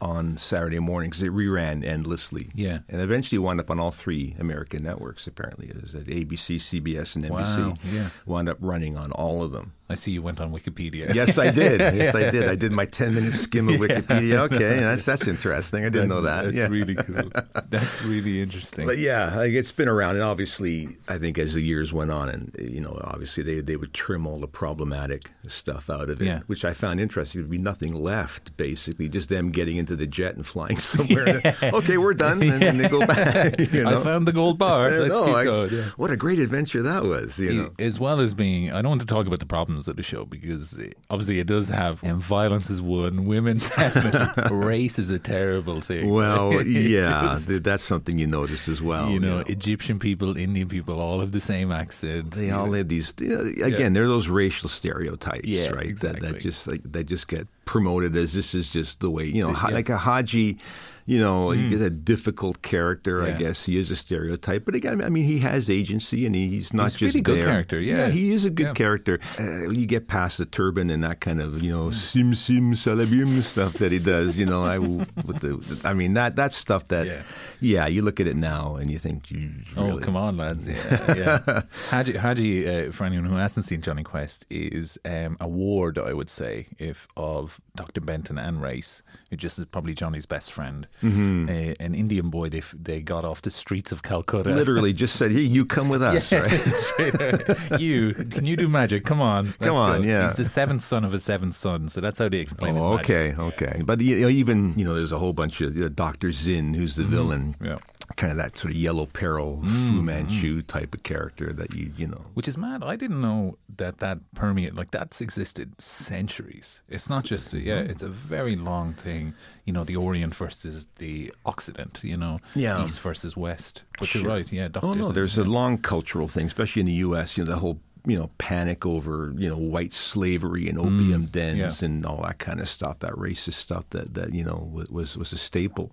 on 0.00 0.36
Saturday 0.36 0.78
morning 0.78 1.10
because 1.10 1.22
it 1.22 1.32
reran 1.32 1.84
endlessly. 1.84 2.50
Yeah. 2.54 2.78
and 2.88 3.00
eventually 3.00 3.38
wound 3.38 3.60
up 3.60 3.70
on 3.70 3.78
all 3.78 3.90
three 3.90 4.34
American 4.38 4.82
networks. 4.82 5.26
Apparently, 5.26 5.68
it 5.68 5.80
was 5.80 5.94
at 5.94 6.04
ABC, 6.04 6.56
CBS, 6.56 7.16
and 7.16 7.24
NBC. 7.24 7.68
Wow, 7.68 7.74
yeah. 7.92 8.08
wound 8.26 8.48
up 8.48 8.56
running 8.60 8.96
on 8.96 9.12
all 9.12 9.42
of 9.42 9.52
them. 9.52 9.72
I 9.92 9.94
see 9.96 10.12
you 10.12 10.22
went 10.22 10.40
on 10.40 10.52
Wikipedia. 10.52 11.14
Yes, 11.14 11.38
I 11.38 11.50
did. 11.50 11.80
Yes, 12.02 12.14
I 12.14 12.30
did. 12.30 12.48
I 12.48 12.54
did 12.54 12.72
my 12.72 12.84
ten 12.86 13.14
minute 13.14 13.34
skim 13.34 13.68
of 13.68 13.74
Wikipedia. 13.80 14.38
Okay, 14.46 14.80
that's 14.80 15.04
that's 15.04 15.26
interesting. 15.28 15.84
I 15.84 15.88
didn't 15.88 16.08
know 16.08 16.22
that. 16.22 16.44
That's 16.44 16.56
yeah. 16.56 16.68
really 16.68 16.94
cool. 16.94 17.30
That's 17.68 18.02
really 18.02 18.40
interesting. 18.40 18.86
But 18.86 18.98
yeah, 18.98 19.36
like 19.36 19.52
it's 19.52 19.72
been 19.72 19.88
around, 19.88 20.16
and 20.16 20.24
obviously, 20.24 20.96
I 21.08 21.18
think 21.18 21.38
as 21.38 21.54
the 21.54 21.60
years 21.62 21.92
went 21.92 22.10
on, 22.10 22.28
and 22.28 22.54
you 22.58 22.80
know, 22.80 22.98
obviously 23.04 23.42
they 23.42 23.60
they 23.60 23.76
would 23.76 23.92
trim 23.94 24.26
all 24.26 24.38
the 24.40 24.48
problematic 24.48 25.30
stuff 25.48 25.90
out 25.90 26.08
of 26.08 26.20
it, 26.22 26.26
Yeah. 26.26 26.40
which 26.46 26.64
I 26.64 26.72
found 26.72 27.00
interesting. 27.00 27.40
There'd 27.40 27.50
be 27.50 27.58
nothing 27.58 27.94
left, 27.94 28.56
basically, 28.56 29.08
just 29.08 29.28
them 29.28 29.50
getting 29.50 29.76
into 29.76 29.96
the 29.96 30.06
jet 30.06 30.34
and 30.36 30.46
flying 30.46 30.78
somewhere. 30.78 31.40
okay, 31.62 31.98
we're 31.98 32.14
done, 32.14 32.42
and 32.42 32.62
then 32.62 32.78
they 32.78 32.88
go 32.88 33.06
back. 33.06 33.58
You 33.58 33.84
know? 33.84 34.00
I 34.00 34.02
found 34.02 34.26
the 34.26 34.32
gold 34.32 34.58
bar. 34.58 34.90
Let's 34.90 35.12
no, 35.14 35.24
keep 35.26 35.34
I- 35.34 35.44
going. 35.44 35.70
Yeah. 35.72 35.84
What 35.96 36.10
a 36.10 36.16
great 36.16 36.38
adventure 36.38 36.82
that 36.82 37.04
was! 37.04 37.38
You 37.38 37.52
know, 37.52 37.70
as 37.78 37.98
well 38.00 38.20
as 38.20 38.34
being, 38.34 38.70
I 38.72 38.82
don't 38.82 38.90
want 38.90 39.00
to 39.02 39.06
talk 39.06 39.26
about 39.26 39.40
the 39.40 39.46
problems 39.46 39.81
of 39.88 39.96
the 39.96 40.02
show 40.02 40.24
because 40.24 40.78
obviously 41.10 41.38
it 41.38 41.46
does 41.46 41.68
have 41.68 42.02
um, 42.04 42.20
violence 42.20 42.70
is 42.70 42.80
one, 42.82 43.26
women 43.26 43.58
definitely, 43.76 44.56
race 44.56 44.98
is 44.98 45.10
a 45.10 45.18
terrible 45.18 45.80
thing. 45.80 46.10
well, 46.10 46.62
yeah, 46.66 47.34
just- 47.34 47.62
that's 47.62 47.82
something 47.82 48.18
you 48.18 48.26
notice 48.26 48.68
as 48.68 48.80
well. 48.82 49.10
you 49.10 49.20
know, 49.20 49.38
Egyptian 49.40 49.98
people, 49.98 50.36
Indian 50.36 50.68
people, 50.68 51.00
all 51.00 51.20
have 51.20 51.32
the 51.32 51.40
same 51.40 51.70
accent. 51.72 52.32
They 52.32 52.50
all 52.50 52.72
have 52.72 52.88
these. 52.88 53.14
You 53.20 53.36
know, 53.36 53.66
again, 53.66 53.92
they're 53.92 54.08
those 54.08 54.28
racial 54.28 54.68
stereotypes, 54.68 55.44
Yeah, 55.46 55.70
right? 55.70 55.96
that- 56.00 56.20
That, 56.20 56.40
just 56.40 56.66
like 56.66 56.80
that 56.92 57.04
just 57.04 57.28
get 57.28 57.46
promoted 57.64 58.16
as 58.16 58.32
this 58.32 58.54
is 58.54 58.68
just 58.68 59.00
the 59.00 59.10
way 59.10 59.24
you 59.24 59.42
know, 59.42 59.52
ha- 59.52 59.68
like 59.68 59.88
a 59.88 59.98
Hadji. 59.98 60.58
You 61.04 61.18
know, 61.18 61.50
he's 61.50 61.80
a 61.80 61.90
difficult 61.90 62.62
character. 62.62 63.22
I 63.24 63.32
Hmm. 63.32 63.38
Guess 63.38 63.64
he 63.66 63.76
is 63.76 63.90
a 63.90 63.96
stereotype, 63.96 64.64
but 64.64 64.74
again, 64.76 65.02
I 65.02 65.08
mean, 65.08 65.24
he 65.24 65.38
has 65.40 65.68
agency, 65.68 66.24
and 66.26 66.34
he, 66.34 66.48
he's 66.48 66.72
not 66.72 66.84
He's 66.84 66.94
a 66.94 66.98
just 66.98 67.14
really 67.14 67.22
good 67.22 67.38
there. 67.38 67.46
character, 67.48 67.80
yeah. 67.80 68.08
he 68.08 68.30
is 68.30 68.44
a 68.44 68.50
good 68.50 68.66
Yeah. 68.68 68.72
character. 68.74 69.18
Uh, 69.38 69.70
you 69.70 69.86
get 69.86 70.06
past 70.06 70.38
the 70.38 70.46
turban 70.46 70.90
and 70.90 71.02
that 71.02 71.20
kind 71.20 71.40
of 71.42 71.60
you 71.62 71.72
know 71.72 71.90
sim 71.90 72.34
sim 72.34 72.74
salabim 72.74 73.40
stuff 73.42 73.72
that 73.74 73.90
he 73.90 73.98
does. 73.98 74.38
You 74.38 74.46
know, 74.46 74.64
I 74.64 74.78
with 74.78 75.40
the, 75.40 75.80
I 75.84 75.92
mean 75.94 76.14
that 76.14 76.36
that's 76.36 76.56
stuff 76.56 76.86
that 76.88 77.06
Yeah. 77.06 77.22
yeah. 77.60 77.86
you 77.88 78.02
look 78.02 78.20
at 78.20 78.26
it 78.28 78.36
now 78.36 78.76
and 78.76 78.88
you 78.90 78.98
think, 78.98 79.24
"Gee, 79.24 79.50
Oh, 79.76 79.86
really?" 79.88 80.02
come 80.04 80.16
on, 80.16 80.36
lads. 80.36 80.68
Yeah. 80.68 81.14
yeah. 81.16 81.62
Hadji, 81.90 82.16
Hadji 82.16 82.68
uh, 82.68 82.92
for 82.92 83.04
anyone 83.04 83.26
who 83.26 83.36
hasn't 83.36 83.66
seen 83.66 83.80
Jonny 83.82 84.04
Quest, 84.04 84.46
is 84.50 84.98
um, 85.04 85.36
a 85.40 85.48
ward, 85.48 85.98
I 85.98 86.12
would 86.12 86.30
say, 86.30 86.68
if 86.78 87.08
of 87.16 87.60
Dr. 87.74 88.00
Benton 88.00 88.38
and 88.38 88.62
Race, 88.62 89.02
who 89.30 89.36
just 89.36 89.58
is 89.58 89.64
probably 89.66 89.94
Jonny's 89.94 90.26
best 90.26 90.52
friend. 90.52 90.86
Mm-hmm. 91.02 91.48
Uh, 91.48 91.74
an 91.84 91.94
Indian 91.94 92.30
boy 92.30 92.48
they, 92.48 92.62
they 92.80 93.00
got 93.00 93.24
off 93.24 93.42
the 93.42 93.50
streets 93.50 93.90
of 93.92 94.02
Calcutta. 94.02 94.50
Literally 94.54 94.92
just 95.04 95.16
said, 95.16 95.32
"Hey, 95.32 95.40
you 95.40 95.64
come 95.66 95.88
with 95.88 96.02
us, 96.02 96.30
right?" 96.32 96.50
you 97.80 98.14
can 98.14 98.46
you 98.46 98.56
do 98.56 98.68
magic? 98.68 99.04
Come 99.04 99.20
on, 99.20 99.52
Come 99.60 99.76
on, 99.76 100.02
go. 100.02 100.08
yeah. 100.08 100.24
He's 100.28 100.36
the 100.36 100.44
seventh 100.44 100.82
son 100.82 101.04
of 101.04 101.12
a 101.14 101.18
seventh 101.18 101.54
son, 101.54 101.88
so 101.88 102.00
that's 102.00 102.18
how 102.18 102.28
they 102.28 102.38
explain 102.38 102.74
his 102.76 102.84
Oh, 102.84 102.96
magic. 102.96 103.10
okay, 103.10 103.34
okay. 103.42 103.82
But 103.84 104.00
you 104.00 104.20
know, 104.20 104.28
even 104.28 104.74
you 104.78 104.84
know, 104.84 104.94
there's 104.94 105.12
a 105.12 105.18
whole 105.18 105.32
bunch 105.32 105.60
of 105.60 105.74
you 105.74 105.82
know, 105.82 105.88
Doctor 105.88 106.30
Zin, 106.32 106.74
who's 106.74 106.96
the 106.96 107.04
villain. 107.04 107.54
Mm-hmm. 107.54 107.64
Yeah. 107.66 107.78
Kind 108.16 108.30
of 108.30 108.36
that 108.38 108.56
sort 108.56 108.72
of 108.72 108.76
yellow 108.78 109.06
peril 109.06 109.60
Mm, 109.64 109.88
Fu 109.90 110.02
Manchu 110.02 110.62
type 110.62 110.94
of 110.94 111.02
character 111.02 111.52
that 111.52 111.74
you 111.74 111.92
you 111.96 112.06
know. 112.06 112.24
Which 112.34 112.46
is 112.48 112.56
mad. 112.58 112.82
I 112.82 112.96
didn't 112.96 113.20
know 113.20 113.56
that 113.76 113.98
that 113.98 114.18
permeate 114.34 114.74
like 114.74 114.90
that's 114.90 115.20
existed 115.20 115.80
centuries. 115.80 116.82
It's 116.88 117.08
not 117.08 117.24
just 117.24 117.52
yeah. 117.54 117.78
Mm-hmm. 117.80 117.90
It's 117.90 118.02
a 118.02 118.08
very 118.08 118.56
long 118.56 118.94
thing. 118.94 119.34
You 119.64 119.72
know, 119.72 119.84
the 119.84 119.96
Orient 119.96 120.34
versus 120.34 120.86
the 120.98 121.32
Occident. 121.46 122.00
You 122.02 122.16
know, 122.16 122.40
Yeah. 122.54 122.84
East 122.84 123.00
versus 123.00 123.36
West. 123.36 123.82
But 123.98 124.08
Sure. 124.08 124.22
you're 124.22 124.30
right. 124.30 124.52
Yeah, 124.52 124.64
Oh 124.66 124.68
doctors. 124.68 124.96
no, 124.96 125.06
and- 125.08 125.16
there's 125.16 125.38
a 125.38 125.44
long 125.44 125.78
cultural 125.78 126.28
thing, 126.28 126.46
especially 126.46 126.80
in 126.80 126.86
the 126.86 127.00
U.S. 127.08 127.36
You 127.36 127.44
know, 127.44 127.50
the 127.52 127.58
whole 127.58 127.78
you 128.04 128.16
know 128.18 128.30
panic 128.38 128.84
over 128.84 129.32
you 129.36 129.48
know 129.48 129.56
white 129.56 129.92
slavery 129.92 130.68
and 130.68 130.78
opium 130.78 131.26
dens 131.26 131.58
Mm, 131.78 131.80
yeah. 131.82 131.86
and 131.86 132.04
all 132.06 132.20
that 132.22 132.38
kind 132.38 132.60
of 132.60 132.68
stuff, 132.68 132.98
that 133.00 133.12
racist 133.12 133.54
stuff 133.54 133.88
that 133.90 134.14
that 134.14 134.32
you 134.34 134.42
know 134.44 134.68
was 134.90 135.16
was 135.16 135.32
a 135.32 135.38
staple. 135.38 135.92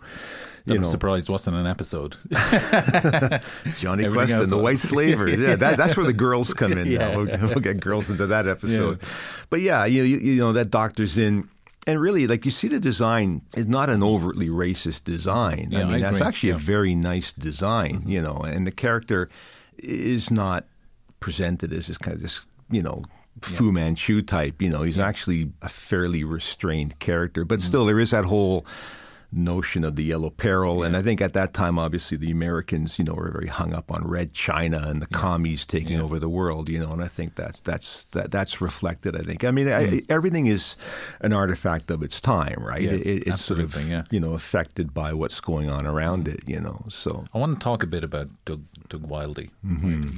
I'm 0.68 0.74
You 0.74 0.80
know, 0.82 0.88
surprised 0.88 1.30
wasn't 1.30 1.56
an 1.58 1.66
episode. 1.68 2.16
Jonny 3.80 4.06
Everything 4.06 4.12
Quest 4.28 4.44
and 4.44 4.52
the 4.52 4.58
was. 4.58 4.64
white 4.64 4.80
slavers. 4.80 5.40
Yeah, 5.40 5.56
that, 5.56 5.78
that's 5.78 5.96
where 5.98 6.06
the 6.06 6.14
girls 6.14 6.54
come 6.54 6.74
in. 6.74 6.88
Yeah. 6.92 7.00
Now. 7.12 7.18
We'll, 7.24 7.38
we'll 7.50 7.60
get 7.60 7.80
girls 7.80 8.10
into 8.10 8.26
that 8.28 8.48
episode. 8.48 9.00
Yeah. 9.02 9.08
But 9.50 9.62
yeah, 9.62 9.86
you, 9.86 10.04
you 10.04 10.18
you 10.18 10.40
know 10.40 10.54
that 10.54 10.70
Doctor 10.70 11.06
Zin. 11.06 11.50
And 11.88 12.00
really, 12.00 12.28
like 12.28 12.46
you 12.46 12.52
see, 12.52 12.68
the 12.68 12.80
design 12.80 13.42
is 13.56 13.66
not 13.68 13.90
an 13.90 14.04
overtly 14.04 14.50
racist 14.50 15.06
design. 15.06 15.70
Yeah, 15.72 15.80
I 15.80 15.84
mean, 15.86 15.94
I 15.96 16.00
that's 16.02 16.18
agree. 16.18 16.28
actually 16.28 16.50
a 16.50 16.54
Yeah. 16.54 16.58
Mm-hmm. 16.58 16.66
very 16.66 16.96
nice 16.96 17.32
design, 17.32 18.04
you 18.06 18.22
know. 18.22 18.38
And 18.46 18.68
the 18.68 18.72
character 18.72 19.30
is 19.78 20.30
not 20.30 20.66
presented 21.20 21.74
as 21.74 21.88
this 21.88 21.98
kind 21.98 22.16
of 22.16 22.22
this, 22.22 22.42
you 22.70 22.82
know, 22.84 23.04
Fu 23.42 23.72
Manchu 23.72 24.22
type. 24.22 24.62
You 24.62 24.70
know, 24.70 24.84
he's 24.84 25.00
actually 25.00 25.52
a 25.62 25.70
fairly 25.70 26.24
restrained 26.24 27.00
character, 27.00 27.46
but 27.46 27.60
Mm-hmm. 27.60 27.68
still, 27.68 27.86
there 27.86 28.00
is 28.00 28.12
that 28.12 28.26
whole 28.26 28.66
notion 29.32 29.84
of 29.84 29.96
the 29.96 30.04
yellow 30.04 30.32
peril. 30.32 30.82
And 30.82 30.98
I 30.98 31.04
think 31.04 31.22
at 31.22 31.34
that 31.34 31.54
time, 31.54 31.78
obviously, 31.78 32.18
the 32.18 32.32
Americans, 32.32 32.98
you 32.98 33.06
know, 33.06 33.14
were 33.14 33.30
very 33.32 33.48
hung 33.48 33.74
up 33.76 33.92
on 33.92 34.08
red 34.08 34.34
China 34.34 34.84
and 34.88 35.02
the 35.04 35.08
commies 35.08 35.66
taking 35.68 35.98
Yeah. 35.98 36.02
over 36.04 36.18
the 36.18 36.28
world. 36.28 36.68
You 36.68 36.80
know, 36.80 36.92
and 36.94 37.04
I 37.04 37.08
think 37.08 37.36
that's 37.36 37.62
that's 37.62 38.06
that, 38.14 38.32
that's 38.32 38.60
reflected. 38.60 39.16
I 39.16 39.20
think. 39.22 39.44
I 39.44 39.52
mean, 39.52 39.68
I, 39.68 39.86
Mm. 39.86 40.06
everything 40.10 40.48
is 40.48 40.76
an 41.22 41.32
artifact 41.32 41.92
of 41.92 42.02
its 42.02 42.20
time, 42.20 42.58
right? 42.66 42.82
Yeah, 42.82 42.92
it, 42.94 43.06
it- 43.08 43.28
it's 43.28 43.46
sort 43.46 43.60
of 43.60 43.76
yeah. 43.88 44.04
you 44.10 44.20
know 44.20 44.34
affected 44.34 44.94
by 44.96 45.14
what's 45.14 45.40
going 45.40 45.70
on 45.70 45.86
around 45.86 46.28
it. 46.28 46.42
You 46.48 46.60
know, 46.60 46.86
so. 46.90 47.26
I 47.34 47.38
want 47.38 47.60
to 47.60 47.64
talk 47.64 47.84
a 47.84 47.88
bit 47.88 48.04
about 48.04 48.30
Doug 48.46 48.64
Doug 48.90 49.08
Wildey. 49.08 49.50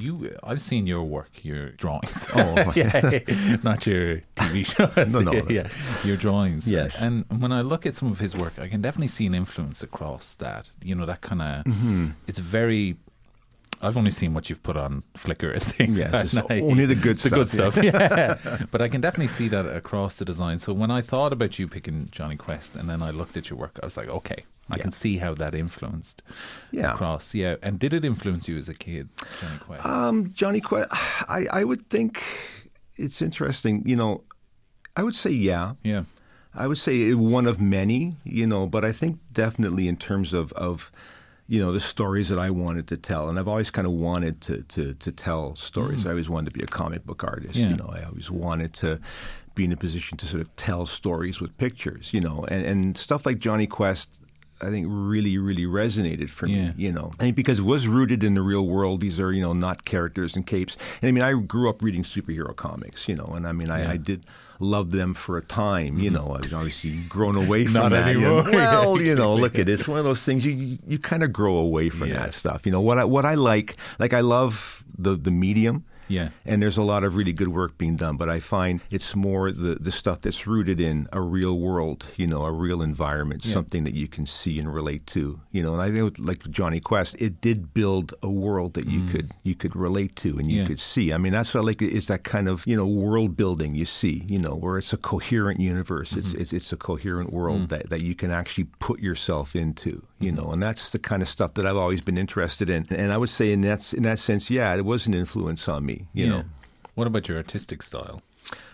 You, 0.01 0.37
I've 0.43 0.61
seen 0.61 0.87
your 0.87 1.03
work, 1.03 1.43
your 1.43 1.69
drawings. 1.71 2.25
Mm-hmm. 2.27 2.69
Oh. 2.69 2.73
yeah, 2.75 3.57
not 3.63 3.85
your 3.85 4.21
TV 4.35 4.65
shows. 4.95 5.13
No, 5.13 5.19
no, 5.19 5.31
no. 5.31 5.49
yeah, 5.49 5.67
your 6.03 6.17
drawings. 6.17 6.67
Yes. 6.67 7.01
and 7.01 7.25
when 7.39 7.51
I 7.51 7.61
look 7.61 7.85
at 7.85 7.95
some 7.95 8.11
of 8.11 8.19
his 8.19 8.35
work, 8.35 8.53
I 8.57 8.67
can 8.67 8.81
definitely 8.81 9.07
see 9.07 9.25
an 9.25 9.35
influence 9.35 9.83
across 9.83 10.35
that. 10.35 10.71
You 10.81 10.95
know, 10.95 11.05
that 11.05 11.21
kind 11.21 11.41
of. 11.41 11.65
Mm-hmm. 11.65 12.07
It's 12.27 12.39
very. 12.39 12.97
I've 13.81 13.97
only 13.97 14.11
seen 14.11 14.33
what 14.33 14.49
you've 14.49 14.61
put 14.63 14.77
on 14.77 15.03
Flickr 15.15 15.53
and 15.53 15.63
things. 15.63 15.97
Yeah, 15.99 16.25
only 16.63 16.85
the 16.85 16.95
good 16.95 17.17
the 17.17 17.29
good 17.29 17.49
stuff, 17.49 17.73
stuff. 17.73 17.83
Yeah, 17.83 18.37
but 18.71 18.81
I 18.81 18.87
can 18.87 19.01
definitely 19.01 19.27
see 19.27 19.47
that 19.49 19.65
across 19.65 20.17
the 20.17 20.25
design. 20.25 20.59
So 20.59 20.71
when 20.73 20.91
I 20.91 21.01
thought 21.01 21.33
about 21.33 21.57
you 21.57 21.67
picking 21.67 22.07
Jonny 22.11 22.35
Quest, 22.35 22.75
and 22.75 22.89
then 22.89 23.01
I 23.01 23.09
looked 23.11 23.37
at 23.37 23.49
your 23.49 23.57
work, 23.57 23.79
I 23.81 23.85
was 23.85 23.97
like, 23.97 24.07
okay, 24.07 24.45
I 24.69 24.75
Yeah. 24.77 24.83
can 24.83 24.91
see 24.91 25.17
how 25.17 25.33
that 25.33 25.55
influenced 25.55 26.21
Yeah. 26.71 26.93
across. 26.93 27.33
Yeah, 27.33 27.55
and 27.63 27.79
did 27.79 27.93
it 27.93 28.05
influence 28.05 28.47
you 28.47 28.57
as 28.57 28.69
a 28.69 28.73
kid, 28.75 29.09
Jonny 29.41 29.57
Quest? 29.59 29.85
Um, 29.85 30.31
Jonny 30.33 30.61
Quest, 30.61 30.89
I, 31.27 31.47
I 31.51 31.63
would 31.63 31.89
think 31.89 32.21
it's 32.97 33.21
interesting. 33.21 33.83
You 33.85 33.95
know, 33.95 34.23
I 34.95 35.03
would 35.03 35.15
say 35.15 35.31
yeah. 35.31 35.73
yeah, 35.83 36.03
I 36.53 36.67
would 36.67 36.77
say 36.77 37.13
one 37.15 37.47
of 37.47 37.59
many, 37.59 38.17
you 38.23 38.45
know, 38.45 38.67
but 38.67 38.85
I 38.85 38.91
think 38.91 39.19
definitely 39.33 39.87
in 39.87 39.97
terms 39.97 40.33
of, 40.33 40.51
of 40.53 40.91
you 41.51 41.59
know, 41.59 41.73
the 41.73 41.81
stories 41.81 42.29
that 42.29 42.39
I 42.39 42.49
wanted 42.49 42.87
to 42.87 42.95
tell. 42.95 43.27
And 43.27 43.37
I've 43.37 43.49
always 43.49 43.69
kind 43.69 43.85
of 43.85 43.91
wanted 43.91 44.39
to, 44.39 44.61
to, 44.69 44.93
to 44.93 45.11
tell 45.11 45.57
stories. 45.57 46.05
I 46.05 46.11
always 46.11 46.29
wanted 46.29 46.53
to 46.53 46.57
be 46.57 46.63
a 46.63 46.67
comic 46.67 47.05
book 47.05 47.25
artist. 47.25 47.55
Mm. 47.55 47.61
Yeah. 47.61 47.69
You 47.71 47.75
know, 47.75 47.89
I 47.91 48.03
always 48.03 48.31
wanted 48.31 48.73
to 48.75 49.01
be 49.53 49.65
in 49.65 49.73
a 49.73 49.75
position 49.75 50.17
to 50.19 50.25
sort 50.25 50.39
of 50.39 50.55
tell 50.55 50.85
stories 50.85 51.41
with 51.41 51.57
pictures, 51.57 52.13
you 52.13 52.21
know, 52.21 52.45
and, 52.47 52.65
and 52.65 52.97
stuff 52.97 53.25
like 53.25 53.39
Jonny 53.39 53.67
Quest. 53.67 54.20
I 54.61 54.69
think 54.69 54.87
really, 54.89 55.37
really 55.37 55.65
resonated 55.65 56.29
for 56.29 56.45
Yeah. 56.47 56.67
me, 56.69 56.73
you 56.77 56.91
know, 56.91 57.13
and 57.19 57.35
because 57.35 57.59
it 57.59 57.63
was 57.65 57.87
rooted 57.87 58.23
in 58.23 58.35
the 58.35 58.41
real 58.41 58.65
world. 58.67 59.01
These 59.01 59.19
are, 59.19 59.31
you 59.33 59.41
know, 59.41 59.53
not 59.53 59.85
characters 59.85 60.35
and 60.35 60.45
capes. 60.45 60.77
And 61.01 61.09
I 61.09 61.11
mean, 61.11 61.23
I 61.23 61.33
grew 61.41 61.69
up 61.69 61.81
reading 61.81 62.03
superhero 62.03 62.55
comics, 62.55 63.07
you 63.09 63.15
know, 63.15 63.33
and 63.35 63.47
I 63.47 63.53
mean, 63.53 63.67
Yeah. 63.69 63.79
Mm-hmm. 63.79 63.89
I, 63.89 63.93
I 63.93 63.97
did 63.97 64.25
love 64.59 64.91
them 64.91 65.15
for 65.15 65.37
a 65.37 65.41
time, 65.41 65.97
you 65.97 66.11
know. 66.11 66.37
I've 66.37 66.53
obviously 66.53 66.97
grown 67.09 67.35
away 67.35 67.65
from 67.73 67.89
that. 67.91 68.13
you 68.13 68.21
know. 68.21 68.43
Well, 68.51 69.01
you 69.01 69.15
know, 69.15 69.33
look 69.35 69.55
at 69.55 69.61
it. 69.67 69.69
It's 69.69 69.87
one 69.87 69.97
of 69.99 70.05
those 70.05 70.23
things 70.23 70.45
you 70.45 70.51
you, 70.53 70.77
you 70.87 70.99
kind 70.99 71.23
of 71.23 71.33
grow 71.33 71.55
away 71.57 71.89
from 71.89 72.09
Yeah. 72.09 72.19
that 72.19 72.33
stuff. 72.35 72.65
You 72.65 72.71
know 72.71 72.81
what 72.81 72.97
I 72.99 73.03
what 73.05 73.25
I 73.25 73.33
like, 73.35 73.75
like 73.99 74.13
I 74.13 74.21
love 74.21 74.83
the 74.97 75.15
the 75.15 75.31
medium. 75.31 75.83
Yeah. 76.11 76.29
And 76.45 76.61
there's 76.61 76.77
a 76.77 76.81
lot 76.93 77.03
of 77.03 77.15
really 77.15 77.33
good 77.33 77.47
work 77.47 77.77
being 77.77 77.95
done, 77.95 78.17
but 78.17 78.29
I 78.29 78.39
find 78.39 78.81
it's 78.89 79.15
more 79.15 79.51
the, 79.51 79.75
the 79.87 79.91
stuff 79.91 80.21
that's 80.21 80.45
rooted 80.45 80.79
in 80.81 81.07
a 81.13 81.21
real 81.21 81.57
world, 81.67 82.05
you 82.17 82.27
know, 82.27 82.43
a 82.45 82.51
real 82.51 82.81
environment, 82.81 83.45
Yeah. 83.45 83.53
something 83.53 83.83
that 83.85 83.93
you 83.95 84.07
can 84.07 84.25
see 84.27 84.59
and 84.59 84.73
relate 84.73 85.05
to, 85.15 85.39
you 85.51 85.61
know. 85.63 85.73
And 85.73 85.81
I 85.81 85.89
think 85.91 86.17
like 86.19 86.41
Jonny 86.49 86.79
Quest, 86.79 87.15
it 87.19 87.39
did 87.41 87.73
build 87.73 88.13
a 88.21 88.29
world 88.29 88.73
that 88.73 88.87
you 88.87 89.01
could 89.11 89.27
you 89.43 89.55
could 89.55 89.75
relate 89.75 90.15
to 90.23 90.37
and 90.39 90.51
you 90.51 90.57
Mm. 90.59 90.61
Yeah. 90.63 90.67
could 90.67 90.79
see. 90.79 91.13
I 91.13 91.17
mean, 91.17 91.33
that's 91.33 91.53
what 91.53 91.61
I 91.61 91.63
like 91.65 91.81
is 91.81 92.07
that 92.07 92.23
kind 92.23 92.47
of 92.49 92.65
you 92.67 92.75
know 92.75 92.85
world 92.85 93.37
building 93.37 93.73
you 93.75 93.85
see, 93.85 94.23
you 94.27 94.39
know, 94.39 94.55
where 94.55 94.77
it's 94.77 94.93
a 94.93 94.97
coherent 94.97 95.59
universe, 95.59 96.11
it's 96.13 96.29
Mm-hmm. 96.31 96.41
it's, 96.41 96.53
it's 96.53 96.71
a 96.73 96.77
coherent 96.77 97.31
world 97.31 97.61
Mm. 97.61 97.69
that, 97.69 97.89
that 97.89 98.01
you 98.01 98.15
can 98.15 98.31
actually 98.31 98.65
put 98.79 98.99
yourself 98.99 99.55
into, 99.55 99.91
Mm-hmm. 99.91 100.25
you 100.25 100.31
know, 100.31 100.51
and 100.51 100.61
that's 100.61 100.89
the 100.91 100.99
kind 100.99 101.21
of 101.21 101.29
stuff 101.29 101.53
that 101.55 101.65
I've 101.65 101.77
always 101.77 102.01
been 102.01 102.17
interested 102.17 102.69
in. 102.69 102.85
And 102.89 103.11
I 103.13 103.17
would 103.17 103.29
say 103.29 103.51
in 103.51 103.61
that 103.61 103.93
in 103.93 104.03
that 104.03 104.19
sense, 104.19 104.49
yeah, 104.49 104.75
it 104.75 104.85
was 104.85 105.07
an 105.07 105.13
influence 105.13 105.67
on 105.67 105.85
me, 105.85 106.00
you 106.13 106.25
yeah. 106.25 106.29
know. 106.29 106.43
What 106.95 107.07
about 107.07 107.27
your 107.27 107.37
artistic 107.37 107.81
style? 107.81 108.21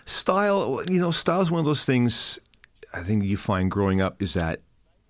Style, 0.06 0.82
you 0.90 1.00
know, 1.00 1.10
style 1.10 1.40
is 1.40 1.50
one 1.50 1.60
of 1.60 1.66
those 1.66 1.84
things 1.84 2.38
I 2.92 3.02
think 3.02 3.24
you 3.24 3.36
find 3.36 3.70
growing 3.70 4.00
up 4.00 4.22
is 4.22 4.34
that 4.34 4.60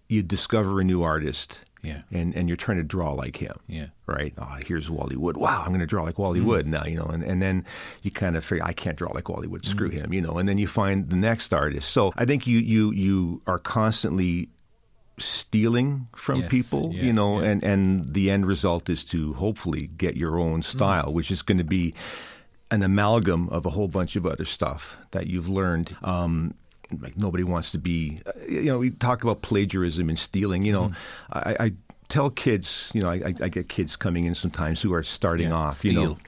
you 0.09 0.22
discover 0.22 0.81
a 0.81 0.85
new 0.85 1.02
artist 1.02 1.61
Yeah, 1.83 2.02
and, 2.11 2.35
and 2.35 2.48
you're 2.48 2.57
trying 2.57 2.78
to 2.78 2.85
draw 2.85 3.12
like 3.12 3.37
him. 3.37 3.57
yeah, 3.66 3.88
Right? 4.07 4.35
Oh, 4.37 4.59
here's 4.66 4.90
Wally 4.90 5.16
Wood. 5.16 5.37
Wow, 5.37 5.62
I'm 5.62 5.68
going 5.68 5.81
to 5.81 5.87
draw 5.87 6.02
like 6.02 6.18
Wally 6.18 6.40
Wood 6.40 6.66
mm. 6.66 6.70
now, 6.70 6.85
you 6.85 6.96
know. 6.96 7.07
And, 7.07 7.22
and 7.22 7.40
then 7.40 7.64
you 8.02 8.11
kind 8.11 8.37
of 8.37 8.44
figure, 8.44 8.64
I 8.64 8.72
can't 8.72 8.96
draw 8.96 9.12
like 9.12 9.28
Wally 9.28 9.46
Wood. 9.46 9.64
Screw 9.64 9.90
mm. 9.90 9.94
him, 9.94 10.12
you 10.12 10.20
know. 10.20 10.38
And 10.38 10.48
then 10.48 10.59
you 10.59 10.66
find 10.66 11.09
the 11.09 11.16
next 11.16 11.54
artist. 11.54 11.90
So 11.90 12.12
I 12.16 12.24
think 12.24 12.46
you 12.46 12.59
you 12.59 12.92
you 12.92 13.42
are 13.46 13.59
constantly 13.59 14.48
stealing 15.18 16.09
from 16.16 16.40
Yes, 16.40 16.50
people, 16.50 16.92
yeah, 16.94 17.04
you 17.04 17.12
know, 17.12 17.40
yeah. 17.40 17.48
and 17.50 17.62
and 17.64 18.14
the 18.14 18.31
end 18.31 18.46
result 18.46 18.88
is 18.88 19.04
to 19.07 19.35
hopefully 19.35 19.88
get 19.98 20.16
your 20.16 20.38
own 20.38 20.62
style, 20.62 21.12
which 21.12 21.31
is 21.31 21.42
going 21.42 21.59
to 21.59 21.64
be 21.64 21.94
an 22.70 22.83
amalgam 22.83 23.48
of 23.48 23.64
a 23.66 23.70
whole 23.70 23.88
bunch 23.88 24.16
of 24.16 24.26
other 24.26 24.44
stuff 24.44 24.96
that 25.12 25.26
you've 25.26 25.48
learned. 25.48 25.96
Um, 26.02 26.54
like 27.00 27.16
nobody 27.18 27.44
wants 27.44 27.70
to 27.72 27.78
be, 27.78 28.20
you 28.48 28.62
know, 28.62 28.78
we 28.78 28.90
talk 28.90 29.22
about 29.22 29.42
plagiarism 29.42 30.09
and 30.09 30.18
stealing. 30.18 30.62
You 30.64 30.72
know, 30.72 30.85
Mm-hmm. 30.88 31.38
I, 31.50 31.57
I 31.66 31.72
tell 32.09 32.31
kids, 32.31 32.90
you 32.94 33.02
know, 33.02 33.11
I, 33.11 33.35
I 33.40 33.48
get 33.48 33.68
kids 33.68 33.96
coming 33.96 34.24
in 34.24 34.35
sometimes 34.35 34.81
who 34.81 34.94
are 34.94 35.02
starting 35.02 35.48
Yeah, 35.48 35.54
off, 35.57 35.85
you 35.85 35.92
know. 35.92 36.18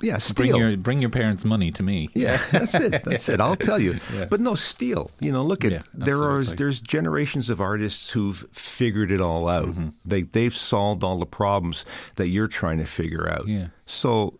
Steal. 0.00 0.08
Yeah, 0.08 0.18
Bring 0.34 0.48
steal. 0.48 0.56
your 0.58 0.76
bring 0.76 1.00
your 1.00 1.10
parents' 1.10 1.44
money 1.44 1.70
to 1.72 1.82
me. 1.82 2.08
Yeah, 2.14 2.40
that's 2.50 2.74
it. 2.74 3.04
That's 3.04 3.28
it. 3.28 3.40
I'll 3.40 3.56
tell 3.56 3.78
you. 3.78 3.98
Yeah. 4.14 4.24
But 4.24 4.40
no, 4.40 4.54
steal. 4.54 5.10
You 5.20 5.30
know, 5.30 5.44
look 5.44 5.64
at 5.64 5.72
Yeah, 5.72 5.82
there 5.94 6.22
are 6.22 6.42
there's 6.42 6.80
generations 6.80 7.48
of 7.50 7.60
artists 7.60 8.10
who've 8.10 8.44
figured 8.52 9.10
it 9.10 9.20
all 9.20 9.48
out. 9.48 9.66
Mm-hmm. 9.68 9.88
They 10.04 10.22
they've 10.22 10.54
solved 10.54 11.04
all 11.04 11.18
the 11.18 11.26
problems 11.26 11.84
that 12.16 12.28
you're 12.28 12.48
trying 12.48 12.78
to 12.78 12.86
figure 12.86 13.28
out. 13.30 13.46
Yeah. 13.46 13.68
So 13.86 14.38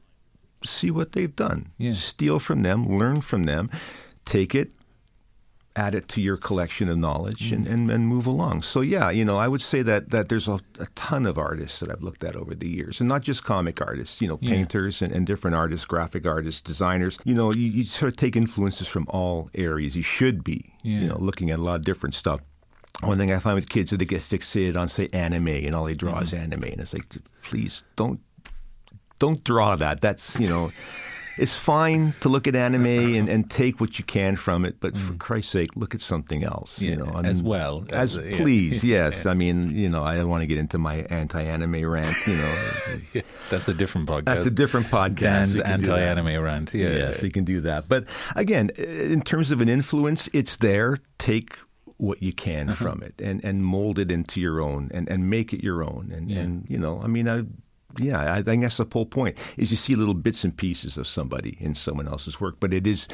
see 0.64 0.90
what 0.90 1.12
they've 1.12 1.34
done. 1.36 1.70
Yeah. 1.78 1.94
Steal 1.94 2.38
from 2.38 2.62
them, 2.62 2.98
learn 2.98 3.20
from 3.20 3.44
them, 3.44 3.70
take 4.24 4.54
it, 4.54 4.72
add 5.76 5.94
it 5.94 6.08
to 6.08 6.20
your 6.20 6.36
collection 6.36 6.88
of 6.88 6.98
knowledge 6.98 7.52
and, 7.52 7.64
and, 7.66 7.88
and 7.90 8.08
move 8.08 8.26
along. 8.26 8.60
So 8.62 8.80
yeah, 8.80 9.08
you 9.10 9.24
know, 9.24 9.38
I 9.38 9.46
would 9.46 9.62
say 9.62 9.82
that 9.82 10.10
that 10.10 10.28
there's 10.28 10.48
a, 10.48 10.58
a 10.80 10.86
ton 10.96 11.26
of 11.26 11.38
artists 11.38 11.78
that 11.80 11.90
I've 11.90 12.02
looked 12.02 12.24
at 12.24 12.34
over 12.34 12.54
the 12.56 12.68
years, 12.68 12.98
and 13.00 13.08
not 13.08 13.22
just 13.22 13.44
comic 13.44 13.80
artists. 13.80 14.20
You 14.20 14.28
know, 14.28 14.38
Yeah. 14.42 14.54
painters 14.54 15.00
and, 15.00 15.12
and 15.12 15.26
different 15.26 15.54
artists, 15.56 15.86
graphic 15.86 16.26
artists, 16.26 16.60
designers. 16.60 17.18
You 17.24 17.34
know, 17.34 17.52
you, 17.52 17.68
you 17.70 17.84
sort 17.84 18.12
of 18.12 18.16
take 18.16 18.34
influences 18.36 18.88
from 18.88 19.06
all 19.08 19.48
areas. 19.54 19.94
You 19.94 20.02
should 20.02 20.42
be, 20.42 20.72
Yeah. 20.82 21.00
you 21.00 21.06
know, 21.08 21.18
looking 21.18 21.50
at 21.50 21.58
a 21.60 21.62
lot 21.62 21.76
of 21.76 21.84
different 21.84 22.14
stuff. 22.14 22.40
One 23.02 23.16
thing 23.18 23.32
I 23.32 23.38
find 23.38 23.54
with 23.54 23.68
kids 23.68 23.92
is 23.92 23.98
they 23.98 24.04
get 24.04 24.22
fixated 24.22 24.76
on 24.76 24.88
say 24.88 25.08
anime, 25.12 25.46
and 25.48 25.74
all 25.76 25.84
they 25.84 25.94
draw 25.94 26.18
is 26.20 26.32
Mm-hmm. 26.32 26.42
anime, 26.52 26.64
and 26.64 26.80
it's 26.80 26.92
like, 26.92 27.06
please 27.42 27.84
don't 27.96 28.20
don't 29.20 29.44
draw 29.44 29.76
that. 29.76 30.00
That's 30.00 30.38
you 30.40 30.48
know, 30.48 30.72
it's 31.40 31.54
fine 31.56 32.14
to 32.20 32.28
look 32.28 32.46
at 32.46 32.54
anime 32.54 32.86
and, 33.18 33.28
and 33.28 33.50
take 33.50 33.80
what 33.80 33.98
you 33.98 34.04
can 34.04 34.36
from 34.36 34.64
it, 34.64 34.76
but 34.80 34.96
for 34.96 35.14
Christ's 35.14 35.52
sake, 35.52 35.70
look 35.74 35.94
at 35.94 36.00
something 36.00 36.44
else. 36.44 36.78
Mm. 36.78 36.82
Yeah, 36.82 36.90
you 36.90 36.96
know, 36.96 37.12
I 37.14 37.20
as 37.26 37.42
well 37.42 37.84
As, 37.92 38.18
as- 38.18 38.24
yeah. 38.26 38.36
please, 38.36 38.84
yes. 38.96 39.26
I 39.26 39.34
mean, 39.34 39.76
you 39.76 39.88
know, 39.88 40.04
I 40.04 40.16
don't 40.16 40.28
want 40.28 40.42
to 40.42 40.46
get 40.46 40.58
into 40.58 40.78
my 40.78 40.96
anti-anime 41.10 41.84
rant. 41.90 42.14
You 42.26 42.36
know, 42.36 43.22
That's 43.50 43.68
a 43.68 43.74
different 43.74 44.06
podcast. 44.08 44.24
that's 44.24 44.46
a 44.46 44.50
different 44.50 44.86
podcast. 44.86 45.20
Dan's 45.20 45.56
We 45.56 45.62
can 45.62 45.80
do 45.80 45.86
that. 45.86 45.98
anti-anime 45.98 46.42
rant. 46.42 46.74
Yeah, 46.74 46.90
Yes, 46.90 47.22
we 47.22 47.30
can 47.30 47.44
do 47.44 47.60
that. 47.62 47.88
But 47.88 48.04
again, 48.36 48.70
in 48.70 49.22
terms 49.22 49.50
of 49.50 49.60
an 49.60 49.68
influence, 49.68 50.28
it's 50.32 50.56
there. 50.58 50.98
Take 51.18 51.56
what 51.96 52.22
you 52.22 52.32
can 52.32 52.70
Uh-huh. 52.70 52.82
from 52.84 53.02
it 53.02 53.14
and, 53.20 53.44
and 53.44 53.64
mold 53.64 53.98
it 53.98 54.10
into 54.10 54.40
your 54.40 54.60
own 54.62 54.90
and, 54.94 55.08
and 55.08 55.28
make 55.28 55.52
it 55.52 55.62
your 55.62 55.82
own. 55.82 56.10
And, 56.14 56.30
Yeah. 56.30 56.38
and 56.40 56.64
you 56.68 56.78
know, 56.78 57.00
I 57.02 57.06
mean, 57.08 57.28
I, 57.28 57.42
yeah, 57.98 58.32
I 58.32 58.42
think 58.42 58.62
that's 58.62 58.76
the 58.76 58.86
whole 58.90 59.06
point 59.06 59.36
is 59.56 59.70
you 59.70 59.76
see 59.76 59.94
little 59.94 60.14
bits 60.14 60.44
and 60.44 60.56
pieces 60.56 60.96
of 60.96 61.06
somebody 61.06 61.56
in 61.60 61.74
someone 61.74 62.08
else's 62.08 62.40
work, 62.40 62.56
but 62.60 62.72
it 62.72 62.86
is 62.86 63.08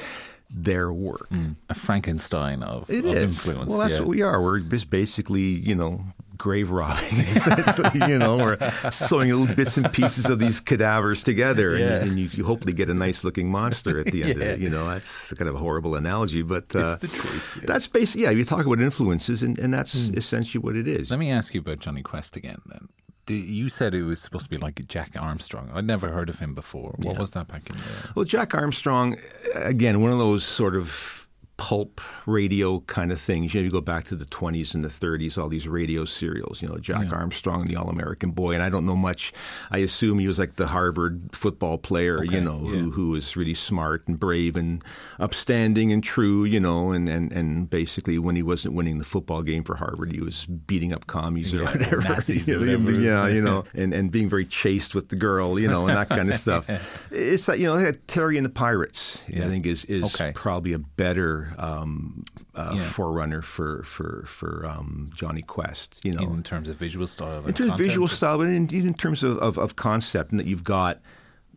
their 0.49 0.93
work. 0.93 1.29
a 1.69 1.75
Frankenstein 1.75 2.63
of, 2.63 2.89
It 2.89 3.05
of 3.05 3.17
is. 3.17 3.23
influence. 3.23 3.71
Well, 3.71 3.81
that's 3.81 3.95
yeah. 3.95 4.01
what 4.01 4.09
we 4.09 4.23
are. 4.23 4.41
We're 4.41 4.61
just 4.61 4.91
basically, 4.91 5.41
you 5.43 5.75
know, 5.75 6.05
grave 6.37 6.71
robbing. 6.71 7.19
essentially, 7.19 8.09
you 8.09 8.17
know, 8.17 8.37
we're 8.37 8.91
sewing 8.93 9.31
little 9.37 9.53
bits 9.57 9.77
and 9.77 9.93
pieces 9.93 10.27
of 10.27 10.39
these 10.39 10.61
cadavers 10.61 11.25
together, 11.25 11.77
Yeah. 11.77 11.87
and, 11.97 12.11
and 12.11 12.19
you, 12.21 12.29
you 12.33 12.45
hopefully 12.45 12.75
get 12.75 12.89
a 12.89 12.95
nice 12.95 13.25
looking 13.25 13.51
monster 13.51 13.99
at 13.99 14.07
the 14.13 14.23
end 14.23 14.33
of 14.33 14.43
it. 14.43 14.61
You 14.67 14.71
know, 14.71 14.89
that's 14.89 15.33
kind 15.35 15.49
of 15.49 15.57
a 15.57 15.59
horrible 15.59 15.97
analogy, 15.97 16.43
but 16.43 16.75
uh, 16.77 16.93
It's 16.93 17.03
the 17.03 17.09
truth, 17.09 17.57
yeah. 17.57 17.63
that's 17.67 17.89
basically 17.89 18.23
yeah. 18.23 18.31
You 18.31 18.45
talk 18.45 18.65
about 18.67 18.81
influences, 18.81 19.43
and, 19.43 19.59
and 19.59 19.75
that's 19.75 19.95
Hmm. 20.11 20.17
essentially 20.17 20.63
what 20.63 20.77
it 20.77 20.87
is. 20.87 21.11
Let 21.11 21.19
me 21.19 21.31
ask 21.33 21.55
you 21.55 21.61
about 21.61 21.81
Jonny 21.81 22.03
Quest 22.03 22.37
again. 22.37 22.61
Then 22.67 22.89
you 23.35 23.69
said 23.69 23.95
it 23.95 24.03
was 24.05 24.21
supposed 24.21 24.45
to 24.45 24.51
be 24.51 24.59
like 24.59 24.87
Jack 24.89 25.13
Armstrong. 25.19 25.71
I'd 25.75 25.87
never 25.87 26.09
heard 26.09 26.29
of 26.29 26.39
him 26.39 26.55
before. 26.55 26.95
What 26.99 27.19
was 27.19 27.33
that 27.33 27.49
back 27.49 27.69
in 27.71 27.77
the? 27.77 27.83
day? 27.83 27.89
Well, 28.15 28.25
Jack 28.25 28.55
Armstrong, 28.55 29.17
again, 29.55 30.01
one 30.01 30.13
of 30.13 30.19
those 30.19 30.45
sort 30.45 30.77
of 30.77 31.26
pulp 31.59 32.01
radio 32.27 32.81
kind 32.81 33.11
of 33.11 33.19
things. 33.21 33.55
You 33.55 33.61
know, 33.61 33.65
you 33.65 33.71
go 33.71 33.81
back 33.81 34.05
to 34.05 34.15
the 34.17 34.27
20s 34.27 34.75
and 34.75 34.85
the 34.85 34.89
30s, 34.89 35.39
all 35.39 35.49
these 35.49 35.67
radio 35.67 36.05
serials, 36.05 36.61
you 36.61 36.69
know, 36.69 36.77
Jack 36.79 37.11
Armstrong, 37.13 37.63
and 37.63 37.71
the 37.71 37.77
All 37.77 37.89
American 37.89 38.31
Boy. 38.33 38.53
And 38.53 38.63
I 38.63 38.69
don't 38.69 38.85
know 38.85 38.97
much. 38.97 39.33
I 39.71 39.79
assume 39.79 40.19
he 40.19 40.29
was 40.29 40.39
like 40.39 40.57
the 40.57 40.67
Harvard 40.67 41.31
football 41.33 41.79
player, 41.79 42.19
Okay, 42.19 42.35
you 42.35 42.41
know, 42.43 42.61
yeah. 42.63 42.81
who, 42.81 42.91
who 42.91 43.11
was 43.11 43.37
really 43.37 43.55
smart 43.55 44.07
and 44.07 44.21
brave 44.21 44.55
and 44.57 44.83
upstanding 45.19 45.93
and 45.93 46.05
true, 46.05 46.45
you 46.45 46.61
know, 46.61 46.93
and, 46.93 47.09
and, 47.09 47.33
and 47.33 47.71
basically 47.71 48.19
when 48.19 48.37
he 48.37 48.43
wasn't 48.43 48.75
winning 48.75 48.99
the 48.99 49.05
football 49.05 49.43
game 49.43 49.65
for 49.65 49.77
Harvard, 49.77 50.13
he 50.13 50.21
was 50.21 50.47
beating 50.47 50.93
up 50.93 51.07
commies 51.07 51.55
or 51.55 51.63
Yeah, 51.63 51.73
whatever. 51.73 51.97
Nazis 52.03 52.49
or 52.51 52.59
whatever 52.59 52.91
yeah, 53.01 53.27
you 53.29 53.41
know, 53.41 53.65
and, 53.75 53.95
and 53.95 54.11
being 54.11 54.29
very 54.29 54.47
chaste 54.47 54.95
with 54.95 55.09
the 55.09 55.17
girl, 55.17 55.59
you 55.59 55.69
know, 55.69 55.87
and 55.89 55.97
that 55.97 56.09
kind 56.09 56.31
of 56.31 56.39
stuff. 56.39 56.69
It's 57.11 57.49
like, 57.49 57.59
you 57.59 57.67
know, 57.67 57.75
like 57.75 58.01
Terry 58.07 58.37
and 58.37 58.45
the 58.45 58.51
Pirates, 58.51 59.21
I 59.29 59.41
think, 59.49 59.65
is, 59.67 59.85
is 59.87 60.05
Okay. 60.15 60.33
probably 60.35 60.73
a 60.75 60.79
better 60.79 61.46
um, 61.59 62.25
uh, 62.55 62.75
Yeah. 62.77 62.83
forerunner 62.89 63.43
for, 63.43 63.83
for, 63.83 64.25
for 64.27 64.67
um, 64.67 65.11
Jonny 65.15 65.43
Quest, 65.43 66.01
you 66.05 66.13
know. 66.13 66.23
In 66.23 66.43
terms 66.43 66.69
of 66.69 66.77
visual 66.77 67.07
style, 67.07 67.45
In 67.47 67.55
terms 67.55 67.71
of 67.73 67.79
visual 67.79 68.09
style, 68.09 68.39
but 68.39 68.49
in, 68.49 68.69
in 68.71 68.95
terms 68.95 69.23
of, 69.23 69.39
of, 69.39 69.59
of 69.59 69.77
concept, 69.77 70.31
and 70.31 70.41
that 70.41 70.47
you've 70.47 70.65
got 70.65 71.01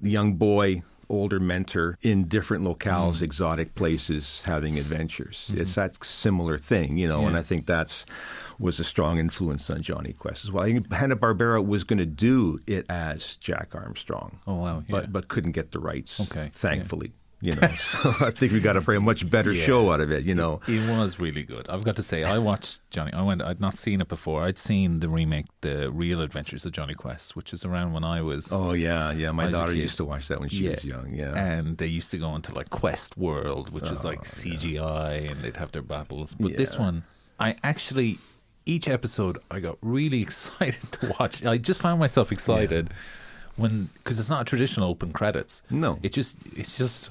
the 0.02 0.10
young 0.12 0.34
boy, 0.36 0.82
older 1.12 1.40
mentor 1.40 1.98
in 2.04 2.26
different 2.28 2.64
locales, 2.64 3.16
Mm. 3.18 3.22
exotic 3.24 3.74
places, 3.74 4.44
having 4.46 4.78
adventures. 4.78 5.50
It's 5.56 5.74
that 5.74 6.04
similar 6.04 6.60
thing, 6.60 6.98
you 6.98 7.08
know, 7.08 7.20
and 7.22 7.30
Mm-hmm. 7.30 7.36
I 7.38 7.42
think 7.42 7.66
that's 7.66 8.06
was 8.60 8.80
a 8.80 8.84
strong 8.84 9.18
influence 9.18 9.70
on 9.72 9.82
Jonny 9.82 10.14
Quest 10.14 10.44
as 10.46 10.52
well. 10.52 10.66
I 10.66 10.74
think 10.74 10.92
Hanna 10.92 11.16
Barbera 11.16 11.66
was 11.66 11.84
going 11.84 11.98
to 11.98 12.06
do 12.06 12.60
it 12.68 12.86
as 12.90 13.38
Jack 13.38 13.74
Armstrong, 13.74 14.40
Oh 14.46 14.56
wow, 14.56 14.80
yeah. 14.80 14.92
but 14.92 15.12
but 15.12 15.30
couldn't 15.30 15.54
get 15.54 15.72
the 15.72 15.80
rights. 15.80 16.20
Okay, 16.20 16.44
yeah. 16.44 16.50
thankfully. 16.52 17.14
You 17.42 17.54
know, 17.54 17.74
so 17.78 18.14
I 18.20 18.32
think 18.32 18.52
we 18.52 18.60
got 18.60 18.76
a 18.76 18.82
very 18.82 19.00
much 19.00 19.30
better 19.30 19.54
Yeah. 19.54 19.64
show 19.66 19.92
out 19.94 20.02
of 20.02 20.12
it. 20.12 20.26
You 20.26 20.36
know, 20.36 20.60
It 20.68 20.90
was 20.90 21.20
really 21.22 21.44
good. 21.44 21.70
I've 21.70 21.86
got 21.86 21.96
to 21.96 22.04
say, 22.04 22.26
I 22.26 22.38
watched 22.38 22.82
Jonny. 22.92 23.14
I 23.14 23.22
went. 23.22 23.42
I'd 23.42 23.62
not 23.62 23.78
seen 23.78 24.02
it 24.02 24.10
before. 24.10 24.44
I'd 24.44 24.58
seen 24.60 24.98
the 24.98 25.08
remake, 25.08 25.46
The 25.62 25.90
Real 25.90 26.22
Adventures 26.22 26.66
of 26.66 26.74
Jonny 26.74 26.96
Quest, 26.96 27.38
which 27.38 27.54
is 27.54 27.64
around 27.64 27.94
when 27.94 28.04
I 28.04 28.22
was. 28.22 28.50
oh 28.52 28.74
yeah, 28.74 29.12
yeah. 29.14 29.32
My 29.32 29.50
daughter 29.50 29.74
used 29.74 29.96
to 29.98 30.06
watch 30.06 30.28
that 30.28 30.42
when 30.42 30.50
she 30.50 30.68
was 30.68 30.84
young. 30.84 31.12
Yeah, 31.12 31.34
And 31.34 31.78
they 31.78 31.88
used 31.88 32.12
to 32.12 32.18
go 32.18 32.36
into 32.36 32.54
like 32.54 32.70
Quest 32.72 33.18
World, 33.18 33.70
which 33.70 33.90
is 33.90 34.04
like 34.04 34.20
oh, 34.20 34.24
CGI, 34.24 35.32
and 35.32 35.42
they'd 35.42 35.58
have 35.58 35.72
their 35.72 35.82
battles. 35.82 36.36
But 36.38 36.58
this 36.58 36.76
Oh, 36.76 36.80
one, 36.82 37.04
I 37.40 37.56
actually, 37.64 38.20
each 38.66 38.90
episode, 38.90 39.38
I 39.50 39.62
got 39.62 39.78
really 39.82 40.22
excited 40.28 40.92
to 40.92 41.16
watch. 41.20 41.46
I 41.46 41.58
just 41.58 41.80
found 41.80 42.02
myself 42.02 42.34
excited 42.34 42.90
when, 43.56 43.90
because 44.04 44.20
it's 44.20 44.30
not 44.30 44.42
a 44.42 44.46
traditional 44.46 44.90
open 44.90 45.14
credits. 45.14 45.62
No. 45.70 46.00
It 46.04 46.12
just, 46.12 46.36
it's 46.56 46.78
just 46.78 47.10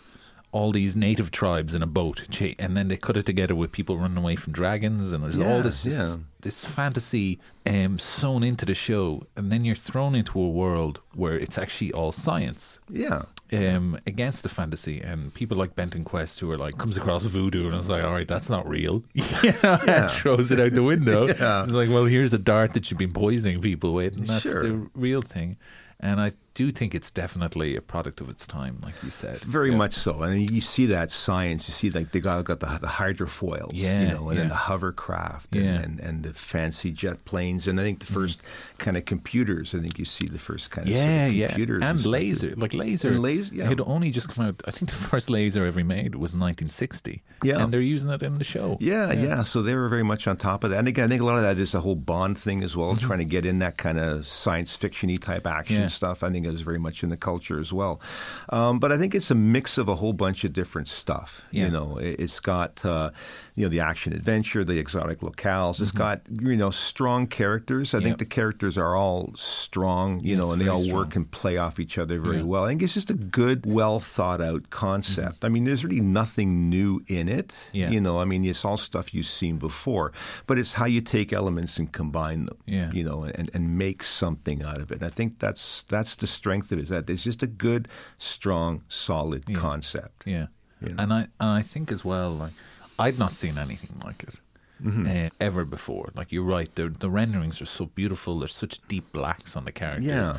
all 0.50 0.72
these 0.72 0.96
native 0.96 1.30
tribes 1.30 1.74
in 1.74 1.82
a 1.82 1.86
boat, 1.86 2.22
and 2.58 2.76
then 2.76 2.88
they 2.88 2.96
cut 2.96 3.16
it 3.18 3.26
together 3.26 3.54
with 3.54 3.70
people 3.70 3.98
running 3.98 4.16
away 4.16 4.34
from 4.34 4.52
dragons, 4.52 5.12
and 5.12 5.22
there's 5.22 5.36
Yeah, 5.36 5.52
all 5.52 5.62
this, 5.62 5.84
yeah. 5.84 6.00
this, 6.02 6.18
this 6.40 6.64
fantasy 6.64 7.38
um, 7.66 7.98
sewn 7.98 8.42
into 8.42 8.64
the 8.64 8.74
show, 8.74 9.26
and 9.36 9.52
then 9.52 9.64
you're 9.64 9.76
thrown 9.76 10.14
into 10.14 10.40
a 10.40 10.48
world 10.48 11.00
where 11.14 11.36
it's 11.38 11.58
actually 11.58 11.92
all 11.92 12.12
science 12.12 12.80
yeah. 12.88 13.24
um, 13.52 13.98
against 14.06 14.42
the 14.42 14.48
fantasy, 14.48 15.00
and 15.02 15.34
people 15.34 15.56
like 15.58 15.76
Benton 15.76 16.02
Quest 16.02 16.40
who 16.40 16.50
are 16.50 16.56
like 16.56 16.78
comes 16.78 16.96
across 16.96 17.24
voodoo, 17.24 17.66
and 17.66 17.74
it's 17.76 17.88
like, 17.90 18.02
all 18.02 18.14
right, 18.14 18.26
that's 18.28 18.48
not 18.48 18.66
real, 18.66 19.04
you 19.12 19.22
know, 19.22 19.40
Yeah. 19.84 20.02
and 20.04 20.10
throws 20.10 20.50
it 20.50 20.58
out 20.58 20.72
the 20.72 20.82
window. 20.82 21.26
Yeah. 21.38 21.62
It's 21.62 21.72
like, 21.72 21.90
well, 21.90 22.06
here's 22.06 22.32
a 22.32 22.38
dart 22.38 22.72
that 22.72 22.90
you've 22.90 22.98
been 22.98 23.12
poisoning 23.12 23.60
people 23.60 23.92
with, 23.92 24.16
and 24.16 24.26
that's 24.26 24.42
Sure. 24.44 24.62
the 24.62 24.88
real 24.94 25.20
thing. 25.20 25.58
And 26.00 26.20
I 26.20 26.32
do 26.62 26.72
think 26.78 26.90
it's 26.98 27.10
definitely 27.22 27.70
a 27.76 27.80
product 27.94 28.20
of 28.20 28.28
its 28.28 28.44
time, 28.46 28.74
like 28.86 28.94
you 29.04 29.10
said. 29.10 29.38
Very 29.58 29.70
Yeah. 29.70 29.76
much 29.84 29.94
so, 29.94 30.12
and 30.22 30.50
you 30.56 30.60
see 30.60 30.86
that 30.86 31.08
science. 31.10 31.60
You 31.68 31.72
see 31.80 31.90
like 31.98 32.10
they 32.12 32.20
got 32.20 32.44
got 32.50 32.60
the, 32.64 32.66
the 32.86 32.92
hydrofoils, 33.00 33.70
Yeah, 33.74 34.00
you 34.02 34.08
know, 34.14 34.28
and 34.30 34.36
then 34.38 34.46
yeah. 34.46 34.56
the 34.56 34.62
hovercraft, 34.70 35.54
and, 35.54 35.64
Yeah. 35.64 35.74
and, 35.84 36.00
and 36.00 36.16
the 36.26 36.32
fancy 36.34 36.90
jet 36.90 37.24
planes, 37.24 37.66
and 37.68 37.78
I 37.80 37.84
think 37.84 38.00
the 38.00 38.12
first 38.20 38.40
kind 38.78 38.96
of 38.96 39.04
computers. 39.04 39.66
I 39.74 39.78
think 39.78 39.98
you 39.98 40.04
see 40.16 40.26
the 40.26 40.38
first 40.48 40.70
kind 40.74 40.88
of 40.88 40.94
Mm-hmm. 40.94 40.98
Yeah, 40.98 41.18
sort 41.20 41.28
of 41.30 41.34
yeah, 41.36 41.46
computers 41.48 41.82
and 41.84 42.00
stuff. 42.00 42.12
laser, 42.12 42.52
like 42.56 42.74
laser. 42.74 43.08
And 43.10 43.22
laser, 43.22 43.54
yeah. 43.54 43.64
It 43.64 43.68
had 43.68 43.80
only 43.94 44.10
just 44.10 44.28
come 44.28 44.46
out. 44.46 44.60
I 44.66 44.70
think 44.72 44.90
the 44.90 44.96
first 45.12 45.30
laser 45.30 45.64
ever 45.64 45.84
made 45.84 46.14
was 46.14 46.32
1960. 46.34 47.22
Yeah. 47.44 47.62
and 47.62 47.72
they're 47.72 47.80
using 47.80 48.10
it 48.10 48.22
in 48.22 48.34
the 48.34 48.44
show. 48.44 48.78
Yeah, 48.80 49.12
yeah, 49.12 49.44
So 49.44 49.62
they 49.62 49.74
were 49.76 49.88
very 49.88 50.02
much 50.02 50.26
on 50.26 50.36
top 50.38 50.64
of 50.64 50.70
that. 50.70 50.78
And 50.80 50.88
again, 50.88 51.04
I 51.04 51.08
think 51.08 51.20
a 51.22 51.24
lot 51.24 51.36
of 51.36 51.42
that 51.42 51.56
is 51.58 51.70
the 51.72 51.80
whole 51.82 51.94
Bond 51.94 52.36
thing 52.36 52.64
as 52.64 52.76
well, 52.76 52.96
trying 52.96 53.20
to 53.20 53.24
get 53.24 53.44
in 53.46 53.60
that 53.60 53.76
kind 53.78 53.98
of 53.98 54.26
science 54.26 54.74
fiction-y 54.74 55.16
type 55.16 55.46
action 55.46 55.76
Mm-hmm. 55.76 55.82
Yeah. 55.82 55.88
stuff. 55.88 56.22
I 56.24 56.30
think 56.30 56.46
was 56.52 56.62
very 56.62 56.78
much 56.78 57.02
in 57.02 57.08
the 57.08 57.16
culture 57.16 57.58
as 57.58 57.72
well. 57.72 58.00
Um, 58.48 58.78
but 58.78 58.92
I 58.92 58.98
think 58.98 59.14
it's 59.14 59.30
a 59.30 59.34
mix 59.34 59.78
of 59.78 59.88
a 59.88 59.96
whole 59.96 60.12
bunch 60.12 60.44
of 60.44 60.52
different 60.52 60.88
stuff. 60.88 61.42
Yeah. 61.50 61.66
You 61.66 61.70
know, 61.70 61.98
it, 61.98 62.16
it's 62.18 62.40
got 62.40 62.84
uh, 62.84 63.10
you 63.58 63.64
know 63.64 63.68
the 63.70 63.80
action 63.80 64.12
adventure, 64.12 64.64
the 64.64 64.78
exotic 64.78 65.18
locales. 65.20 65.80
It's 65.80 65.90
got 65.90 66.22
you 66.30 66.56
know 66.56 66.70
strong 66.70 67.26
characters. 67.26 67.92
I 67.92 67.98
Mm-hmm. 67.98 68.06
Yep. 68.06 68.10
think 68.18 68.18
the 68.28 68.34
characters 68.40 68.78
are 68.78 68.94
all 68.94 69.32
strong. 69.36 70.20
You 70.20 70.36
Yes, 70.36 70.38
know, 70.38 70.52
and 70.52 70.60
they 70.62 70.68
all 70.68 70.78
strong. 70.84 70.96
work 70.98 71.16
and 71.16 71.30
play 71.30 71.56
off 71.56 71.78
each 71.80 71.98
other 71.98 72.20
very 72.20 72.38
Yeah. 72.38 72.42
well. 72.44 72.64
I 72.64 72.68
think 72.68 72.82
it's 72.82 72.94
just 72.94 73.10
a 73.10 73.14
good, 73.40 73.66
well 73.66 73.98
thought 74.00 74.40
out 74.40 74.70
concept. 74.70 75.44
I 75.44 75.48
mean, 75.48 75.64
there's 75.64 75.84
really 75.84 76.00
nothing 76.00 76.70
new 76.70 77.02
in 77.08 77.28
it. 77.28 77.48
Mm-hmm. 77.48 77.76
Yeah. 77.76 77.90
You 77.90 78.00
know, 78.00 78.20
I 78.20 78.24
mean, 78.24 78.44
it's 78.44 78.64
all 78.64 78.76
stuff 78.76 79.12
you've 79.12 79.26
seen 79.26 79.58
before, 79.58 80.12
but 80.46 80.58
it's 80.58 80.74
how 80.74 80.86
you 80.86 81.00
take 81.00 81.32
elements 81.32 81.78
and 81.78 81.90
combine 81.92 82.44
them. 82.46 82.58
Yeah. 82.66 82.90
You 82.92 83.02
know, 83.04 83.24
and, 83.24 83.50
and 83.54 83.76
make 83.76 84.04
something 84.04 84.62
out 84.62 84.80
of 84.80 84.92
it. 84.92 84.96
And 85.00 85.04
I 85.04 85.10
think 85.10 85.38
that's 85.40 85.82
that's 85.94 86.14
the 86.16 86.26
strength 86.26 86.70
of 86.72 86.78
it. 86.78 86.82
Is 86.82 86.88
that 86.90 87.10
it's 87.10 87.24
just 87.24 87.42
a 87.42 87.46
good, 87.48 87.88
strong, 88.18 88.82
solid 88.88 89.42
concept. 89.54 90.22
Yeah, 90.26 90.46
You 90.80 90.90
know? 90.94 91.02
and 91.02 91.12
I 91.12 91.20
and 91.40 91.50
I 91.60 91.62
think 91.62 91.90
as 91.90 92.04
well, 92.04 92.30
like 92.30 92.52
I'd 92.98 93.18
not 93.18 93.36
seen 93.36 93.58
anything 93.58 94.00
like 94.04 94.22
it 94.24 94.36
Mm-hmm. 94.82 95.26
uh, 95.26 95.28
ever 95.40 95.64
before. 95.64 96.10
Like 96.14 96.30
you're 96.30 96.44
right, 96.44 96.72
the 96.76 96.88
the 96.88 97.10
renderings 97.10 97.60
are 97.60 97.64
so 97.66 97.86
beautiful. 97.86 98.38
There's 98.38 98.54
such 98.54 98.80
deep 98.86 99.10
blacks 99.12 99.56
on 99.56 99.64
the 99.64 99.72
characters. 99.72 100.04
Yeah. 100.06 100.36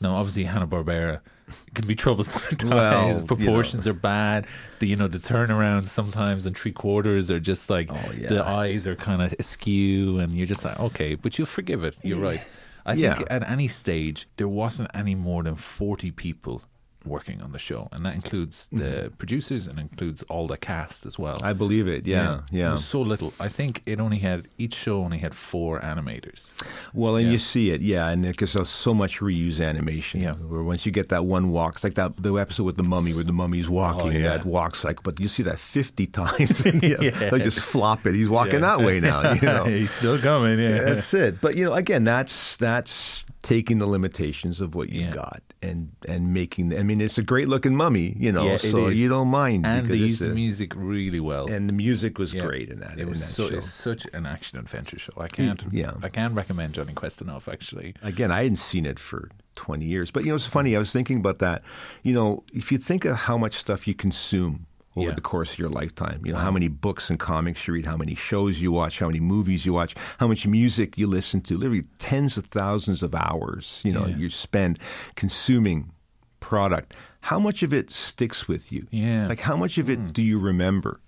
Now, 0.00 0.14
obviously, 0.14 0.44
Hanna 0.44 0.68
Barbera 0.68 1.20
can 1.74 1.84
be 1.86 1.94
troublesome 1.96 2.42
at 2.52 2.58
times. 2.60 2.70
Well, 2.72 3.08
you 3.08 3.14
know. 3.20 3.26
Proportions 3.26 3.88
are 3.88 3.92
bad. 3.92 4.46
The 4.78 4.86
you 4.86 4.94
know 4.94 5.08
the 5.08 5.18
turnarounds 5.18 5.88
sometimes 5.88 6.46
and 6.46 6.56
three 6.56 6.70
quarters 6.72 7.32
are 7.32 7.40
just 7.40 7.68
like 7.68 7.88
Oh, 7.92 8.12
yeah. 8.16 8.28
the 8.28 8.46
eyes 8.46 8.86
are 8.86 8.94
kind 8.94 9.20
of 9.22 9.34
askew, 9.40 10.20
and 10.20 10.32
you're 10.32 10.46
just 10.46 10.64
like 10.64 10.78
okay, 10.78 11.16
but 11.16 11.36
you'll 11.36 11.46
forgive 11.48 11.82
it. 11.82 11.96
You're 12.04 12.18
right. 12.20 12.42
I 12.86 12.92
Yeah. 12.92 13.14
think 13.14 13.26
at 13.28 13.42
any 13.50 13.66
stage 13.66 14.28
there 14.36 14.46
wasn't 14.48 14.88
any 14.94 15.16
more 15.16 15.42
than 15.42 15.56
forty 15.56 16.12
people 16.12 16.62
working 17.06 17.40
on 17.42 17.52
the 17.52 17.58
show, 17.58 17.88
and 17.92 18.04
that 18.06 18.14
includes 18.14 18.68
the 18.72 19.12
producers 19.18 19.66
and 19.66 19.78
includes 19.78 20.22
all 20.24 20.46
the 20.46 20.56
cast 20.56 21.04
as 21.06 21.18
well. 21.18 21.36
Mm-hmm. 21.36 21.46
I 21.46 21.52
believe 21.52 21.86
it. 21.88 22.06
Yeah, 22.06 22.38
It 22.52 22.58
yeah. 22.58 22.72
was 22.72 22.84
so 22.84 23.00
little. 23.00 23.32
I 23.38 23.48
think 23.48 23.82
it 23.86 24.00
only 24.00 24.18
had 24.18 24.48
each 24.58 24.74
show 24.74 25.02
only 25.04 25.18
had 25.18 25.34
four 25.34 25.80
animators. 25.80 26.52
Well, 26.94 27.16
and 27.16 27.26
Yeah. 27.26 27.32
you 27.32 27.38
see 27.38 27.70
it, 27.70 27.80
yeah, 27.80 28.08
and 28.08 28.22
because 28.22 28.52
there's 28.54 28.68
so 28.68 28.94
much 28.94 29.20
reuse 29.20 29.60
animation. 29.64 30.20
Yeah. 30.20 30.34
Where 30.34 30.62
once 30.62 30.86
you 30.86 30.92
get 30.92 31.08
that 31.10 31.24
one 31.24 31.50
walk, 31.50 31.74
it's 31.76 31.84
like 31.84 31.94
that 31.94 32.16
the 32.16 32.34
episode 32.36 32.64
with 32.64 32.76
the 32.76 32.82
mummy 32.82 33.12
where 33.14 33.24
the 33.24 33.32
mummy's 33.32 33.68
walking 33.68 34.08
Oh, 34.08 34.10
yeah. 34.10 34.36
that 34.36 34.44
walk 34.46 34.76
cycle, 34.76 35.02
but 35.02 35.20
you 35.20 35.28
see 35.28 35.42
that 35.44 35.58
fifty 35.58 36.06
times. 36.22 36.64
and 36.66 36.82
you 36.90 36.96
Yeah. 37.00 37.30
They 37.30 37.38
just 37.40 37.60
flop 37.60 38.06
it. 38.06 38.14
He's 38.14 38.28
walking 38.28 38.60
that 38.62 38.80
way 38.80 39.00
now. 39.00 39.32
You 39.34 39.40
know. 39.48 39.64
He's 39.64 39.90
still 39.90 40.18
coming. 40.18 40.58
Yeah, 40.58 40.80
That's 40.84 41.12
it. 41.14 41.40
But 41.40 41.56
you 41.56 41.64
know, 41.64 41.72
again, 41.74 42.04
that's 42.04 42.56
that's 42.56 43.24
taking 43.42 43.78
the 43.78 43.86
limitations 43.86 44.60
of 44.60 44.74
what 44.74 44.88
you 44.88 45.02
Yeah. 45.02 45.12
got 45.14 45.42
and 45.70 45.90
and 46.06 46.32
making. 46.34 46.76
I 46.78 46.82
mean, 46.82 47.00
it's 47.00 47.18
a 47.18 47.22
great 47.22 47.48
looking 47.48 47.74
mummy, 47.76 48.14
you 48.18 48.30
know, 48.32 48.44
Yeah, 48.50 48.56
so 48.58 48.88
you 48.88 49.08
don't 49.08 49.28
mind 49.28 49.66
and 49.66 49.88
they 49.88 49.96
used 49.96 50.20
the 50.20 50.28
music 50.28 50.72
really 50.76 51.20
well. 51.20 51.46
and 51.50 51.68
the 51.68 51.72
music 51.72 52.18
was 52.18 52.32
Yeah. 52.32 52.44
great 52.46 52.68
in 52.68 52.80
that. 52.80 52.94
It 52.98 53.02
in 53.02 53.10
was 53.10 53.20
that 53.20 53.26
so, 53.26 53.46
it's 53.46 53.70
such 53.70 54.06
an 54.12 54.26
action 54.26 54.58
adventure 54.58 54.98
show. 54.98 55.12
I 55.16 55.28
can't. 55.28 55.62
Yeah. 55.72 55.94
I 56.02 56.08
can't 56.08 56.34
recommend 56.34 56.74
Jonny 56.74 56.92
Quest 56.94 57.20
enough. 57.20 57.48
Actually, 57.48 57.94
Again, 58.02 58.30
I 58.30 58.42
hadn't 58.42 58.56
seen 58.56 58.86
it 58.86 58.98
for 58.98 59.30
20 59.56 59.84
years. 59.84 60.10
But, 60.10 60.24
you 60.24 60.30
know, 60.30 60.34
it's 60.36 60.46
funny. 60.46 60.74
I 60.76 60.78
was 60.78 60.92
thinking 60.92 61.18
about 61.18 61.38
that. 61.38 61.62
You 62.02 62.12
know, 62.14 62.44
if 62.52 62.70
you 62.72 62.78
think 62.78 63.04
of 63.04 63.16
how 63.16 63.38
much 63.38 63.54
stuff 63.56 63.86
you 63.88 63.94
consume 63.94 64.66
over 64.96 65.08
Yeah. 65.08 65.14
the 65.14 65.20
course 65.20 65.52
of 65.54 65.58
your 65.58 65.68
lifetime, 65.68 66.20
you 66.24 66.32
know, 66.32 66.38
how 66.38 66.50
many 66.50 66.68
books 66.68 67.10
and 67.10 67.18
comics 67.18 67.66
you 67.66 67.74
read, 67.74 67.86
how 67.86 67.96
many 67.96 68.14
shows 68.14 68.60
you 68.60 68.72
watch, 68.72 68.98
how 68.98 69.06
many 69.06 69.20
movies 69.20 69.66
you 69.66 69.72
watch, 69.72 69.94
how 70.18 70.28
much 70.28 70.46
music 70.46 70.96
you 70.96 71.06
listen 71.06 71.40
to, 71.42 71.56
literally 71.56 71.84
tens 71.98 72.36
of 72.36 72.46
thousands 72.46 73.02
of 73.02 73.14
hours, 73.14 73.80
you 73.84 73.92
know, 73.92 74.06
Yeah. 74.06 74.16
you 74.16 74.30
spend 74.30 74.78
consuming 75.16 75.90
product. 76.40 76.94
How 77.22 77.38
much 77.38 77.62
of 77.62 77.72
it 77.72 77.90
sticks 77.90 78.46
with 78.46 78.70
you? 78.70 78.86
Yeah. 78.90 79.26
Like, 79.28 79.40
how 79.40 79.56
much 79.56 79.78
of 79.78 79.88
it 79.88 79.98
hmm. 79.98 80.08
do 80.08 80.22
you 80.22 80.38
remember? 80.38 81.00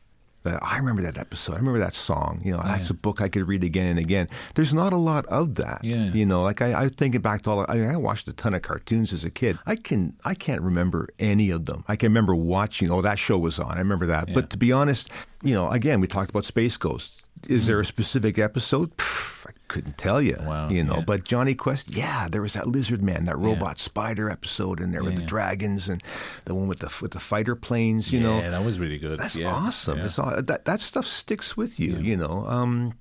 That 0.46 0.62
I 0.62 0.78
remember 0.78 1.02
that 1.02 1.18
episode. 1.18 1.54
I 1.54 1.56
remember 1.56 1.78
that 1.80 1.94
song. 1.94 2.40
You 2.44 2.52
know, 2.52 2.61
oh, 2.62 2.66
that's 2.66 2.90
a 2.90 2.94
book 2.94 3.20
I 3.20 3.28
could 3.28 3.46
read 3.48 3.64
again 3.64 3.87
and 3.87 3.98
again. 3.98 4.28
There's 4.54 4.72
not 4.72 4.92
a 4.92 4.96
lot 4.96 5.26
of 5.26 5.56
that. 5.56 5.80
Yeah. 5.82 6.04
You 6.12 6.24
know, 6.24 6.42
like 6.42 6.62
I, 6.62 6.72
I 6.72 6.82
was 6.85 6.92
thinking 6.92 7.20
back 7.20 7.42
to 7.42 7.50
all. 7.50 7.66
I, 7.68 7.80
I 7.80 7.96
watched 7.96 8.28
a 8.28 8.32
ton 8.32 8.54
of 8.54 8.62
cartoons 8.62 9.12
as 9.12 9.24
a 9.24 9.30
kid. 9.30 9.59
I 9.66 9.76
can 9.76 10.16
I 10.24 10.35
can't 10.35 10.62
remember 10.62 11.09
any 11.18 11.50
of 11.50 11.64
them. 11.64 11.85
I 11.88 11.96
can 11.96 12.09
remember 12.09 12.35
watching. 12.35 12.90
Oh, 12.90 13.02
that 13.02 13.18
show 13.18 13.38
was 13.38 13.59
on. 13.59 13.76
I 13.76 13.78
remember 13.78 14.06
that. 14.06 14.32
But 14.32 14.50
to 14.50 14.56
be 14.56 14.72
honest, 14.72 15.11
you 15.42 15.54
know, 15.54 15.68
again, 15.70 16.00
we 16.00 16.06
talked 16.06 16.30
about 16.30 16.44
Space 16.44 16.76
Ghosts. 16.76 17.25
Is 17.48 17.66
there 17.66 17.80
a 17.80 17.85
specific 17.87 18.38
episode? 18.38 18.96
Pff, 18.96 19.46
I 19.48 19.52
couldn't 19.68 19.96
tell 19.98 20.20
you. 20.20 20.37
Wow, 20.40 20.68
You 20.70 20.82
know, 20.85 20.96
yeah. 20.96 21.04
but 21.06 21.24
Jonny 21.24 21.54
Quest, 21.54 21.94
yeah, 21.96 22.28
there 22.28 22.42
was 22.42 22.54
that 22.54 22.66
lizard 22.66 23.02
man, 23.02 23.24
that 23.26 23.38
robot 23.38 23.78
spider 23.78 24.28
episode, 24.30 24.80
and 24.80 24.92
there 24.92 25.02
were 25.02 25.11
the 25.11 25.20
yeah. 25.20 25.26
dragons 25.26 25.88
and 25.88 26.02
the 26.44 26.54
one 26.54 26.66
with 26.68 26.80
the 26.80 26.92
with 27.00 27.12
the 27.12 27.20
fighter 27.20 27.54
planes. 27.56 28.12
You 28.12 28.20
know, 28.20 28.38
yeah, 28.40 28.50
that 28.50 28.64
was 28.64 28.78
really 28.78 28.98
good. 28.98 29.18
that's 29.18 29.37
yeah. 29.37 29.52
awesome. 29.52 29.98
Yeah. 29.98 30.04
It's 30.06 30.18
all, 30.18 30.42
that 30.42 30.64
that 30.64 30.80
stuff 30.80 31.06
sticks 31.06 31.56
with 31.56 31.78
you, 31.80 31.96
you 31.96 32.16
know. 32.16 32.44
Um, 32.46 32.94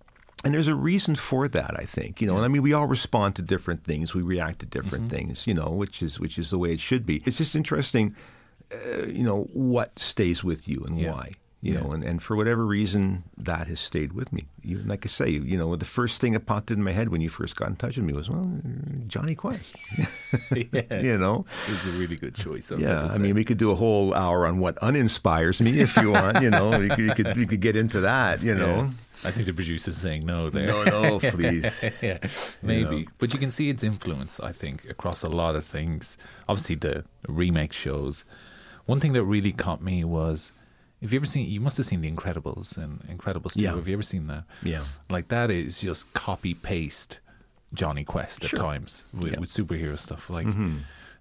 and 0.44 0.54
there's 0.54 0.68
a 0.68 0.76
reason 0.76 1.16
for 1.16 1.48
that, 1.48 1.76
I 1.80 1.86
think. 1.86 2.22
You 2.22 2.28
know, 2.28 2.36
and 2.36 2.46
I 2.46 2.48
mean, 2.48 2.62
we 2.62 2.72
all 2.74 2.86
respond 2.88 3.36
to 3.38 3.42
different 3.42 3.84
things. 3.84 4.14
We 4.14 4.22
react 4.22 4.60
to 4.60 4.66
different 4.68 5.06
Mm-hmm. 5.06 5.16
things. 5.16 5.48
You 5.48 5.56
know, 5.56 5.72
which 5.72 6.04
is 6.04 6.20
which 6.20 6.38
is 6.38 6.50
the 6.52 6.60
way 6.60 6.72
it 6.74 6.80
should 6.80 7.06
be. 7.06 7.24
It's 7.26 7.38
just 7.38 7.56
interesting. 7.56 8.16
Uh, 8.72 9.06
you 9.06 9.24
know 9.24 9.44
what 9.54 9.98
stays 10.00 10.44
with 10.44 10.68
you 10.68 10.84
and 10.86 11.00
Yeah. 11.00 11.14
why. 11.14 11.32
You 11.66 11.74
Yeah. 11.74 11.80
know, 11.82 11.94
and, 11.94 12.04
and 12.04 12.22
for 12.22 12.36
whatever 12.36 12.64
reason, 12.64 13.24
that 13.38 13.66
has 13.68 13.80
stayed 13.80 14.14
with 14.14 14.32
me. 14.32 14.46
You, 14.62 14.78
like 14.86 15.04
I 15.04 15.10
say, 15.10 15.30
you 15.30 15.58
know, 15.58 15.76
the 15.76 15.84
first 16.00 16.22
thing 16.22 16.34
that 16.34 16.46
popped 16.46 16.70
in 16.70 16.84
my 16.84 16.92
head 16.92 17.10
when 17.10 17.22
you 17.22 17.30
first 17.30 17.56
got 17.56 17.70
in 17.70 17.76
touch 17.76 17.98
with 17.98 18.06
me 18.06 18.14
was, 18.14 18.30
well, 18.30 18.48
Jonny 19.08 19.34
Quest. 19.34 19.76
yeah. 20.56 21.02
you 21.02 21.18
know, 21.18 21.44
It's 21.68 21.86
a 21.88 21.90
really 21.92 22.18
good 22.18 22.36
choice. 22.36 22.72
I've 22.72 22.80
yeah, 22.80 23.08
I 23.10 23.18
mean, 23.18 23.34
we 23.34 23.44
could 23.44 23.58
do 23.58 23.72
a 23.72 23.76
whole 23.76 24.14
hour 24.14 24.46
on 24.46 24.60
what 24.60 24.76
uninspires 24.78 25.60
me 25.60 25.80
if 25.80 25.98
you 25.98 26.12
want. 26.12 26.44
You 26.44 26.52
know, 26.52 26.78
we 26.80 26.88
could, 26.88 27.00
we 27.08 27.14
could 27.16 27.38
we 27.38 27.46
could 27.48 27.62
get 27.62 27.76
into 27.76 28.00
that. 28.02 28.44
You 28.44 28.54
know, 28.54 28.76
Yeah. 28.76 28.90
I 29.24 29.32
think 29.32 29.48
the 29.48 29.54
producer's 29.54 29.98
saying 29.98 30.24
no 30.24 30.52
there. 30.52 30.68
no, 30.68 30.84
no, 30.84 31.20
please. 31.32 31.84
yeah, 32.02 32.20
maybe. 32.62 33.06
know. 33.06 33.12
But 33.18 33.34
you 33.34 33.40
can 33.40 33.50
see 33.50 33.70
its 33.70 33.84
influence, 33.84 34.40
I 34.40 34.52
think, 34.52 34.86
across 34.88 35.24
a 35.24 35.30
lot 35.30 35.56
of 35.56 35.66
things. 35.66 36.16
Obviously, 36.48 36.76
the 36.76 37.06
remake 37.28 37.74
shows. 37.74 38.24
One 38.86 39.00
thing 39.00 39.14
that 39.14 39.24
really 39.24 39.52
caught 39.52 39.82
me 39.82 40.04
was, 40.04 40.52
have 41.06 41.14
you 41.14 41.20
ever 41.20 41.26
seen? 41.26 41.48
You 41.50 41.62
must 41.62 41.78
have 41.78 41.86
seen 41.86 42.02
The 42.02 42.12
Incredibles 42.12 42.78
and 42.78 43.00
Incredibles 43.08 43.54
2. 43.54 43.62
Yeah. 43.62 43.76
Have 43.76 43.88
you 43.88 43.94
ever 43.94 44.04
seen 44.04 44.28
that? 44.28 44.44
Yeah. 44.64 44.84
Like 45.10 45.28
that 45.30 45.50
is 45.52 45.80
just 45.80 46.12
copy 46.14 46.54
paste 46.54 47.20
Jonny 47.74 48.04
Quest 48.04 48.44
at 48.46 48.52
times 48.52 49.04
with, 49.14 49.34
Yeah. 49.34 49.40
with 49.40 49.50
superhero 49.50 49.98
stuff. 49.98 50.30
Like 50.30 50.48
Mm-hmm. 50.48 50.78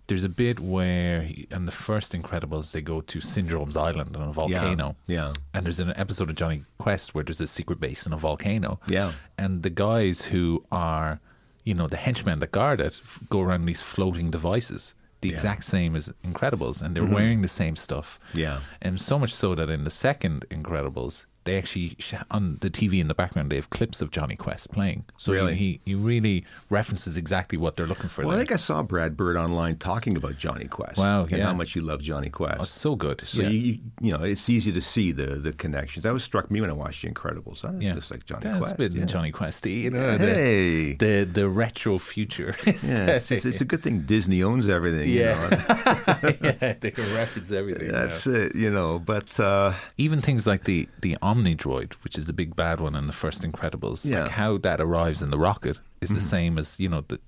there's 0.07 0.25
a 0.25 0.29
bit 0.29 0.61
where 0.61 1.23
he, 1.23 1.47
in 1.51 1.67
the 1.67 1.73
first 1.73 2.13
Incredibles 2.13 2.73
they 2.73 2.81
go 2.83 3.01
to 3.01 3.21
Syndrome's 3.21 3.77
Island 3.77 4.17
on 4.17 4.29
a 4.29 4.33
volcano. 4.33 4.97
Yeah. 5.07 5.33
And 5.53 5.65
there's 5.65 5.81
an 5.81 5.93
episode 5.97 6.31
of 6.31 6.37
Jonny 6.37 6.63
Quest 6.79 7.15
where 7.15 7.25
there's 7.25 7.41
a 7.41 7.47
secret 7.47 7.81
base 7.81 8.07
in 8.07 8.13
a 8.13 8.17
volcano. 8.17 8.81
Yeah. 8.87 9.13
And 9.39 9.63
the 9.63 9.71
guys 9.71 10.27
who 10.27 10.65
are, 10.71 11.21
you 11.65 11.75
know, 11.75 11.89
the 11.89 11.97
henchmen 11.97 12.39
that 12.41 12.53
guard 12.53 12.81
it 12.81 13.01
go 13.31 13.41
around 13.41 13.65
these 13.67 13.81
floating 13.81 14.31
devices, 14.31 14.95
the 15.25 15.31
Yeah. 15.31 15.37
exact 15.37 15.65
same 15.65 15.97
as 15.97 16.13
Incredibles, 16.23 16.83
and 16.83 16.95
they're 16.95 17.03
mm-hmm. 17.03 17.15
wearing 17.15 17.41
the 17.43 17.49
same 17.63 17.77
stuff. 17.77 18.21
Yeah. 18.35 18.61
And 18.83 19.01
so 19.01 19.19
much 19.19 19.33
so 19.33 19.55
that 19.55 19.69
in 19.71 19.85
the 19.85 19.91
second 19.91 20.45
Incredibles, 20.51 21.25
they 21.45 21.59
actually 21.59 21.97
sh- 21.99 22.15
on 22.31 22.59
the 22.61 22.71
TV 22.71 23.01
in 23.01 23.09
the 23.09 23.15
background 23.15 23.51
they 23.51 23.57
have 23.57 23.71
clips 23.71 24.01
of 24.01 24.11
Jonny 24.11 24.37
Quest 24.37 24.71
playing. 24.73 25.05
So 25.17 25.33
Really? 25.33 25.55
he 25.55 25.81
he 25.85 25.95
really 25.95 26.45
references 26.71 27.17
exactly 27.17 27.59
what 27.59 27.77
they're 27.77 27.87
looking 27.87 28.09
for. 28.09 28.25
Well, 28.25 28.35
I 28.35 28.39
think 28.39 28.53
I 28.53 28.57
saw 28.57 28.83
Brad 28.83 29.17
Bird 29.17 29.37
online 29.37 29.77
talking 29.77 30.17
about 30.17 30.37
Jonny 30.39 30.67
Quest. 30.67 30.97
Wow, 30.99 31.23
and 31.23 31.31
yeah. 31.33 31.47
how 31.47 31.55
much 31.55 31.75
you 31.77 31.83
love 31.83 32.01
Jonny 32.03 32.31
Quest. 32.31 32.61
Oh, 32.61 32.65
so 32.65 32.97
good. 32.97 33.21
So 33.27 33.43
yeah. 33.43 33.49
you, 33.49 33.59
you 33.59 33.79
you 34.01 34.13
know 34.13 34.23
it's 34.25 34.49
easy 34.49 34.73
to 34.73 34.81
see 34.81 35.13
the 35.13 35.27
the 35.37 35.53
connections. 35.53 36.03
That 36.05 36.13
was 36.13 36.25
struck 36.25 36.51
me 36.51 36.61
when 36.61 36.71
I 36.71 36.75
watched 36.75 37.03
The 37.03 37.11
Incredibles. 37.11 37.61
Oh, 37.65 37.71
that's 37.73 37.83
yeah. 37.83 37.93
just 37.95 38.11
like 38.11 38.25
Jonny 38.27 38.41
That's 38.43 38.59
Quest. 38.59 38.77
bit 38.77 38.93
yeah. 38.93 39.05
Jonny 39.05 39.33
Questy, 39.33 39.83
you 39.83 39.91
know. 39.91 40.17
the- 40.19 40.25
Hey. 40.35 40.93
The, 40.95 41.25
the 41.31 41.49
retro 41.49 41.99
future. 41.99 42.57
yeah, 42.67 42.73
it's, 42.73 43.31
it's, 43.31 43.45
it's 43.45 43.61
a 43.61 43.65
good 43.65 43.83
thing 43.83 44.01
Disney 44.01 44.43
owns 44.43 44.69
everything. 44.69 45.09
you 45.11 45.21
Yeah. 45.21 45.49
know. 45.49 46.33
yeah, 46.43 46.75
they 46.81 46.91
can 46.91 47.15
reference 47.15 47.51
everything. 47.51 47.89
that's 47.93 48.27
it. 48.27 48.55
You 48.55 48.71
know, 48.71 48.99
but 48.99 49.39
uh, 49.39 49.73
even 49.99 50.21
things 50.21 50.47
like 50.47 50.65
the 50.65 50.89
the 51.03 51.17
Droid, 51.43 51.95
which 52.05 52.17
is 52.19 52.27
the 52.27 52.33
big 52.33 52.55
bad 52.57 52.81
one 52.81 52.95
in 52.95 53.07
the 53.07 53.13
first 53.13 53.43
Incredibles, 53.43 54.05
Yeah. 54.05 54.17
Mm-hmm. 54.17 54.23
like 54.25 54.31
how 54.33 54.59
that 54.59 54.81
arrives 54.81 55.23
in 55.23 55.31
the 55.31 55.39
rocket 55.39 55.79
is 56.01 56.11
the 56.11 56.21
same 56.21 56.59
as 56.59 56.79
you 56.79 56.89
know 56.89 57.03
the 57.09 57.19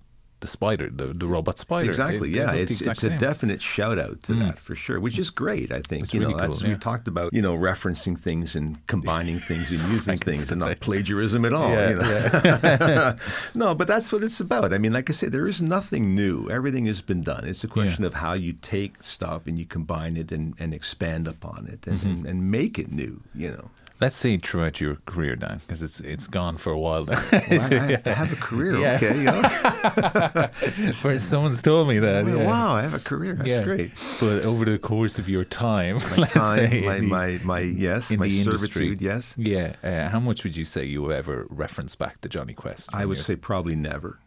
the 0.41 0.47
spider, 0.47 0.91
the 0.91 1.07
the 1.15 1.27
robot 1.27 1.57
spider. 1.57 1.89
Exactly. 1.89 2.29
They- 2.29 2.35
they 2.35 2.39
yeah, 2.41 2.47
look 2.53 2.69
the 2.69 2.75
it's 2.75 2.81
it's 2.83 3.03
a 3.03 3.09
same. 3.09 3.19
definite 3.19 3.63
shout 3.63 3.99
out 3.99 4.23
to 4.25 4.35
that 4.35 4.59
for 4.59 4.75
sure, 4.75 5.01
which 5.01 5.19
is 5.19 5.31
great. 5.31 5.73
I 5.73 5.81
think 5.81 6.03
It's 6.05 6.13
you 6.15 6.21
know 6.21 6.27
really 6.29 6.39
cool, 6.39 6.49
that's 6.49 6.63
yeah. 6.63 6.69
we 6.75 6.77
talked 6.77 7.09
about 7.09 7.33
you 7.33 7.41
know 7.41 7.57
referencing 7.57 8.19
things 8.21 8.55
and 8.55 8.87
combining 8.87 9.39
things 9.41 9.71
and 9.71 9.81
using 9.97 10.19
things 10.19 10.51
and 10.51 10.61
not 10.61 10.79
plagiarism 10.81 11.47
at 11.47 11.55
all. 11.55 11.71
Yeah, 11.71 11.89
you 11.89 11.97
know? 11.97 13.17
no, 13.55 13.75
but 13.75 13.87
that's 13.89 14.13
what 14.13 14.23
it's 14.23 14.39
about. 14.39 14.75
I 14.75 14.79
mean, 14.79 14.93
like 14.93 15.09
I 15.09 15.15
said, 15.15 15.33
there 15.33 15.47
is 15.47 15.63
nothing 15.63 16.15
new. 16.15 16.51
Everything 16.51 16.85
has 16.85 17.01
been 17.01 17.23
done. 17.23 17.47
It's 17.47 17.65
a 17.65 17.69
question 17.69 18.05
of 18.05 18.13
how 18.15 18.35
you 18.35 18.53
take 18.53 19.03
stuff 19.03 19.47
and 19.47 19.59
you 19.59 19.65
combine 19.65 20.19
it 20.19 20.31
and, 20.33 20.55
and 20.59 20.75
expand 20.75 21.27
upon 21.27 21.67
it 21.67 21.87
and, 21.87 21.97
Mm-hmm. 21.97 22.09
and, 22.11 22.27
and 22.27 22.51
make 22.51 22.79
it 22.79 22.93
new. 22.93 23.23
You 23.35 23.53
know. 23.53 23.71
Let's 23.99 24.15
say 24.15 24.37
throughout 24.37 24.79
your 24.79 24.97
career, 25.07 25.37
Dan, 25.37 25.61
because 25.67 25.81
it's 25.83 26.01
it's 26.01 26.27
gone 26.27 26.59
for 26.59 26.71
a 26.71 26.79
while 26.79 27.07
now. 27.07 27.15
Well, 27.33 27.41
I, 27.51 27.99
I 28.05 28.11
have 28.15 28.31
a 28.31 28.37
career. 28.37 28.77
Yeah. 28.79 28.97
Okay. 28.97 29.17
You 29.17 29.25
know? 29.25 30.93
Where 31.03 31.17
someone's 31.19 31.63
told 31.63 31.89
me 31.89 31.99
that. 32.01 32.27
Well, 32.27 32.37
yeah. 32.37 32.45
Wow, 32.47 32.75
I 32.75 32.83
have 32.83 32.93
a 32.93 32.99
career. 32.99 33.35
That's 33.37 33.49
Yeah. 33.49 33.63
great. 33.63 33.93
But 34.21 34.43
over 34.45 34.67
the 34.67 34.79
course 34.79 35.19
of 35.19 35.31
your 35.31 35.45
time, 35.45 35.97
My 36.17 36.27
time, 36.27 36.69
say, 36.71 36.81
my, 36.83 36.99
the- 37.01 37.07
my, 37.07 37.41
my, 37.43 37.61
yes, 37.61 38.11
my 38.11 38.29
servitude, 38.29 39.01
yes. 39.01 39.35
Yeah, 39.39 39.77
uh, 39.83 40.11
how 40.11 40.21
much 40.21 40.45
would 40.45 40.57
you 40.59 40.67
say 40.67 40.85
you 40.85 41.11
ever 41.11 41.47
reference 41.49 41.95
back 41.97 42.21
to 42.21 42.29
Jonny 42.29 42.53
Quest? 42.53 42.91
I 42.95 43.07
would 43.07 43.17
say 43.19 43.35
probably 43.35 43.77
never. 43.77 44.19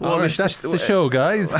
All 0.00 0.18
right, 0.18 0.30
that's 0.36 0.62
the 0.62 0.78
show, 0.78 1.08
guys. 1.08 1.52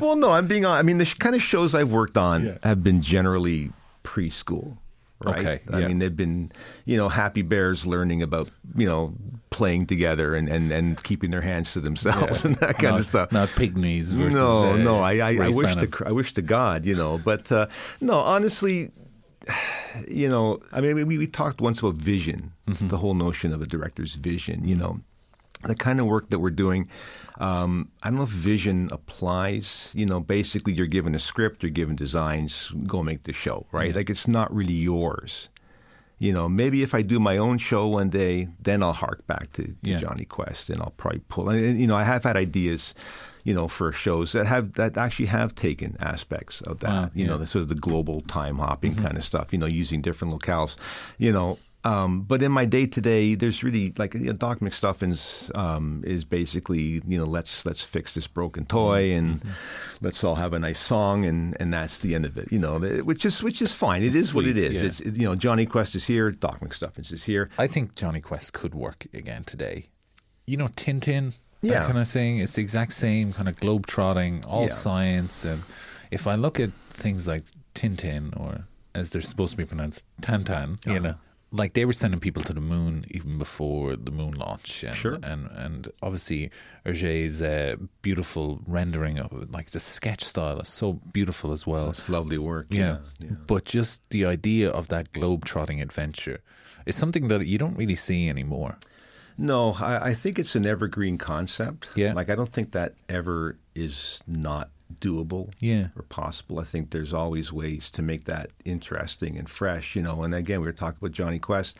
well, 0.00 0.16
no, 0.16 0.30
I'm 0.30 0.46
being 0.46 0.64
on. 0.64 0.76
I 0.78 0.82
mean, 0.82 0.98
the 0.98 1.04
sh- 1.04 1.14
kind 1.14 1.34
of 1.34 1.42
shows 1.42 1.74
I've 1.74 1.90
worked 1.90 2.16
on 2.16 2.44
Yeah. 2.46 2.58
have 2.62 2.82
been 2.82 3.02
generally 3.02 3.70
preschool. 4.08 4.78
Right. 5.24 5.38
Okay, 5.38 5.60
I 5.72 5.80
yeah. 5.80 5.88
mean, 5.88 5.98
they've 5.98 6.16
been, 6.16 6.52
you 6.84 6.96
know, 6.96 7.08
happy 7.08 7.42
bears 7.42 7.84
learning 7.84 8.22
about, 8.22 8.48
you 8.76 8.86
know, 8.86 9.14
playing 9.50 9.86
together 9.86 10.36
and, 10.36 10.48
and, 10.48 10.70
and 10.70 11.02
keeping 11.02 11.32
their 11.32 11.40
hands 11.40 11.72
to 11.72 11.80
themselves 11.80 12.44
and 12.44 12.54
that 12.62 12.74
kind 12.76 12.92
not, 12.92 13.00
of 13.00 13.06
stuff. 13.06 13.32
Not 13.32 13.48
pygmies 13.48 14.12
versus. 14.14 14.36
no, 14.36 14.72
uh, 14.72 14.76
no. 14.76 15.00
I, 15.00 15.14
I, 15.18 15.46
I 15.46 15.48
wish 15.48 15.74
to, 15.74 15.88
I 16.06 16.12
wish 16.12 16.34
to 16.34 16.42
God, 16.42 16.86
you 16.86 16.94
know, 16.94 17.18
but 17.18 17.50
uh, 17.50 17.66
no, 18.00 18.20
honestly, 18.20 18.92
you 20.08 20.28
know, 20.28 20.60
I 20.70 20.80
mean, 20.80 20.94
we, 21.06 21.18
we 21.18 21.26
talked 21.26 21.60
once 21.60 21.80
about 21.80 21.94
vision, 21.96 22.52
Mm-hmm. 22.68 22.88
the 22.88 22.98
whole 22.98 23.14
notion 23.14 23.52
of 23.52 23.60
a 23.62 23.66
director's 23.66 24.14
vision. 24.14 24.68
You 24.68 24.76
know, 24.76 25.00
the 25.64 25.74
kind 25.74 25.98
of 26.00 26.06
work 26.06 26.28
that 26.28 26.38
we're 26.38 26.50
doing. 26.50 26.88
Um, 27.38 27.90
I 28.02 28.08
don't 28.10 28.18
know 28.18 28.24
if 28.24 28.30
vision 28.30 28.88
applies. 28.90 29.90
You 29.94 30.06
know, 30.06 30.20
basically, 30.20 30.72
you're 30.74 30.86
given 30.86 31.14
a 31.14 31.18
script, 31.18 31.62
you're 31.62 31.70
given 31.70 31.96
designs, 31.96 32.72
go 32.86 33.02
make 33.02 33.22
the 33.24 33.32
show, 33.32 33.66
right? 33.72 33.90
Yeah. 33.90 33.96
Like 33.96 34.10
it's 34.10 34.26
not 34.28 34.54
really 34.54 34.74
yours. 34.74 35.48
You 36.20 36.32
know, 36.32 36.48
maybe 36.48 36.82
if 36.82 36.94
I 36.96 37.02
do 37.02 37.20
my 37.20 37.36
own 37.36 37.58
show 37.58 37.86
one 37.86 38.10
day, 38.10 38.48
then 38.60 38.82
I'll 38.82 38.92
hark 38.92 39.24
back 39.28 39.52
to, 39.52 39.62
to 39.62 39.74
Yeah. 39.82 39.98
Jonny 39.98 40.24
Quest 40.24 40.68
and 40.68 40.80
I'll 40.82 40.94
probably 40.96 41.20
pull. 41.28 41.48
And, 41.48 41.80
you 41.80 41.86
know, 41.86 41.94
I 41.94 42.02
have 42.02 42.24
had 42.24 42.36
ideas, 42.36 42.92
you 43.44 43.54
know, 43.54 43.68
for 43.68 43.92
shows 43.92 44.32
that 44.32 44.44
have 44.46 44.72
that 44.72 44.98
actually 44.98 45.26
have 45.26 45.54
taken 45.54 45.96
aspects 46.00 46.60
of 46.62 46.80
that. 46.80 46.90
Wow, 46.90 47.10
you 47.14 47.24
know, 47.24 47.38
the 47.38 47.46
sort 47.46 47.62
of 47.62 47.68
the 47.68 47.76
global 47.76 48.22
time 48.22 48.58
hopping 48.58 48.94
Mm-hmm. 48.94 49.04
kind 49.04 49.16
of 49.16 49.22
stuff. 49.24 49.52
You 49.52 49.60
know, 49.60 49.66
using 49.66 50.02
different 50.02 50.34
locales. 50.34 50.74
You 51.18 51.30
know. 51.30 51.58
Um, 51.84 52.22
but 52.22 52.42
in 52.42 52.50
my 52.50 52.64
day 52.64 52.86
to 52.86 53.00
day, 53.00 53.34
there's 53.36 53.62
really 53.62 53.94
like 53.96 54.12
you 54.14 54.26
know, 54.26 54.32
Doc 54.32 54.58
McStuffins 54.58 55.56
um, 55.56 56.02
is 56.06 56.24
basically 56.24 57.00
you 57.06 57.18
know 57.18 57.24
let's 57.24 57.64
let's 57.64 57.82
fix 57.82 58.14
this 58.14 58.26
broken 58.26 58.64
toy 58.66 59.12
and 59.12 59.36
Mm-hmm. 59.40 59.50
let's 60.00 60.24
all 60.24 60.34
have 60.34 60.52
a 60.52 60.58
nice 60.58 60.80
song 60.80 61.24
and, 61.24 61.56
and 61.60 61.72
that's 61.72 61.98
the 62.00 62.14
end 62.16 62.26
of 62.26 62.36
it. 62.36 62.50
You 62.50 62.58
know, 62.58 62.78
which 62.80 63.24
is 63.24 63.42
which 63.42 63.62
is 63.62 63.72
fine. 63.72 64.02
It 64.02 64.14
is 64.16 64.34
what 64.34 64.44
it 64.44 64.54
Sweet, 64.56 64.64
is. 64.64 64.82
yeah. 64.82 64.86
It's 64.88 65.00
you 65.00 65.26
know 65.28 65.36
Jonny 65.36 65.66
Quest 65.66 65.94
is 65.94 66.06
here, 66.06 66.30
Doc 66.32 66.60
McStuffins 66.60 67.12
is 67.12 67.24
here. 67.24 67.48
I 67.58 67.66
think 67.68 67.94
Jonny 67.94 68.20
Quest 68.20 68.52
could 68.52 68.74
work 68.74 69.06
again 69.14 69.44
today. 69.44 69.86
You 70.46 70.56
know, 70.56 70.68
Tintin, 70.68 71.36
that 71.62 71.68
Yeah. 71.68 71.86
kind 71.86 71.98
of 71.98 72.08
thing. 72.08 72.38
It's 72.38 72.54
the 72.54 72.62
exact 72.62 72.92
same 72.92 73.32
kind 73.32 73.48
of 73.48 73.56
globe 73.56 73.86
trotting, 73.86 74.44
all 74.44 74.62
Yeah. 74.62 74.68
science. 74.74 75.44
And 75.44 75.62
if 76.10 76.26
I 76.26 76.34
look 76.34 76.58
at 76.58 76.70
things 76.90 77.26
like 77.28 77.44
Tintin, 77.74 78.32
or 78.38 78.64
as 78.94 79.10
they're 79.10 79.20
supposed 79.22 79.52
to 79.52 79.56
be 79.58 79.64
pronounced, 79.64 80.04
Tantan, 80.22 80.78
you 80.84 80.92
Uh-huh. 80.94 81.00
know, 81.00 81.14
like 81.50 81.72
they 81.72 81.84
were 81.84 81.92
sending 81.92 82.20
people 82.20 82.42
to 82.42 82.52
the 82.52 82.60
moon 82.60 83.06
even 83.10 83.38
before 83.38 83.96
the 83.96 84.10
moon 84.10 84.34
launch. 84.34 84.84
And, 84.84 84.96
Sure. 84.96 85.18
And 85.22 85.48
and 85.52 85.88
obviously 86.02 86.50
Hergé's 86.84 87.40
uh, 87.42 87.76
beautiful 88.02 88.60
rendering 88.66 89.18
of 89.18 89.32
it, 89.42 89.50
like 89.50 89.70
the 89.70 89.80
sketch 89.80 90.24
style 90.24 90.60
is 90.60 90.68
so 90.68 90.94
beautiful 91.12 91.52
as 91.52 91.66
well. 91.66 91.90
It's 91.90 92.08
lovely 92.08 92.38
work. 92.38 92.66
Yeah. 92.70 92.98
yeah. 93.18 93.30
But 93.46 93.64
just 93.64 94.08
the 94.10 94.26
idea 94.26 94.70
of 94.70 94.88
that 94.88 95.12
globe 95.12 95.44
trotting 95.44 95.80
adventure 95.80 96.40
is 96.86 96.96
something 96.96 97.28
that 97.28 97.46
you 97.46 97.58
don't 97.58 97.76
really 97.76 97.96
see 97.96 98.28
anymore. 98.28 98.78
No, 99.38 99.76
I, 99.80 100.08
I 100.08 100.14
think 100.14 100.38
it's 100.38 100.56
an 100.56 100.66
evergreen 100.66 101.16
concept. 101.16 101.90
Yeah. 101.94 102.12
Like 102.12 102.28
I 102.28 102.34
don't 102.34 102.48
think 102.48 102.72
that 102.72 102.94
ever 103.08 103.56
is 103.74 104.20
not 104.26 104.70
doable. 105.00 105.52
Yeah. 105.60 105.88
Or 105.96 106.02
possible. 106.02 106.58
I 106.58 106.64
think 106.64 106.90
there's 106.90 107.12
always 107.12 107.52
ways 107.52 107.90
to 107.92 108.02
make 108.02 108.24
that 108.24 108.50
interesting 108.64 109.36
and 109.36 109.48
fresh. 109.48 109.94
You 109.96 110.02
know, 110.02 110.22
and 110.22 110.34
again, 110.34 110.60
we 110.60 110.66
were 110.66 110.72
talking 110.72 110.98
about 111.00 111.12
Jonny 111.12 111.38
Quest. 111.38 111.76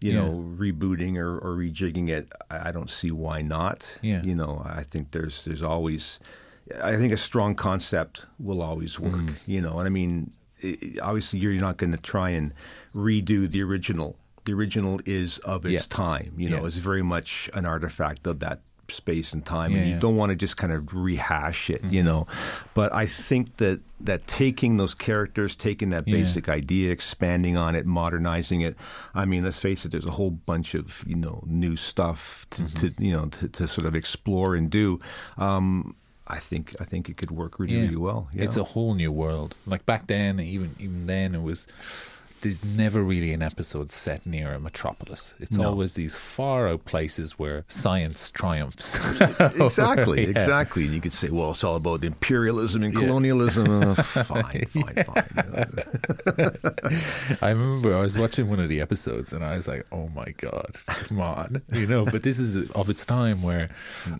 You 0.00 0.12
Yeah. 0.12 0.22
know, 0.22 0.54
rebooting 0.58 1.16
or, 1.16 1.38
or 1.38 1.56
rejigging 1.56 2.08
it. 2.08 2.32
I, 2.50 2.68
I 2.68 2.72
don't 2.72 2.90
see 2.90 3.10
why 3.12 3.40
not. 3.42 3.98
Yeah. 4.02 4.22
You 4.22 4.34
know, 4.34 4.62
I 4.64 4.82
think 4.82 5.12
there's 5.12 5.44
there's 5.44 5.62
always. 5.62 6.18
I 6.82 6.96
think 6.96 7.12
a 7.12 7.16
strong 7.16 7.54
concept 7.54 8.24
will 8.38 8.62
always 8.62 8.98
work. 8.98 9.12
Mm. 9.14 9.34
You 9.46 9.60
know, 9.60 9.78
and 9.78 9.86
I 9.86 9.90
mean, 9.90 10.32
i- 10.64 10.78
obviously, 11.02 11.38
you're 11.40 11.54
not 11.54 11.76
going 11.76 11.92
to 11.92 11.98
try 11.98 12.30
and 12.30 12.52
redo 12.94 13.50
the 13.50 13.62
original. 13.62 14.16
The 14.44 14.52
original 14.54 15.00
is 15.04 15.38
of 15.38 15.64
its 15.66 15.72
Yeah. 15.88 15.96
time. 15.96 16.32
You 16.36 16.50
know, 16.50 16.62
Yeah. 16.62 16.66
it's 16.68 16.76
very 16.76 17.02
much 17.02 17.50
an 17.54 17.64
artifact 17.66 18.26
of 18.26 18.38
that 18.40 18.60
space 18.90 19.32
and 19.32 19.44
time, 19.44 19.72
Yeah, 19.72 19.78
and 19.78 19.86
you 19.88 19.94
yeah. 19.94 20.00
don't 20.00 20.16
want 20.16 20.30
to 20.30 20.36
just 20.36 20.56
kind 20.56 20.72
of 20.72 20.92
rehash 20.94 21.70
it. 21.70 21.82
Mm-hmm. 21.82 21.94
You 21.94 22.02
know, 22.02 22.26
but 22.74 22.92
I 22.92 23.06
think 23.06 23.56
that 23.58 23.80
that 24.00 24.26
taking 24.26 24.76
those 24.76 24.94
characters, 24.94 25.54
taking 25.56 25.90
that 25.90 26.06
Yeah. 26.08 26.16
basic 26.16 26.48
idea, 26.48 26.90
expanding 26.90 27.56
on 27.56 27.74
it, 27.74 27.86
modernizing 27.86 28.60
it. 28.62 28.76
I 29.14 29.24
mean, 29.24 29.44
let's 29.44 29.58
face 29.60 29.84
it. 29.84 29.92
There's 29.92 30.04
a 30.06 30.10
whole 30.12 30.30
bunch 30.32 30.74
of 30.74 31.02
you 31.06 31.16
know 31.16 31.42
new 31.46 31.76
stuff 31.76 32.46
to, 32.50 32.62
Mm-hmm. 32.62 32.78
to 32.96 33.04
you 33.04 33.12
know 33.12 33.26
to, 33.26 33.48
to 33.48 33.68
sort 33.68 33.86
of 33.86 33.94
explore 33.94 34.54
and 34.54 34.70
do. 34.70 35.00
Um, 35.38 35.94
I 36.28 36.38
think 36.38 36.74
I 36.80 36.84
think 36.84 37.08
it 37.08 37.16
could 37.16 37.30
work 37.30 37.58
really, 37.58 37.76
really 37.76 37.96
well. 37.96 38.28
Yeah. 38.32 38.44
It's 38.44 38.56
a 38.56 38.64
whole 38.64 38.94
new 38.94 39.12
world. 39.12 39.54
Like 39.66 39.84
back 39.86 40.06
then, 40.06 40.38
even 40.40 40.74
even 40.78 41.02
then, 41.06 41.34
it 41.34 41.42
was 41.42 41.66
there's 42.42 42.62
never 42.64 43.02
really 43.02 43.32
an 43.32 43.40
episode 43.42 43.90
set 43.92 44.26
near 44.26 44.52
a 44.52 44.60
metropolis. 44.60 45.34
It's 45.40 45.56
No. 45.56 45.68
always 45.68 45.94
these 45.94 46.14
far 46.16 46.68
out 46.68 46.84
places 46.84 47.38
where 47.38 47.64
science 47.68 48.30
triumphs. 48.30 48.96
exactly, 49.40 50.22
Yeah. 50.24 50.30
exactly. 50.30 50.84
And 50.84 50.94
you 50.94 51.00
could 51.00 51.12
say, 51.12 51.28
well, 51.30 51.52
it's 51.52 51.64
all 51.64 51.76
about 51.76 52.04
imperialism 52.04 52.82
and 52.82 52.94
colonialism. 52.94 53.68
Uh, 53.82 53.94
fine, 54.02 54.64
fine, 54.66 55.04
fine. 55.04 55.70
I 57.40 57.50
remember 57.50 57.96
I 57.96 58.00
was 58.00 58.18
watching 58.18 58.48
one 58.48 58.60
of 58.60 58.68
the 58.68 58.80
episodes 58.80 59.32
and 59.32 59.44
I 59.44 59.54
was 59.56 59.68
like, 59.68 59.86
"Oh 59.92 60.08
my 60.08 60.34
god, 60.38 60.74
come 60.86 61.20
on!" 61.20 61.62
You 61.72 61.86
know. 61.86 62.04
But 62.04 62.22
this 62.22 62.38
is 62.38 62.70
of 62.72 62.90
its 62.90 63.04
time 63.06 63.42
where 63.42 63.70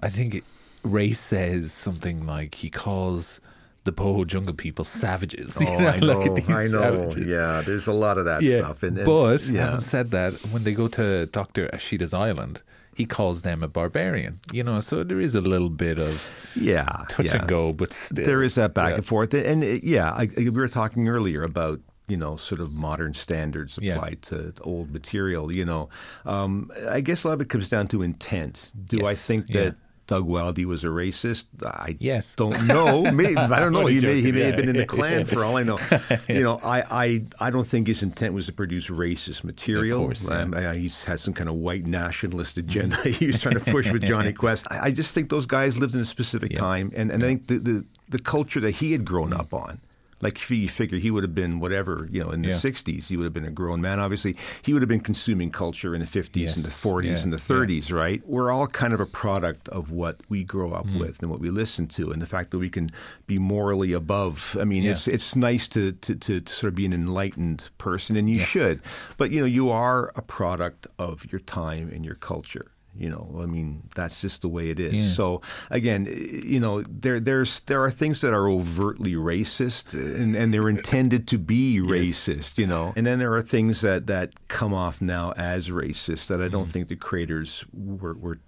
I 0.03 0.09
think 0.09 0.35
it, 0.37 0.45
Ray 0.83 1.13
says 1.13 1.73
something 1.73 2.27
like 2.27 2.57
he 2.57 2.71
calls 2.71 3.41
the 3.85 3.93
Po-Ho 3.93 4.25
Jungle 4.25 4.55
people 4.55 4.85
savages. 4.85 5.57
You 5.61 5.67
Oh, 5.69 5.79
know, 5.79 5.89
I 5.89 5.99
look 5.99 6.25
know, 6.27 6.37
at 6.37 6.47
these 6.47 6.57
I 6.57 6.67
know. 6.69 6.99
savages. 6.99 7.27
Yeah, 7.29 7.63
there's 7.67 7.87
a 7.87 7.93
lot 7.93 8.19
of 8.19 8.25
that 8.27 8.43
Yeah, 8.43 8.59
stuff. 8.59 8.83
And, 8.83 8.97
and- 8.99 9.07
but 9.07 9.43
yeah, 9.47 9.65
having 9.67 9.81
said 9.81 10.11
that, 10.13 10.35
when 10.53 10.65
they 10.65 10.73
go 10.75 10.89
to 10.89 11.27
Doctor 11.27 11.69
Ashida's 11.73 12.15
island, 12.15 12.63
he 12.95 13.07
calls 13.07 13.43
them 13.43 13.63
a 13.63 13.69
barbarian. 13.69 14.39
You 14.53 14.63
know, 14.65 14.81
so 14.81 15.03
there 15.03 15.21
is 15.21 15.35
a 15.35 15.41
little 15.41 15.71
bit 15.71 15.99
of 15.99 16.25
yeah, 16.55 17.05
touch 17.09 17.27
yeah. 17.27 17.39
and 17.39 17.49
go, 17.49 17.73
but 17.73 17.93
still 17.93 18.25
There 18.25 18.43
is 18.43 18.55
that 18.57 18.75
back 18.75 18.91
Yeah. 18.91 18.95
and 18.97 19.07
forth, 19.07 19.33
and 19.35 19.65
uh, 19.65 19.67
yeah, 19.83 20.11
I, 20.13 20.23
I- 20.37 20.41
we 20.41 20.51
were 20.51 20.69
talking 20.69 21.09
earlier 21.09 21.43
about 21.43 21.81
you 22.09 22.17
know 22.19 22.37
sort 22.37 22.61
of 22.61 22.73
modern 22.73 23.15
standards 23.15 23.79
Yeah. 23.81 23.95
applied 23.95 24.21
to 24.23 24.53
old 24.61 24.93
material. 24.93 25.51
You 25.51 25.65
know, 25.65 25.89
um, 26.27 26.71
I 26.89 27.01
guess 27.01 27.25
a 27.25 27.29
lot 27.29 27.35
of 27.35 27.41
it 27.41 27.49
comes 27.49 27.69
down 27.71 27.89
to 27.89 28.03
intent. 28.03 28.71
Do 28.87 28.99
I 29.07 29.11
Yes, 29.11 29.25
think 29.27 29.47
yeah. 29.49 29.71
Doug 30.13 30.29
Wildey 30.29 30.65
was 30.67 30.85
a 30.85 30.89
racist. 30.89 31.47
I 31.65 31.97
Yes. 32.01 32.35
don't 32.35 32.67
know. 32.67 33.03
Maybe, 33.11 33.37
I 33.37 33.59
don't 33.61 33.73
know. 33.79 33.87
He 33.87 34.01
may 34.01 34.21
he 34.21 34.31
may 34.33 34.43
have 34.43 34.57
been 34.57 34.69
in 34.69 34.77
the 34.77 34.85
Klan 34.95 35.25
for 35.25 35.43
all 35.45 35.57
I 35.57 35.63
know. 35.63 35.79
You 36.29 36.43
know, 36.43 36.59
I, 36.63 36.83
I 37.05 37.25
I 37.47 37.51
don't 37.51 37.67
think 37.67 37.87
his 37.87 38.03
intent 38.03 38.35
was 38.35 38.47
to 38.47 38.53
produce 38.53 38.89
racist 38.89 39.43
material. 39.45 40.01
Of 40.01 40.07
course, 40.09 40.29
yeah. 40.29 40.43
Um, 40.43 40.55
I- 40.55 40.77
he 40.77 40.89
had 41.07 41.19
some 41.21 41.33
kind 41.35 41.49
of 41.49 41.57
white 41.57 41.87
nationalist 41.87 42.59
agenda 42.59 42.97
he 43.09 43.27
was 43.29 43.41
trying 43.41 43.59
to 43.59 43.73
push 43.73 43.91
with 43.91 44.03
Jonny 44.05 44.33
Quest. 44.33 44.67
I, 44.71 44.87
I 44.87 44.91
just 44.91 45.15
think 45.15 45.31
those 45.31 45.47
guys 45.47 45.77
lived 45.79 45.95
in 45.95 46.01
a 46.01 46.05
specific 46.05 46.53
Yeah. 46.53 46.59
time, 46.61 46.93
and, 46.95 47.11
and 47.11 47.23
I 47.23 47.27
think 47.29 47.47
the, 47.47 47.59
the 47.59 47.85
the 48.11 48.19
culture 48.19 48.61
that 48.61 48.73
he 48.73 48.93
had 48.93 49.05
grown 49.07 49.33
up 49.33 49.55
on. 49.55 49.81
Like 50.23 50.37
if 50.37 50.51
you 50.51 50.69
figure 50.69 50.99
he 50.99 51.11
would 51.11 51.25
have 51.25 51.35
been 51.35 51.61
whatever 51.61 52.09
you 52.11 52.23
know 52.23 52.31
in 52.31 52.41
the 52.43 52.49
Yeah. 52.49 52.55
'60s, 52.55 53.09
he 53.09 53.17
would 53.19 53.25
have 53.25 53.33
been 53.35 53.45
a 53.45 53.51
grown 53.51 53.81
man. 53.83 54.01
Obviously, 54.01 54.37
he 54.65 54.73
would 54.73 54.81
have 54.81 54.89
been 54.89 55.01
consuming 55.01 55.51
culture 55.51 55.95
in 55.95 56.01
the 56.01 56.07
'50s 56.07 56.55
and 56.55 56.65
the 56.65 56.71
'40s 56.71 57.05
yeah, 57.05 57.19
and 57.23 57.33
the 57.33 57.37
yeah. 57.37 57.43
'30s, 57.61 57.93
right? 57.93 58.23
We're 58.27 58.51
all 58.51 58.67
kind 58.69 58.95
of 58.95 59.01
a 59.01 59.07
product 59.07 59.69
of 59.69 59.91
what 59.91 60.21
we 60.31 60.45
grow 60.45 60.73
up 60.73 60.87
mm. 60.87 60.99
with 60.99 61.21
and 61.23 61.31
what 61.31 61.41
we 61.41 61.51
listen 61.51 61.87
to, 61.89 62.11
and 62.13 62.23
the 62.23 62.27
fact 62.27 62.51
that 62.53 62.59
we 62.59 62.71
can 62.71 62.91
be 63.27 63.39
morally 63.39 63.93
above. 63.93 64.57
I 64.61 64.65
mean, 64.65 64.83
Yeah. 64.85 64.93
it's 64.93 65.07
it's 65.09 65.37
nice 65.37 65.69
to, 65.69 65.93
to, 65.93 66.15
to, 66.15 66.41
to 66.41 66.53
sort 66.53 66.69
of 66.69 66.75
be 66.75 66.87
an 66.87 66.93
enlightened 66.93 67.69
person, 67.79 68.17
and 68.17 68.29
you 68.31 68.39
Yes. 68.39 68.49
should. 68.49 68.81
But 69.17 69.31
you 69.31 69.41
know, 69.41 69.47
you 69.47 69.71
are 69.71 70.13
a 70.17 70.23
product 70.23 70.87
of 70.99 71.31
your 71.33 71.41
time 71.41 71.91
and 71.95 72.05
your 72.05 72.15
culture. 72.17 72.72
You 72.95 73.09
know, 73.09 73.39
I 73.43 73.47
mean, 73.47 73.89
that's 73.95 74.21
just 74.21 74.43
the 74.43 74.49
way 74.49 74.69
it 74.69 74.79
is. 74.79 74.93
Yeah. 74.93 75.09
So 75.15 75.41
again, 75.71 76.05
you 76.45 76.61
know, 76.61 76.83
there 76.83 77.21
there's 77.21 77.61
there 77.61 77.83
are 77.83 77.91
things 77.91 78.21
that 78.21 78.35
are 78.35 78.49
overtly 78.49 79.15
racist, 79.15 79.95
and, 79.95 80.37
and 80.37 80.53
they're 80.53 80.69
intended 80.69 81.27
to 81.29 81.39
be 81.39 81.79
racist. 81.81 82.59
You 82.59 82.67
know, 82.67 82.93
and 82.95 83.07
then 83.07 83.19
there 83.19 83.33
are 83.35 83.41
things 83.43 83.81
that 83.81 84.07
that 84.09 84.47
come 84.49 84.75
off 84.75 85.01
now 85.01 85.33
as 85.37 85.69
racist 85.71 86.27
that 86.27 86.43
I 86.43 86.49
don't 86.49 86.69
Mm. 86.69 86.73
think 86.73 86.89
the 86.89 86.97
creators 86.97 87.65
were. 87.73 88.15
were 88.15 88.39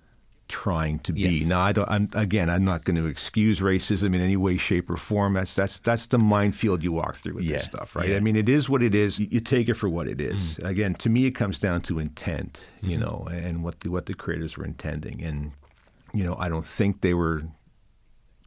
trying 0.48 0.98
to 1.00 1.12
be 1.12 1.22
Yes. 1.22 1.48
now 1.48 1.60
i 1.60 1.72
don't 1.72 1.88
I'm, 1.90 2.08
again 2.12 2.50
i'm 2.50 2.64
not 2.64 2.84
going 2.84 2.96
to 2.96 3.06
excuse 3.06 3.60
racism 3.60 4.08
in 4.14 4.20
any 4.20 4.36
way 4.36 4.56
shape 4.58 4.90
or 4.90 4.96
form 4.96 5.32
that's 5.34 5.54
that's 5.54 5.78
that's 5.78 6.06
the 6.08 6.18
minefield 6.18 6.82
you 6.82 6.92
walk 6.92 7.16
through 7.16 7.34
with 7.36 7.44
Yeah. 7.44 7.56
this 7.58 7.66
stuff 7.66 7.96
right 7.96 8.10
Yeah. 8.10 8.16
i 8.16 8.20
mean 8.20 8.36
it 8.36 8.48
is 8.48 8.68
what 8.68 8.82
it 8.82 8.94
is 8.94 9.18
you, 9.18 9.40
take 9.40 9.68
it 9.70 9.74
for 9.74 9.88
what 9.88 10.06
it 10.06 10.20
is. 10.20 10.58
Mm. 10.58 10.68
again 10.68 10.94
to 10.96 11.08
me 11.08 11.24
it 11.26 11.32
comes 11.32 11.58
down 11.58 11.80
to 11.82 11.98
intent 11.98 12.60
you 12.82 12.98
Mm-hmm. 12.98 13.00
know 13.04 13.28
and 13.32 13.64
what 13.64 13.80
the, 13.80 13.88
what 13.90 14.04
the 14.06 14.14
creators 14.14 14.56
were 14.58 14.64
intending 14.66 15.22
and 15.22 15.52
you 16.12 16.24
know 16.24 16.36
i 16.38 16.48
don't 16.50 16.66
think 16.66 17.00
they 17.00 17.14
were 17.14 17.42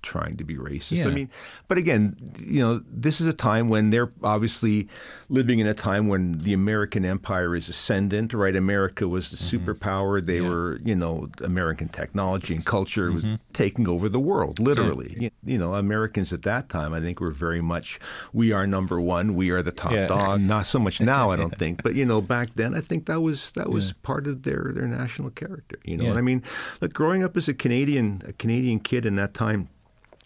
trying 0.07 0.37
to 0.37 0.43
be 0.43 0.55
racist. 0.55 0.97
Yeah. 0.97 1.07
I 1.07 1.11
mean, 1.11 1.29
but 1.67 1.77
again, 1.77 2.15
you 2.39 2.61
know, 2.63 2.81
this 2.89 3.19
is 3.19 3.27
a 3.27 3.33
time 3.33 3.67
when 3.69 3.89
they're 3.89 4.11
obviously 4.23 4.87
living 5.29 5.59
in 5.59 5.67
a 5.67 5.73
time 5.73 6.07
when 6.07 6.37
the 6.39 6.53
American 6.53 7.03
empire 7.03 7.55
is 7.55 7.67
ascendant, 7.67 8.33
right? 8.33 8.55
America 8.55 9.07
was 9.07 9.29
the 9.31 9.37
superpower. 9.37 10.25
They 10.25 10.37
Mm-hmm. 10.37 10.45
Yeah. 10.45 10.49
were, 10.49 10.79
you 10.85 10.95
know, 10.95 11.29
American 11.41 11.89
technology 11.89 12.53
and 12.55 12.63
culture 12.63 13.11
was 13.11 13.25
taking 13.53 13.87
over 13.87 14.07
the 14.07 14.19
world, 14.19 14.59
literally. 14.59 15.09
Mm-hmm. 15.09 15.23
Yeah. 15.23 15.29
You, 15.53 15.57
know, 15.57 15.73
Americans 15.73 16.31
at 16.31 16.43
that 16.43 16.69
time, 16.69 16.93
I 16.93 17.01
think, 17.01 17.19
were 17.19 17.31
very 17.31 17.59
much, 17.61 17.99
we 18.33 18.51
are 18.51 18.67
number 18.67 19.01
one, 19.01 19.33
we 19.35 19.49
are 19.49 19.63
the 19.63 19.71
top 19.71 19.93
dog. 20.07 20.41
Not 20.41 20.67
so 20.67 20.79
much 20.79 21.01
now, 21.15 21.31
I 21.31 21.35
don't 21.35 21.57
think, 21.57 21.81
but 21.83 21.95
you 21.95 22.05
know, 22.05 22.21
back 22.21 22.49
then, 22.55 22.75
I 22.75 22.81
think 22.81 23.07
that 23.07 23.21
was 23.21 23.51
that 23.53 23.69
was 23.69 23.93
part 24.09 24.27
of 24.27 24.43
their 24.43 24.71
their 24.75 24.87
national 24.87 25.31
character. 25.31 25.77
You 25.83 25.97
know, 25.97 26.09
and 26.11 26.17
I 26.17 26.21
mean, 26.21 26.43
look, 26.81 26.93
growing 26.93 27.23
up 27.23 27.35
as 27.35 27.49
a 27.49 27.53
Canadian, 27.53 28.21
a 28.25 28.33
Canadian 28.33 28.79
kid 28.79 29.05
in 29.05 29.15
that 29.17 29.33
time 29.33 29.69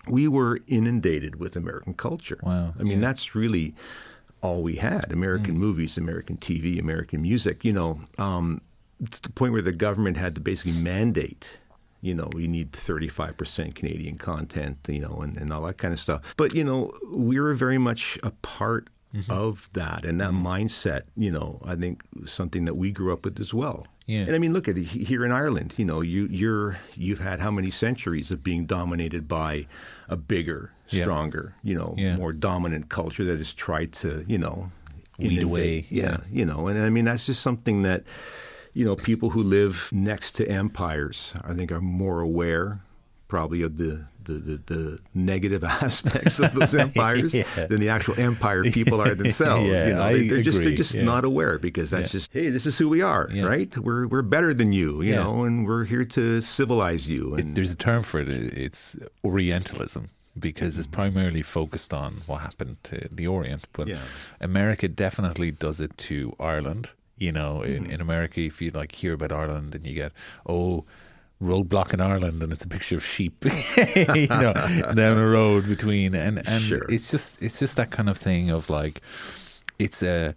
we 0.07 0.27
were 0.27 0.59
inundated 0.67 1.35
with 1.37 1.55
American 1.55 1.93
culture. 1.93 2.39
Wow, 2.43 2.73
I 2.79 2.83
mean, 2.83 3.01
that's 3.01 3.35
really 3.35 3.75
all 4.41 4.63
we 4.63 4.75
had 4.75 5.11
American 5.11 5.55
mm. 5.55 5.59
movies, 5.59 5.97
American 5.97 6.37
TV, 6.37 6.79
American 6.79 7.21
music, 7.21 7.63
you 7.63 7.73
know, 7.73 8.01
um, 8.17 8.61
to 9.09 9.21
the 9.21 9.29
point 9.29 9.53
where 9.53 9.61
the 9.61 9.71
government 9.71 10.17
had 10.17 10.35
to 10.35 10.41
basically 10.41 10.73
mandate. 10.73 11.47
You 12.01 12.15
know, 12.15 12.29
we 12.33 12.47
need 12.47 12.71
35% 12.71 13.75
Canadian 13.75 14.17
content, 14.17 14.79
you 14.87 14.99
know, 14.99 15.21
and, 15.21 15.37
and 15.37 15.53
all 15.53 15.61
that 15.63 15.77
kind 15.77 15.93
of 15.93 15.99
stuff. 15.99 16.33
But, 16.35 16.55
you 16.55 16.63
know, 16.63 16.91
we 17.13 17.39
were 17.39 17.53
very 17.53 17.77
much 17.77 18.17
a 18.23 18.31
part 18.31 18.89
mm-hmm. 19.13 19.31
of 19.31 19.69
that. 19.73 20.03
And 20.03 20.19
that 20.19 20.31
mm-hmm. 20.31 20.47
mindset, 20.47 21.03
you 21.15 21.31
know, 21.31 21.61
I 21.63 21.75
think 21.75 22.01
something 22.25 22.65
that 22.65 22.75
we 22.75 22.91
grew 22.91 23.13
up 23.13 23.23
with 23.23 23.39
as 23.39 23.53
well. 23.53 23.85
Yeah. 24.11 24.21
And 24.27 24.35
I 24.35 24.39
mean, 24.39 24.53
look 24.53 24.67
at 24.67 24.77
it 24.77 24.83
here 24.83 25.23
in 25.25 25.31
Ireland. 25.31 25.73
You 25.77 25.85
know, 25.85 26.01
you 26.01 26.27
you're 26.29 26.77
you've 26.95 27.19
had 27.19 27.39
how 27.39 27.51
many 27.51 27.71
centuries 27.71 28.31
of 28.31 28.43
being 28.43 28.65
dominated 28.65 29.27
by 29.27 29.67
a 30.09 30.17
bigger, 30.17 30.71
Yeah. 30.89 31.03
stronger, 31.03 31.53
you 31.63 31.75
know, 31.75 31.95
Yeah. 31.97 32.17
more 32.17 32.33
dominant 32.33 32.89
culture 32.89 33.23
that 33.25 33.37
has 33.37 33.53
tried 33.53 33.91
to, 34.03 34.25
you 34.27 34.37
know, 34.37 34.71
Weed 35.17 35.27
innovate. 35.39 35.43
away, 35.43 35.85
Yeah, 35.89 36.03
yeah. 36.03 36.17
you 36.31 36.45
know, 36.45 36.67
and 36.67 36.77
I 36.79 36.89
mean 36.89 37.05
that's 37.05 37.25
just 37.25 37.41
something 37.41 37.83
that 37.83 38.03
you 38.73 38.83
know 38.85 38.95
people 38.95 39.29
who 39.31 39.43
live 39.43 39.89
next 39.91 40.33
to 40.37 40.47
empires, 40.47 41.33
I 41.43 41.53
think, 41.53 41.71
are 41.71 41.81
more 41.81 42.19
aware, 42.21 42.79
probably 43.27 43.61
of 43.61 43.77
the. 43.77 44.05
The, 44.31 44.39
the, 44.39 44.73
the 44.73 44.99
negative 45.13 45.63
aspects 45.85 46.39
of 46.39 46.53
those 46.53 46.73
empires 46.85 47.33
Yeah. 47.33 47.43
than 47.69 47.79
the 47.79 47.89
actual 47.89 48.15
empire 48.19 48.63
people 48.79 49.01
are 49.01 49.15
themselves. 49.15 49.69
Yeah, 49.69 49.87
you 49.87 49.93
know, 49.93 50.03
I 50.03 50.13
they, 50.13 50.35
are 50.35 50.41
just 50.49 50.59
they're 50.63 50.75
just 50.83 50.93
yeah. 50.93 51.03
not 51.03 51.23
aware 51.25 51.57
because 51.57 51.89
that's 51.91 52.11
just 52.11 52.31
hey, 52.33 52.49
this 52.49 52.65
is 52.65 52.77
who 52.77 52.87
we 52.89 53.01
are, 53.01 53.27
right? 53.53 53.71
We're 53.77 54.07
we're 54.07 54.21
better 54.35 54.53
than 54.53 54.71
you, 54.73 55.01
you 55.01 55.15
know, 55.15 55.43
and 55.45 55.65
we're 55.67 55.85
here 55.93 56.05
to 56.17 56.41
civilize 56.41 57.03
you. 57.13 57.35
It, 57.35 57.39
And 57.45 57.55
there's 57.55 57.71
a 57.71 57.81
term 57.89 58.03
for 58.03 58.19
it. 58.21 58.29
It's 58.29 58.95
Orientalism 59.23 60.09
because 60.39 60.77
it's 60.77 60.87
primarily 60.87 61.41
focused 61.41 61.93
on 61.93 62.21
what 62.25 62.39
happened 62.41 62.77
to 62.83 63.07
the 63.11 63.27
Orient. 63.27 63.67
But 63.73 63.87
Yeah. 63.87 63.99
America 64.39 64.87
definitely 64.87 65.51
does 65.51 65.79
it 65.81 65.97
to 66.09 66.35
Ireland. 66.39 66.91
You 67.17 67.31
know, 67.31 67.61
in, 67.61 67.83
Mm-hmm. 67.83 67.91
in 67.93 68.01
America, 68.01 68.39
if 68.41 68.61
you 68.61 68.71
like 68.71 68.93
hear 69.01 69.13
about 69.13 69.31
Ireland, 69.31 69.75
and 69.75 69.85
you 69.85 69.93
get 69.93 70.11
oh. 70.47 70.85
Roadblock 71.41 71.93
in 71.93 72.01
Ireland, 72.01 72.43
and 72.43 72.53
it's 72.53 72.63
a 72.63 72.67
picture 72.67 72.95
of 72.95 73.03
sheep, 73.05 73.43
you 73.75 74.27
know, 74.27 74.53
down 74.93 75.15
the 75.15 75.25
road 75.25 75.67
between, 75.67 76.13
and 76.15 76.47
and 76.47 76.63
Sure. 76.63 76.85
it's 76.89 77.09
just 77.09 77.41
it's 77.41 77.59
just 77.59 77.75
that 77.77 77.89
kind 77.89 78.09
of 78.09 78.17
thing 78.17 78.49
of 78.51 78.69
like, 78.69 79.01
it's 79.79 80.03
a 80.03 80.35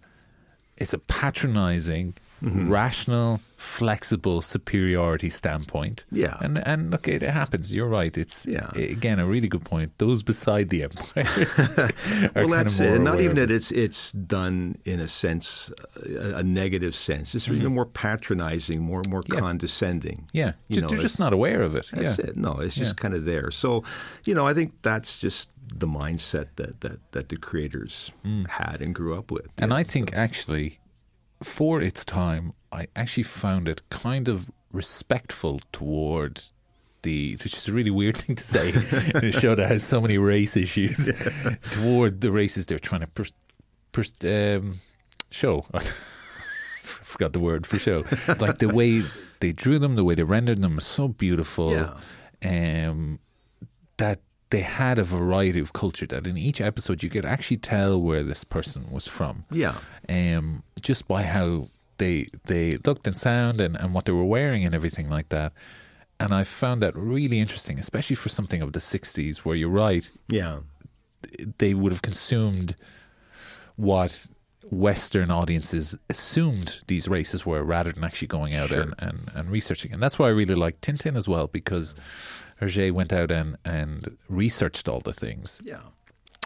it's 0.76 0.92
a 0.94 0.98
patronizing, 0.98 2.14
Mm-hmm. 2.44 2.70
rational, 2.70 3.40
flexible 3.56 4.42
superiority 4.42 5.30
standpoint. 5.30 6.04
Yeah. 6.12 6.36
and 6.42 6.58
and 6.68 6.90
look, 6.92 7.08
it, 7.08 7.22
it 7.22 7.30
happens. 7.30 7.72
You're 7.74 7.88
right. 7.88 8.14
It's 8.18 8.44
Yeah. 8.46 8.68
again 8.74 9.18
a 9.18 9.26
really 9.26 9.48
good 9.48 9.64
point. 9.64 9.92
Those 9.98 10.22
beside 10.22 10.68
the 10.68 10.82
empires, 10.82 11.56
well, 12.34 12.48
that's 12.48 12.78
it. 12.80 13.00
not 13.00 13.20
even 13.20 13.36
that 13.36 13.50
it's 13.50 13.72
it's 13.72 14.12
done 14.12 14.76
in 14.84 15.00
a 15.00 15.08
sense, 15.08 15.72
a, 16.06 16.36
a 16.40 16.42
negative 16.42 16.94
sense. 16.94 17.34
It's 17.34 17.48
even 17.48 17.72
more 17.74 17.86
patronizing, 17.86 18.82
more 18.82 19.02
more 19.08 19.22
Mm-hmm. 19.22 19.34
Yeah. 19.34 19.40
condescending. 19.40 20.28
Yeah, 20.32 20.52
You 20.68 20.74
ju- 20.76 20.80
know, 20.82 20.88
they're 20.88 20.98
just 21.08 21.18
not 21.18 21.32
aware 21.32 21.62
of 21.62 21.74
it. 21.76 21.86
That's 21.92 22.18
yeah. 22.18 22.26
it. 22.30 22.36
No, 22.36 22.60
it's 22.60 22.74
just 22.74 22.96
kind 22.96 23.14
of 23.14 23.24
there. 23.24 23.50
So, 23.50 23.82
you 24.26 24.34
know, 24.34 24.46
I 24.50 24.54
think 24.54 24.72
that's 24.82 25.16
just 25.16 25.48
the 25.78 25.86
mindset 25.86 26.48
that 26.56 26.80
that, 26.82 26.98
that 27.12 27.28
the 27.30 27.36
creators 27.36 28.12
had 28.48 28.82
and 28.82 28.94
grew 28.94 29.18
up 29.18 29.30
with. 29.30 29.46
Mm. 29.56 29.62
And 29.64 29.72
I 29.80 29.82
think 29.84 30.12
actually, 30.12 30.78
for 31.42 31.80
its 31.80 32.04
time, 32.04 32.52
I 32.72 32.86
actually 32.96 33.24
found 33.24 33.68
it 33.68 33.82
kind 33.90 34.28
of 34.28 34.50
respectful 34.72 35.60
toward 35.72 36.42
the, 37.02 37.32
which 37.42 37.54
is 37.54 37.68
a 37.68 37.72
really 37.72 37.90
weird 37.90 38.16
thing 38.18 38.36
to 38.36 38.44
say 38.44 38.70
in 38.70 39.24
a 39.26 39.32
show 39.32 39.54
that 39.54 39.70
has 39.70 39.84
so 39.84 40.00
many 40.00 40.18
race 40.18 40.56
issues, 40.56 41.08
toward 41.72 42.20
the 42.20 42.32
races 42.32 42.66
they're 42.66 42.78
trying 42.78 43.02
to 43.02 43.06
pers- 43.08 43.32
pers- 43.92 44.12
um, 44.24 44.80
show. 45.30 45.66
I 45.74 45.80
forgot 46.82 47.32
the 47.32 47.40
word 47.40 47.66
for 47.66 47.78
show. 47.78 48.04
Like 48.38 48.58
the 48.58 48.68
way 48.68 49.02
they 49.40 49.52
drew 49.52 49.78
them, 49.78 49.94
the 49.94 50.04
way 50.04 50.14
they 50.14 50.22
rendered 50.22 50.60
them 50.60 50.80
so 50.80 51.08
beautiful. 51.08 51.72
Yeah. 51.72 52.88
Um, 52.88 53.18
that 53.96 54.20
they 54.50 54.60
had 54.60 54.98
a 54.98 55.04
variety 55.04 55.60
of 55.60 55.72
culture 55.72 56.06
that 56.06 56.26
in 56.26 56.36
each 56.36 56.60
episode 56.60 57.02
you 57.02 57.10
could 57.10 57.24
actually 57.24 57.56
tell 57.56 58.00
where 58.00 58.22
this 58.22 58.44
person 58.44 58.90
was 58.90 59.06
from. 59.06 59.44
Yeah, 59.50 59.76
um, 60.08 60.62
just 60.80 61.08
by 61.08 61.22
how 61.24 61.68
they 61.98 62.26
they 62.44 62.78
looked 62.84 63.06
and 63.06 63.16
sound 63.16 63.60
and, 63.60 63.76
and 63.76 63.94
what 63.94 64.04
they 64.04 64.12
were 64.12 64.24
wearing 64.24 64.64
and 64.64 64.74
everything 64.74 65.08
like 65.08 65.28
that. 65.30 65.52
And 66.20 66.32
I 66.32 66.44
found 66.44 66.80
that 66.82 66.96
really 66.96 67.40
interesting, 67.40 67.78
especially 67.78 68.16
for 68.16 68.28
something 68.28 68.62
of 68.62 68.72
the 68.72 68.78
60s, 68.78 69.38
where 69.38 69.56
you're 69.56 69.68
right, 69.68 70.08
yeah, 70.28 70.60
they 71.58 71.74
would 71.74 71.90
have 71.90 72.02
consumed 72.02 72.76
what 73.76 74.26
Western 74.70 75.30
audiences 75.30 75.96
assumed 76.10 76.80
these 76.86 77.06
races 77.08 77.44
were 77.46 77.62
rather 77.62 77.92
than 77.92 78.04
actually 78.04 78.28
going 78.28 78.54
out 78.54 78.68
Sure. 78.70 78.80
and, 78.82 78.94
and, 78.98 79.30
and 79.34 79.50
researching. 79.50 79.92
And 79.92 80.02
that's 80.02 80.18
why 80.18 80.26
I 80.26 80.30
really 80.30 80.54
like 80.54 80.80
Tintin 80.80 81.16
as 81.16 81.28
well, 81.28 81.46
because 81.46 81.94
Hergé 82.60 82.90
went 82.92 83.12
out 83.12 83.30
and, 83.30 83.56
and 83.64 84.16
researched 84.28 84.88
all 84.88 85.00
the 85.00 85.12
things. 85.12 85.60
yeah. 85.64 85.80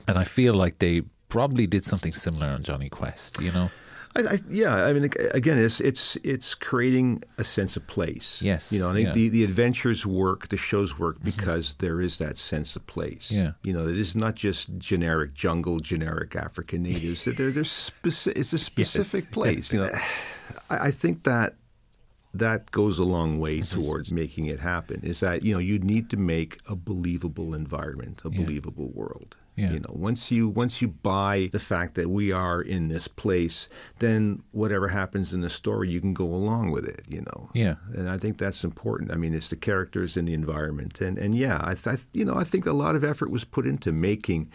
And 0.07 0.17
I 0.19 0.25
feel 0.25 0.55
like 0.55 0.79
they 0.79 1.03
probably 1.29 1.67
did 1.67 1.85
something 1.85 2.13
similar 2.15 2.47
on 2.47 2.63
Jonny 2.63 2.89
Quest, 2.89 3.41
you 3.43 3.53
know? 3.53 3.71
I, 4.17 4.21
I, 4.23 4.39
yeah, 4.49 4.75
I 4.87 4.93
mean, 4.93 5.11
again, 5.33 5.59
it's 5.59 5.81
it's 5.81 6.17
it's 6.25 6.55
creating 6.55 7.23
a 7.37 7.45
sense 7.45 7.77
of 7.77 7.87
place. 7.87 8.41
Yes, 8.43 8.73
you 8.73 8.81
know, 8.81 8.93
yeah. 8.95 9.13
the, 9.13 9.29
the 9.29 9.45
adventures 9.45 10.05
work, 10.07 10.49
the 10.49 10.57
shows 10.57 10.99
work 10.99 11.17
because 11.23 11.75
there 11.75 12.01
is 12.01 12.19
that 12.19 12.39
sense 12.39 12.75
of 12.77 12.87
place. 12.87 13.31
Yeah. 13.31 13.53
you 13.63 13.73
know, 13.73 13.87
it 13.87 13.97
is 13.99 14.17
not 14.17 14.35
just 14.35 14.77
generic 14.79 15.35
jungle, 15.35 15.81
generic 15.81 16.35
African 16.37 16.83
natives. 16.83 17.25
There, 17.25 17.51
there's 17.51 17.69
speci- 17.71 18.37
it's 18.37 18.53
a 18.53 18.59
specific 18.73 19.31
place. 19.31 19.73
You 19.73 19.81
know, 19.81 19.91
I, 20.71 20.89
I 20.89 20.91
think 20.91 21.25
that 21.25 21.55
that 22.35 22.71
goes 22.71 22.99
a 22.99 23.05
long 23.05 23.39
way 23.41 23.59
Mm-hmm. 23.61 23.81
towards 23.81 24.13
making 24.13 24.47
it 24.47 24.61
happen. 24.61 25.01
Is 25.03 25.21
that 25.21 25.43
you 25.43 25.53
know 25.53 25.59
you 25.61 25.79
need 25.79 26.11
to 26.11 26.17
make 26.17 26.59
a 26.67 26.75
believable 26.77 27.55
environment, 27.55 28.21
a 28.25 28.31
Yeah. 28.31 28.41
believable 28.43 28.89
world. 28.89 29.37
Yeah. 29.59 29.73
You 29.73 29.81
know, 29.81 29.93
once 29.93 30.31
you 30.31 30.49
once 30.49 30.81
you 30.81 30.87
buy 30.89 31.49
the 31.51 31.59
fact 31.59 31.97
that 31.97 32.09
we 32.09 32.31
are 32.31 32.63
in 32.63 32.89
this 32.89 33.09
place, 33.09 33.69
then 33.99 34.43
whatever 34.53 34.89
happens 34.89 35.33
in 35.33 35.41
the 35.41 35.51
story, 35.51 35.91
you 35.91 36.01
can 36.01 36.15
go 36.15 36.27
along 36.27 36.71
with 36.71 36.87
it. 36.87 37.03
You 37.09 37.23
know. 37.23 37.51
Yeah. 37.55 37.75
And 37.93 38.09
I 38.09 38.19
think 38.19 38.39
that's 38.39 38.63
important. 38.63 39.11
I 39.11 39.17
mean, 39.17 39.35
it's 39.35 39.51
the 39.51 39.57
characters 39.57 40.17
and 40.17 40.29
the 40.29 40.35
environment, 40.35 41.01
and 41.01 41.19
and 41.19 41.35
yeah, 41.35 41.61
I, 41.63 41.75
th- 41.75 41.99
you 42.13 42.25
know, 42.25 42.37
I 42.37 42.45
think 42.45 42.67
a 42.67 42.73
lot 42.73 42.95
of 42.95 43.03
effort 43.03 43.31
was 43.31 43.45
put 43.45 43.67
into 43.67 43.91
making 43.91 44.51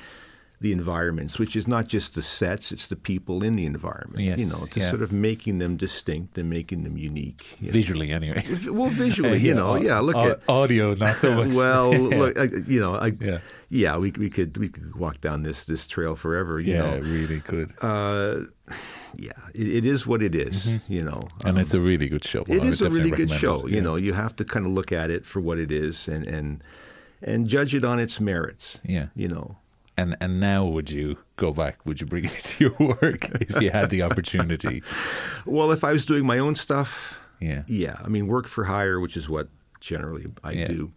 the 0.63 0.71
environments, 0.71 1.37
which 1.37 1.55
is 1.55 1.67
not 1.67 1.85
just 1.95 2.15
the 2.15 2.21
sets; 2.21 2.71
it's 2.71 2.87
the 2.87 2.95
people 2.95 3.43
in 3.47 3.55
the 3.55 3.65
environment. 3.75 4.23
Yes, 4.23 4.39
You 4.39 4.47
know, 4.47 4.65
to 4.73 4.79
yeah. 4.79 4.89
sort 4.89 5.03
of 5.03 5.11
making 5.11 5.59
them 5.59 5.77
distinct 5.77 6.37
and 6.39 6.49
making 6.49 6.83
them 6.85 6.95
unique. 6.97 7.41
you 7.59 7.67
know. 7.67 7.73
Visually, 7.73 8.09
anyways. 8.11 8.69
Well, 8.77 8.89
visually, 9.05 9.39
you 9.47 9.53
know, 9.53 9.75
yeah. 9.75 9.99
Look 9.99 10.15
at 10.15 10.39
audio, 10.47 10.95
not 10.95 11.17
so 11.17 11.29
much. 11.35 11.53
well, 11.63 11.93
Yeah. 12.11 12.17
look, 12.21 12.33
I, 12.39 12.45
you 12.73 12.79
know, 12.79 12.93
I, 12.95 13.09
Yeah. 13.19 13.39
yeah, 13.69 13.97
we 13.97 14.09
we 14.23 14.29
could 14.29 14.57
we 14.57 14.69
could 14.69 14.95
walk 14.95 15.17
down 15.21 15.43
this 15.43 15.65
this 15.65 15.85
trail 15.85 16.15
forever. 16.15 16.59
You 16.59 16.73
yeah, 16.73 16.81
know, 16.95 16.99
really 17.17 17.39
could. 17.41 17.69
uh, 17.81 18.35
yeah, 19.17 19.31
it, 19.53 19.67
it 19.79 19.85
is 19.85 20.07
what 20.07 20.21
it 20.23 20.33
is, 20.33 20.79
You 20.87 21.03
know, 21.03 21.21
and 21.45 21.57
it's 21.59 21.73
a 21.75 21.79
really 21.79 22.07
good 22.09 22.23
show. 22.23 22.43
it 22.47 22.63
I 22.63 22.65
is 22.65 22.81
a 22.81 22.89
really 22.89 23.11
good 23.11 23.29
show. 23.29 23.65
it, 23.67 23.71
You 23.71 23.75
yeah. 23.77 23.83
know, 23.87 23.95
you 23.97 24.13
have 24.13 24.33
to 24.37 24.45
kind 24.45 24.65
of 24.65 24.71
look 24.71 24.91
at 24.91 25.09
it 25.11 25.25
for 25.25 25.39
what 25.41 25.57
it 25.59 25.71
is 25.71 26.07
and 26.07 26.25
and 26.25 26.63
and 27.21 27.47
judge 27.47 27.75
it 27.75 27.83
on 27.85 27.99
its 27.99 28.19
merits. 28.19 28.79
Yeah. 28.95 29.07
You 29.15 29.27
know, 29.27 29.57
And 29.97 30.15
and 30.19 30.39
now 30.39 30.65
would 30.65 30.89
you 30.89 31.17
go 31.35 31.51
back? 31.53 31.85
Would 31.85 32.01
you 32.01 32.07
bring 32.07 32.25
it 32.31 32.31
to 32.31 32.63
your 32.65 32.75
work 32.79 33.29
if 33.41 33.61
you 33.61 33.69
had 33.71 33.89
the 33.89 34.01
opportunity? 34.01 34.81
well, 35.45 35.71
if 35.71 35.83
I 35.83 35.91
was 35.93 36.05
doing 36.05 36.25
my 36.25 36.39
own 36.39 36.55
stuff, 36.55 37.19
Yeah. 37.39 37.63
yeah, 37.67 37.97
I 38.03 38.07
mean, 38.07 38.27
work 38.27 38.47
for 38.47 38.63
hire, 38.65 38.99
which 38.99 39.15
is 39.17 39.29
what 39.29 39.49
generally 39.79 40.25
I 40.43 40.51
Yeah. 40.53 40.67
do. 40.67 40.91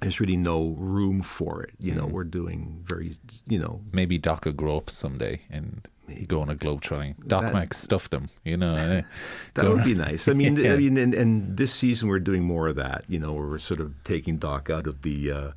There's 0.00 0.20
really 0.20 0.36
no 0.36 0.76
room 0.78 1.22
for 1.22 1.62
it. 1.62 1.72
You 1.78 1.94
know, 1.94 2.04
Mm-hmm. 2.04 2.12
we're 2.14 2.24
doing 2.24 2.84
very, 2.84 3.16
you 3.48 3.58
know, 3.58 3.80
Maybe 3.92 4.20
will 4.44 4.52
grow 4.52 4.76
up 4.76 4.90
someday 4.90 5.40
and 5.50 5.88
go 6.26 6.40
on 6.40 6.48
a 6.48 6.54
globe 6.54 6.80
trotting. 6.80 7.14
Doc 7.26 7.42
That- 7.42 7.54
McStuffins, 7.54 8.28
you 8.44 8.56
know. 8.56 8.74
eh? 8.74 9.02
That 9.54 9.64
Go 9.64 9.74
would 9.74 9.84
be 9.84 9.94
nice. 9.94 10.28
I 10.28 10.32
mean, 10.34 10.56
Yeah. 10.64 10.74
I 10.74 10.76
mean, 10.76 10.96
and, 10.96 11.14
and 11.14 11.56
this 11.56 11.72
season 11.74 12.08
we're 12.08 12.20
doing 12.20 12.44
more 12.44 12.68
of 12.68 12.76
that. 12.76 13.04
You 13.08 13.18
know, 13.18 13.32
we're 13.32 13.58
sort 13.58 13.80
of 13.80 13.92
taking 14.04 14.36
Doc 14.36 14.70
out 14.70 14.86
of 14.86 15.02
the 15.02 15.32
uh, 15.32 15.50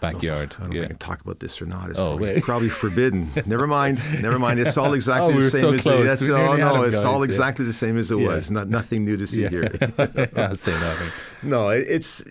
backyard. 0.00 0.54
I 0.58 0.60
don't 0.62 0.70
know 0.70 0.76
yeah. 0.76 0.82
if 0.82 0.86
I 0.86 0.88
can 0.88 0.96
talk 0.98 1.20
about 1.20 1.40
this 1.40 1.60
or 1.60 1.66
not. 1.66 1.90
It's 1.90 1.98
Oh, 1.98 2.16
probably, 2.16 2.26
wait. 2.34 2.42
probably 2.42 2.68
forbidden. 2.70 3.30
Never 3.44 3.66
mind. 3.66 4.00
Never 4.22 4.38
mind. 4.38 4.58
It's 4.60 4.76
all 4.78 4.94
exactly 5.00 5.34
Oh, 5.34 5.40
the 5.42 5.50
same 5.50 5.60
so 5.60 5.72
as 5.74 5.80
close. 5.82 6.00
it. 6.00 6.04
That's, 6.04 6.22
oh 6.22 6.56
no, 6.56 6.82
it's 6.84 6.96
all 6.96 7.18
guys, 7.20 7.28
yeah. 7.28 7.34
exactly 7.34 7.64
the 7.66 7.72
same 7.72 7.98
as 7.98 8.10
it 8.10 8.18
Yeah. 8.18 8.26
was. 8.28 8.50
Not 8.50 8.68
nothing 8.68 9.04
new 9.04 9.16
to 9.18 9.26
see 9.26 9.42
Yeah. 9.42 9.48
here. 9.50 9.74
I'll 10.36 10.56
say 10.56 10.72
nothing. 10.72 11.08
no, 11.42 11.68
it's 11.68 12.22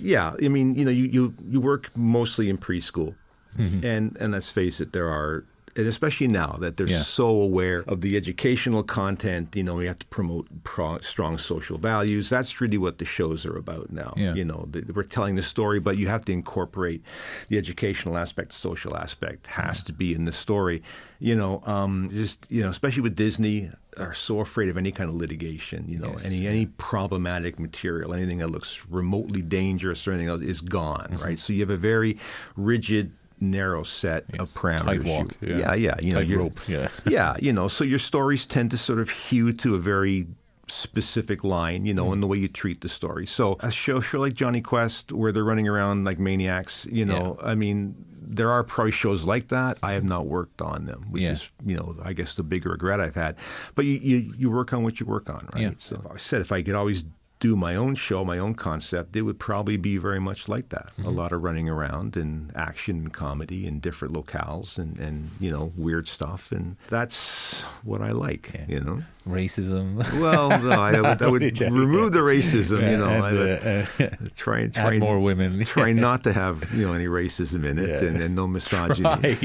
yeah. 0.00 0.34
I 0.42 0.48
mean, 0.48 0.74
you 0.74 0.84
know, 0.84 0.90
you 0.90 1.04
you, 1.06 1.34
you 1.48 1.60
work 1.60 1.90
mostly 1.96 2.48
in 2.50 2.58
preschool, 2.58 3.14
Mm-hmm. 3.58 3.84
and 3.86 4.16
and 4.20 4.32
let's 4.32 4.50
face 4.50 4.80
it, 4.80 4.92
there 4.92 5.08
are. 5.08 5.44
And 5.74 5.86
especially 5.86 6.28
now 6.28 6.58
that 6.60 6.76
they're 6.76 6.86
Yeah. 6.86 7.02
so 7.02 7.28
aware 7.28 7.82
of 7.86 8.02
the 8.02 8.16
educational 8.16 8.82
content, 8.82 9.56
you 9.56 9.62
know, 9.62 9.76
we 9.76 9.86
have 9.86 9.98
to 10.00 10.06
promote 10.06 10.46
pro- 10.64 11.00
strong 11.00 11.38
social 11.38 11.78
values. 11.78 12.28
That's 12.28 12.60
really 12.60 12.76
what 12.78 12.98
the 12.98 13.06
shows 13.06 13.46
are 13.46 13.56
about 13.56 13.90
now. 13.90 14.12
Yeah. 14.16 14.34
You 14.34 14.44
know, 14.44 14.68
the, 14.70 14.84
we're 14.94 15.02
telling 15.04 15.36
the 15.36 15.42
story, 15.42 15.80
but 15.80 15.96
you 15.96 16.08
have 16.08 16.24
to 16.26 16.32
incorporate 16.32 17.02
the 17.48 17.56
educational 17.56 18.18
aspect, 18.18 18.52
social 18.52 18.96
aspect 18.96 19.46
has 19.46 19.82
to 19.84 19.92
be 19.94 20.12
in 20.12 20.26
the 20.26 20.32
story. 20.32 20.82
You 21.18 21.34
know, 21.36 21.62
um, 21.64 22.10
just 22.12 22.46
you 22.50 22.62
know, 22.62 22.68
especially 22.68 23.02
with 23.02 23.16
Disney, 23.16 23.70
are 23.96 24.14
so 24.14 24.40
afraid 24.40 24.68
of 24.68 24.76
any 24.76 24.90
kind 24.90 25.08
of 25.08 25.14
litigation. 25.16 25.84
You 25.88 25.98
know, 26.00 26.10
Yes. 26.12 26.24
any 26.26 26.46
any 26.46 26.66
problematic 26.66 27.58
material, 27.58 28.12
anything 28.12 28.38
that 28.38 28.48
looks 28.48 28.82
remotely 28.90 29.40
dangerous 29.40 30.06
or 30.06 30.10
anything 30.12 30.28
else 30.28 30.42
is 30.42 30.60
gone. 30.60 31.10
Mm-hmm. 31.12 31.24
Right. 31.24 31.38
So 31.38 31.52
you 31.52 31.60
have 31.60 31.70
a 31.70 31.76
very 31.76 32.18
rigid. 32.56 33.12
Narrow 33.42 33.82
set 33.82 34.24
of 34.38 34.52
parameters. 34.54 34.84
Tight 34.84 35.04
walk. 35.04 35.36
You- 35.40 35.56
Yeah. 35.56 35.74
yeah, 35.74 35.74
yeah. 35.74 35.94
You 36.00 36.12
know, 36.12 36.36
rope. 36.38 36.60
Yeah. 36.68 36.88
yeah, 37.06 37.34
you 37.40 37.52
know, 37.52 37.66
so 37.68 37.82
your 37.84 37.98
stories 37.98 38.46
tend 38.46 38.70
to 38.70 38.76
sort 38.78 39.00
of 39.00 39.10
hew 39.10 39.52
to 39.54 39.74
a 39.74 39.78
very 39.78 40.28
specific 40.68 41.42
line, 41.44 41.84
you 41.84 41.92
know, 41.92 42.06
mm. 42.06 42.12
in 42.14 42.20
the 42.20 42.26
way 42.26 42.38
you 42.38 42.48
treat 42.48 42.80
the 42.80 42.88
story. 42.88 43.26
So 43.26 43.56
a 43.60 43.70
show, 43.70 44.00
show 44.00 44.20
like 44.20 44.34
Jonny 44.34 44.60
Quest, 44.60 45.12
where 45.12 45.32
they're 45.32 45.44
running 45.44 45.68
around 45.68 46.04
like 46.04 46.18
maniacs, 46.18 46.86
you 46.90 47.04
know, 47.04 47.36
I 47.42 47.54
mean, 47.54 47.94
there 48.24 48.50
are 48.50 48.62
probably 48.64 48.92
shows 48.92 49.24
like 49.24 49.48
that. 49.48 49.78
I 49.82 49.92
have 49.92 50.04
not 50.04 50.26
worked 50.26 50.62
on 50.62 50.86
them, 50.86 51.06
which 51.10 51.22
Yeah. 51.24 51.32
is, 51.32 51.50
you 51.66 51.76
know, 51.76 51.96
I 52.02 52.12
guess 52.12 52.34
the 52.34 52.42
bigger 52.42 52.70
regret 52.70 53.00
I've 53.00 53.16
had. 53.16 53.36
But 53.74 53.84
you, 53.84 53.94
you, 53.98 54.32
you 54.38 54.50
work 54.50 54.72
on 54.72 54.82
what 54.84 55.00
you 55.00 55.06
work 55.06 55.28
on, 55.28 55.48
right? 55.52 55.62
Yeah. 55.62 55.70
So 55.76 56.00
I 56.12 56.16
said 56.16 56.40
if 56.40 56.52
I 56.52 56.62
could 56.62 56.74
always 56.74 57.04
do 57.42 57.56
my 57.56 57.74
own 57.74 57.96
show, 57.96 58.24
my 58.24 58.38
own 58.38 58.54
concept, 58.54 59.16
it 59.16 59.22
would 59.22 59.36
probably 59.36 59.76
be 59.76 59.96
very 59.96 60.20
much 60.20 60.48
like 60.48 60.68
that. 60.68 60.90
Mm-hmm. 60.92 61.06
A 61.06 61.10
lot 61.10 61.32
of 61.32 61.42
running 61.42 61.68
around 61.68 62.16
and 62.16 62.52
action 62.54 62.96
and 62.98 63.12
comedy 63.12 63.66
in 63.66 63.80
different 63.80 64.14
locales 64.14 64.78
and, 64.78 64.96
and 65.00 65.28
you 65.40 65.50
know, 65.50 65.72
weird 65.76 66.06
stuff. 66.06 66.52
And 66.52 66.76
that's 66.86 67.62
what 67.82 68.00
I 68.00 68.12
like, 68.12 68.52
Yeah. 68.54 68.64
you 68.68 68.80
know? 68.80 69.02
Racism. 69.26 70.02
Well, 70.20 70.48
no, 70.58 70.70
I 70.72 71.00
would, 71.00 71.22
I 71.22 71.28
would 71.28 71.60
remove 71.60 72.10
the 72.12 72.18
racism, 72.20 72.90
you 72.90 72.96
know. 72.96 73.08
and, 73.08 73.24
I 73.24 73.32
would 73.32 73.50
uh, 73.50 74.04
uh, 74.04 74.28
try 74.34 74.58
and 74.60 74.74
try 74.74 74.98
more 74.98 75.20
women. 75.20 75.64
try 75.64 75.92
not 75.92 76.24
to 76.24 76.32
have 76.32 76.72
you 76.74 76.86
know 76.86 76.92
any 76.92 77.06
racism 77.06 77.64
in 77.64 77.78
it 77.78 77.88
Yeah. 78.02 78.08
and, 78.08 78.20
and 78.20 78.34
no 78.34 78.46
misogyny. 78.48 79.02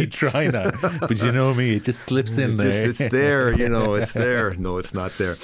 try, 0.07 0.30
try 0.32 0.47
not. 0.47 0.73
But 0.82 1.21
you 1.21 1.32
know 1.32 1.53
me, 1.53 1.75
it 1.75 1.84
just 1.84 2.01
slips 2.01 2.38
in 2.38 2.51
It's, 2.53 2.61
there. 2.63 2.86
just, 2.88 3.01
it's 3.01 3.11
there, 3.11 3.51
you 3.53 3.69
know. 3.69 3.95
It's 3.95 4.13
there. 4.13 4.53
No, 4.55 4.78
it's 4.78 4.93
not 4.93 5.11
there. 5.17 5.38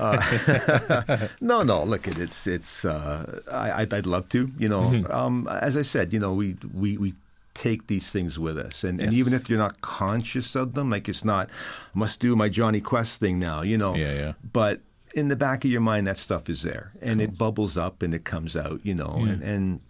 Uh, 0.00 1.26
no, 1.40 1.62
no. 1.62 1.82
Look, 1.84 2.06
it, 2.08 2.18
it's 2.18 2.46
it's. 2.46 2.84
Uh, 2.84 3.40
I, 3.50 3.82
I'd, 3.82 3.92
I'd 3.94 4.06
love 4.06 4.28
to. 4.30 4.50
You 4.58 4.68
know, 4.68 4.82
Mm-hmm. 4.82 5.12
um, 5.12 5.48
as 5.48 5.76
I 5.76 5.82
said, 5.82 6.12
you 6.12 6.18
know, 6.18 6.34
we 6.34 6.56
we 6.74 6.96
we 6.98 7.14
take 7.54 7.86
these 7.86 8.10
things 8.10 8.38
with 8.38 8.58
us, 8.58 8.84
and, 8.84 9.00
and 9.00 9.12
even 9.12 9.32
if 9.32 9.48
you're 9.48 9.58
not 9.58 9.80
conscious 9.80 10.54
of 10.54 10.74
them, 10.74 10.90
like 10.90 11.08
it's 11.08 11.24
not 11.24 11.50
must 11.94 12.20
do 12.20 12.34
my 12.36 12.48
Jonny 12.48 12.80
Quest 12.80 13.20
thing 13.20 13.38
now, 13.38 13.62
you 13.62 13.76
know. 13.78 13.94
Yeah, 13.94 14.14
yeah. 14.14 14.32
But 14.52 14.80
in 15.14 15.28
the 15.28 15.36
back 15.36 15.64
of 15.64 15.70
your 15.70 15.80
mind, 15.80 16.06
that 16.06 16.18
stuff 16.18 16.48
is 16.48 16.62
there, 16.62 16.92
and 17.00 17.20
it 17.20 17.36
bubbles 17.36 17.76
up 17.76 18.02
and 18.02 18.14
it 18.14 18.24
comes 18.24 18.56
out, 18.56 18.80
you 18.82 18.94
know, 18.94 19.12
hmm. 19.12 19.28
and. 19.28 19.42
and 19.42 19.80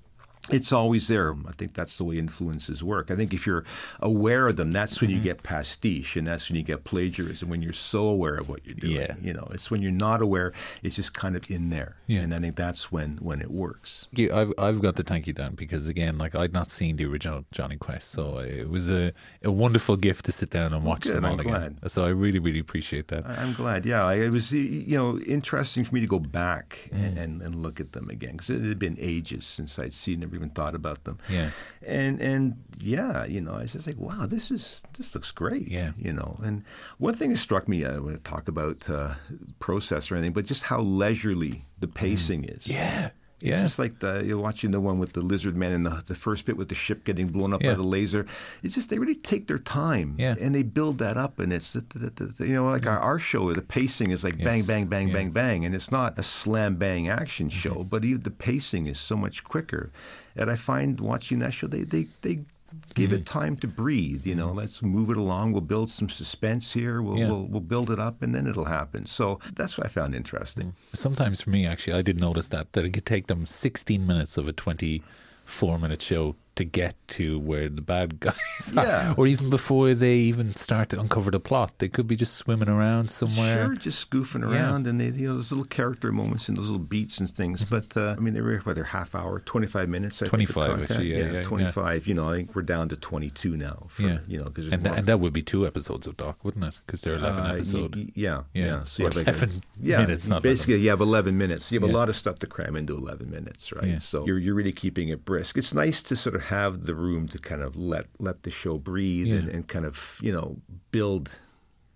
it's 0.50 0.72
always 0.72 1.06
there. 1.06 1.34
I 1.46 1.52
think 1.52 1.74
that's 1.74 1.96
the 1.98 2.04
way 2.04 2.18
influences 2.18 2.82
work. 2.82 3.10
I 3.12 3.16
think 3.16 3.32
if 3.32 3.46
you're 3.46 3.64
aware 4.00 4.48
of 4.48 4.56
them, 4.56 4.72
that's 4.72 5.00
when 5.00 5.08
you 5.10 5.16
Mm-hmm. 5.16 5.24
get 5.24 5.42
pastiche, 5.44 6.16
and 6.16 6.26
that's 6.26 6.48
when 6.48 6.56
you 6.56 6.64
get 6.64 6.82
plagiarism. 6.82 7.48
When 7.48 7.62
you're 7.62 7.72
so 7.72 8.08
aware 8.08 8.34
of 8.34 8.48
what 8.48 8.66
you're 8.66 8.74
doing, 8.74 8.96
Yeah. 8.96 9.14
you 9.22 9.32
know, 9.32 9.46
it's 9.52 9.70
when 9.70 9.82
you're 9.82 9.92
not 9.92 10.20
aware. 10.20 10.52
It's 10.82 10.96
just 10.96 11.12
kind 11.14 11.36
of 11.36 11.48
in 11.50 11.70
there, 11.70 11.96
Yeah. 12.08 12.20
and 12.22 12.34
I 12.34 12.38
think 12.40 12.56
that's 12.56 12.90
when 12.90 13.18
when 13.18 13.40
it 13.40 13.50
works. 13.52 14.08
You. 14.12 14.32
I've 14.34 14.52
I've 14.58 14.80
got 14.82 14.96
to 14.96 15.02
thank 15.04 15.26
you, 15.28 15.32
Dan, 15.32 15.54
because 15.54 15.86
again, 15.86 16.18
like 16.18 16.34
I'd 16.34 16.52
not 16.52 16.70
seen 16.72 16.96
the 16.96 17.04
original 17.06 17.44
Jonny 17.52 17.76
Quest, 17.76 18.10
so 18.10 18.38
it 18.38 18.68
was 18.68 18.88
a, 18.90 19.12
a 19.44 19.50
wonderful 19.52 19.96
gift 19.96 20.24
to 20.24 20.32
sit 20.32 20.50
down 20.50 20.72
and 20.72 20.84
watch 20.84 21.02
good. 21.02 21.14
them 21.16 21.24
all 21.24 21.34
I'm 21.34 21.40
again. 21.40 21.76
glad. 21.80 21.90
So 21.92 22.04
I 22.04 22.08
really, 22.08 22.40
really 22.40 22.58
appreciate 22.58 23.08
that. 23.08 23.24
I'm 23.26 23.52
glad. 23.52 23.86
Yeah, 23.86 24.04
I- 24.04 24.14
it 24.16 24.30
was 24.32 24.50
you 24.52 24.96
know 24.98 25.18
interesting 25.20 25.84
for 25.84 25.94
me 25.94 26.00
to 26.00 26.06
go 26.08 26.18
back 26.18 26.88
Mm. 26.92 27.06
and, 27.06 27.18
and, 27.18 27.42
and 27.42 27.62
look 27.62 27.78
at 27.80 27.92
them 27.92 28.08
again 28.10 28.32
because 28.32 28.50
it 28.50 28.62
had 28.62 28.78
been 28.78 28.96
ages 28.98 29.44
since 29.46 29.78
I'd 29.78 29.92
seen 29.92 30.20
them, 30.20 30.31
or 30.32 30.36
even 30.36 30.50
thought 30.50 30.74
about 30.74 31.04
them. 31.04 31.18
Yeah. 31.28 31.50
and 31.86 32.20
and 32.20 32.62
yeah, 32.78 33.24
you 33.24 33.40
know, 33.40 33.54
I 33.54 33.62
was 33.62 33.72
just 33.72 33.86
like, 33.86 33.98
wow, 33.98 34.26
this 34.26 34.50
is 34.50 34.82
this 34.96 35.14
looks 35.14 35.30
great. 35.30 35.68
Yeah. 35.68 35.92
you 35.98 36.12
know. 36.12 36.40
And 36.42 36.64
one 36.98 37.14
thing 37.14 37.30
that 37.30 37.38
struck 37.38 37.68
me, 37.68 37.84
I 37.84 37.98
want 37.98 38.16
to 38.16 38.30
talk 38.30 38.48
about 38.48 38.88
uh, 38.88 39.14
process 39.58 40.10
or 40.10 40.16
anything, 40.16 40.32
but 40.32 40.46
just 40.46 40.64
how 40.64 40.80
leisurely 40.80 41.64
the 41.80 41.88
pacing 41.88 42.44
is. 42.44 42.64
Mm. 42.64 42.72
Yeah, 42.72 43.10
It's 43.42 43.50
yeah. 43.56 43.62
just 43.62 43.78
like 43.78 43.98
the 43.98 44.22
you're 44.24 44.38
watching 44.38 44.70
the 44.70 44.80
one 44.80 45.00
with 45.00 45.14
the 45.14 45.20
lizard 45.20 45.56
man 45.56 45.72
and 45.72 45.84
the, 45.84 46.02
the 46.06 46.14
first 46.14 46.44
bit 46.46 46.56
with 46.56 46.68
the 46.68 46.76
ship 46.76 47.02
getting 47.04 47.26
blown 47.26 47.52
up 47.52 47.60
Yeah. 47.60 47.70
by 47.72 47.76
the 47.76 47.82
laser. 47.82 48.24
It's 48.62 48.74
just 48.74 48.88
they 48.88 48.98
really 49.00 49.16
take 49.16 49.48
their 49.48 49.58
time 49.58 50.14
Yeah. 50.16 50.36
and 50.40 50.54
they 50.54 50.62
build 50.62 50.98
that 50.98 51.16
up, 51.16 51.40
and 51.40 51.52
it's 51.52 51.74
you 51.74 52.46
know 52.54 52.70
like 52.70 52.86
our, 52.86 52.98
our 52.98 53.18
show, 53.18 53.52
the 53.52 53.60
pacing 53.60 54.12
is 54.12 54.22
like 54.22 54.38
bang 54.38 54.58
Yes. 54.58 54.66
bang 54.68 54.86
bang 54.86 55.08
Yeah. 55.08 55.14
bang 55.14 55.30
bang, 55.30 55.64
and 55.64 55.74
it's 55.74 55.90
not 55.90 56.18
a 56.18 56.22
slam 56.22 56.76
bang 56.76 57.08
action 57.08 57.48
mm-hmm. 57.48 57.58
show, 57.58 57.84
but 57.84 58.04
even 58.04 58.22
the 58.22 58.30
pacing 58.30 58.86
is 58.86 59.00
so 59.00 59.16
much 59.16 59.42
quicker. 59.42 59.90
And 60.36 60.48
I 60.48 60.56
find 60.56 61.00
watching 61.00 61.40
that 61.40 61.52
show, 61.52 61.66
they 61.66 61.82
they 61.82 62.06
they. 62.22 62.40
Give 62.94 63.12
it 63.12 63.24
mm-hmm. 63.24 63.38
time 63.38 63.56
to 63.58 63.66
breathe, 63.66 64.26
you 64.26 64.34
know. 64.34 64.52
Let's 64.52 64.82
move 64.82 65.10
it 65.10 65.16
along. 65.16 65.52
We'll 65.52 65.62
build 65.62 65.90
some 65.90 66.08
suspense 66.08 66.72
here. 66.72 67.00
We'll, 67.00 67.18
Yeah. 67.18 67.28
we'll 67.28 67.46
we'll 67.46 67.60
build 67.60 67.90
it 67.90 67.98
up, 67.98 68.22
and 68.22 68.34
then 68.34 68.46
it'll 68.46 68.66
happen. 68.66 69.06
So 69.06 69.40
that's 69.54 69.78
what 69.78 69.86
I 69.86 69.88
found 69.90 70.14
interesting. 70.14 70.74
Mm. 70.92 70.96
Sometimes 70.96 71.40
for 71.40 71.50
me, 71.50 71.66
actually, 71.66 71.94
I 71.94 72.02
did 72.02 72.20
notice 72.20 72.48
that 72.48 72.72
that 72.72 72.84
it 72.84 72.90
could 72.90 73.06
take 73.06 73.26
them 73.28 73.46
16 73.46 74.06
minutes 74.06 74.36
of 74.36 74.46
a 74.46 74.52
24 74.52 75.78
minute 75.78 76.02
show 76.02 76.36
to 76.54 76.64
get 76.64 76.94
to 77.08 77.38
where 77.38 77.68
the 77.70 77.80
bad 77.80 78.20
guys 78.26 78.34
are, 78.76 78.84
Yeah. 78.84 79.14
or 79.16 79.26
even 79.26 79.48
before 79.50 79.94
they 79.94 80.16
even 80.16 80.54
start 80.54 80.90
to 80.90 81.00
uncover 81.00 81.30
the 81.30 81.40
plot. 81.40 81.72
They 81.78 81.88
could 81.88 82.06
be 82.06 82.14
just 82.16 82.34
swimming 82.34 82.68
around 82.68 83.10
somewhere. 83.10 83.66
Sure, 83.66 83.74
just 83.74 84.10
goofing 84.10 84.42
Yeah. 84.42 84.56
around, 84.56 84.86
and 84.86 85.00
they, 85.00 85.06
you 85.06 85.28
know, 85.28 85.36
those 85.36 85.50
little 85.50 85.64
character 85.64 86.12
moments 86.12 86.48
and 86.48 86.56
those 86.56 86.66
little 86.66 86.78
beats 86.78 87.18
and 87.18 87.30
things. 87.30 87.64
But 87.64 87.96
uh, 87.96 88.14
I 88.16 88.20
mean, 88.20 88.34
they 88.34 88.42
were 88.42 88.58
what 88.58 88.74
they're 88.74 88.84
half 88.84 89.14
hour, 89.14 89.40
twenty 89.40 89.66
five 89.66 89.88
minutes. 89.88 90.20
I 90.22 90.26
25 90.26 90.54
content. 90.70 90.90
actually, 90.90 91.12
yeah, 91.12 91.18
yeah, 91.24 91.32
yeah. 91.32 91.42
twenty 91.42 91.70
five. 91.72 92.06
You 92.06 92.14
know, 92.14 92.30
I 92.30 92.36
think 92.36 92.54
we're 92.54 92.62
down 92.62 92.88
to 92.90 92.96
twenty 92.96 93.30
two 93.30 93.56
now. 93.56 93.84
For, 93.88 94.02
Yeah. 94.02 94.18
you 94.28 94.38
know, 94.38 94.44
because 94.50 94.70
And, 94.72 94.82
th- 94.84 94.94
and 94.96 95.06
that 95.06 95.20
would 95.20 95.32
be 95.32 95.42
two 95.42 95.66
episodes 95.66 96.06
of 96.06 96.16
Doc, 96.18 96.44
wouldn't 96.44 96.64
it? 96.64 96.80
Because 96.86 97.00
they're 97.00 97.14
11 97.14 97.46
episode. 97.46 98.12
yeah, 98.14 98.42
Yeah. 98.52 98.64
yeah. 98.66 98.84
So 98.84 99.02
you 99.02 99.06
have 99.08 99.16
like 99.16 99.26
a- 99.26 99.30
11 99.30 99.62
yeah, 99.80 100.00
minutes, 100.00 100.28
not 100.28 100.42
basically 100.42 100.80
you 100.80 100.90
have 100.90 101.00
eleven 101.00 101.38
minutes. 101.38 101.72
You 101.72 101.80
have 101.80 101.88
Yeah. 101.88 101.94
a 101.94 101.98
lot 101.98 102.08
of 102.10 102.16
stuff 102.16 102.38
to 102.40 102.46
cram 102.46 102.76
into 102.76 102.94
eleven 102.94 103.30
minutes, 103.30 103.72
right? 103.72 103.86
Yeah. 103.86 103.98
So 104.00 104.26
you're 104.26 104.38
you're 104.38 104.54
really 104.54 104.72
keeping 104.72 105.08
it 105.08 105.24
brisk. 105.24 105.56
It's 105.56 105.72
nice 105.72 106.02
to 106.04 106.16
sort 106.16 106.34
of 106.34 106.41
have 106.42 106.84
the 106.84 106.94
room 106.94 107.28
to 107.28 107.38
kind 107.38 107.62
of 107.62 107.74
let 107.76 108.06
let 108.18 108.42
the 108.42 108.50
show 108.50 108.78
breathe 108.78 109.26
Yeah. 109.26 109.36
and, 109.38 109.48
and 109.48 109.68
kind 109.68 109.84
of 109.86 110.18
you 110.22 110.32
know 110.32 110.56
build 110.90 111.30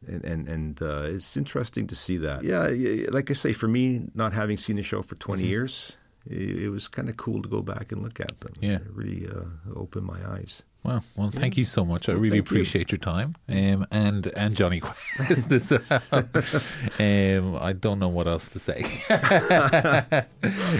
and 0.07 0.25
and, 0.25 0.49
and 0.49 0.83
uh, 0.83 1.15
it's 1.15 1.37
interesting 1.37 1.87
to 1.89 1.95
see 1.95 2.17
that. 2.19 2.43
Yeah, 2.45 2.69
like 3.11 3.31
I 3.31 3.35
say, 3.35 3.53
for 3.53 3.69
me, 3.69 4.09
not 4.15 4.33
having 4.33 4.57
seen 4.59 4.77
the 4.77 4.83
show 4.83 5.03
for 5.03 5.15
20 5.17 5.43
Mm-hmm. 5.43 5.51
years, 5.51 5.93
it, 6.27 6.65
it 6.65 6.69
was 6.71 6.89
kind 6.89 7.09
of 7.09 7.17
cool 7.17 7.43
to 7.43 7.49
go 7.49 7.61
back 7.63 7.93
and 7.93 8.03
look 8.03 8.21
at 8.21 8.41
them. 8.41 8.53
Yeah. 8.61 8.77
it 8.77 8.91
really 8.93 9.27
uh, 9.29 9.45
opened 9.75 10.07
my 10.07 10.19
eyes. 10.37 10.63
Well, 10.85 11.03
well, 11.17 11.31
thank 11.33 11.57
you 11.57 11.65
so 11.65 11.85
much. 11.85 12.09
I 12.09 12.13
really 12.13 12.39
thank 12.39 12.51
you. 12.51 12.57
appreciate 12.57 12.93
your 12.93 12.99
time, 13.01 13.35
um, 13.49 13.87
and 13.91 14.27
and 14.37 14.55
Jonny 14.57 14.79
Quest 14.81 15.51
um, 17.01 17.57
I 17.61 17.73
don't 17.73 17.99
know 17.99 18.09
what 18.09 18.27
else 18.29 18.49
to 18.51 18.59
say 18.61 18.85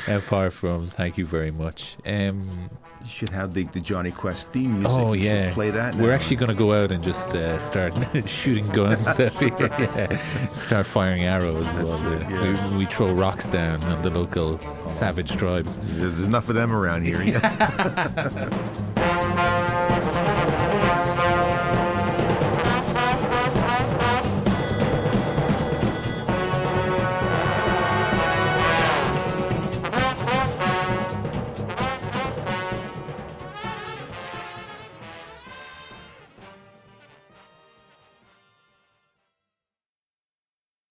apart 0.09 0.53
from 0.53 0.89
thank 0.89 1.19
you 1.19 1.27
very 1.27 1.51
much. 1.51 1.97
Um, 2.07 2.71
You 3.07 3.13
should 3.13 3.31
have 3.31 3.55
the, 3.55 3.63
the 3.63 3.79
Jonny 3.79 4.11
Quest 4.11 4.51
theme 4.51 4.81
music. 4.81 4.91
oh 4.91 5.13
yeah, 5.13 5.53
play 5.55 5.71
that. 5.71 5.95
We're 5.95 6.11
actually 6.13 6.35
going 6.37 6.49
to 6.49 6.57
go 6.57 6.73
out 6.73 6.91
and 6.91 7.05
just 7.05 7.37
uh, 7.37 7.57
start 7.61 7.95
shooting 8.29 8.67
guns. 8.67 9.01
yeah. 9.41 10.51
Start 10.53 10.87
firing 10.87 11.25
arrows 11.25 11.65
it, 11.77 11.87
yes. 12.29 12.73
we, 12.73 12.79
we 12.79 12.87
throw 12.87 13.13
rocks 13.13 13.47
down 13.47 13.81
on 13.85 14.03
the 14.03 14.11
local 14.11 14.59
savage 14.89 15.37
tribes. 15.37 15.79
There's 15.83 16.19
enough 16.19 16.49
of 16.49 16.57
them 16.57 16.73
around 16.73 17.05
here. 17.05 17.23
Yeah. 17.23 18.53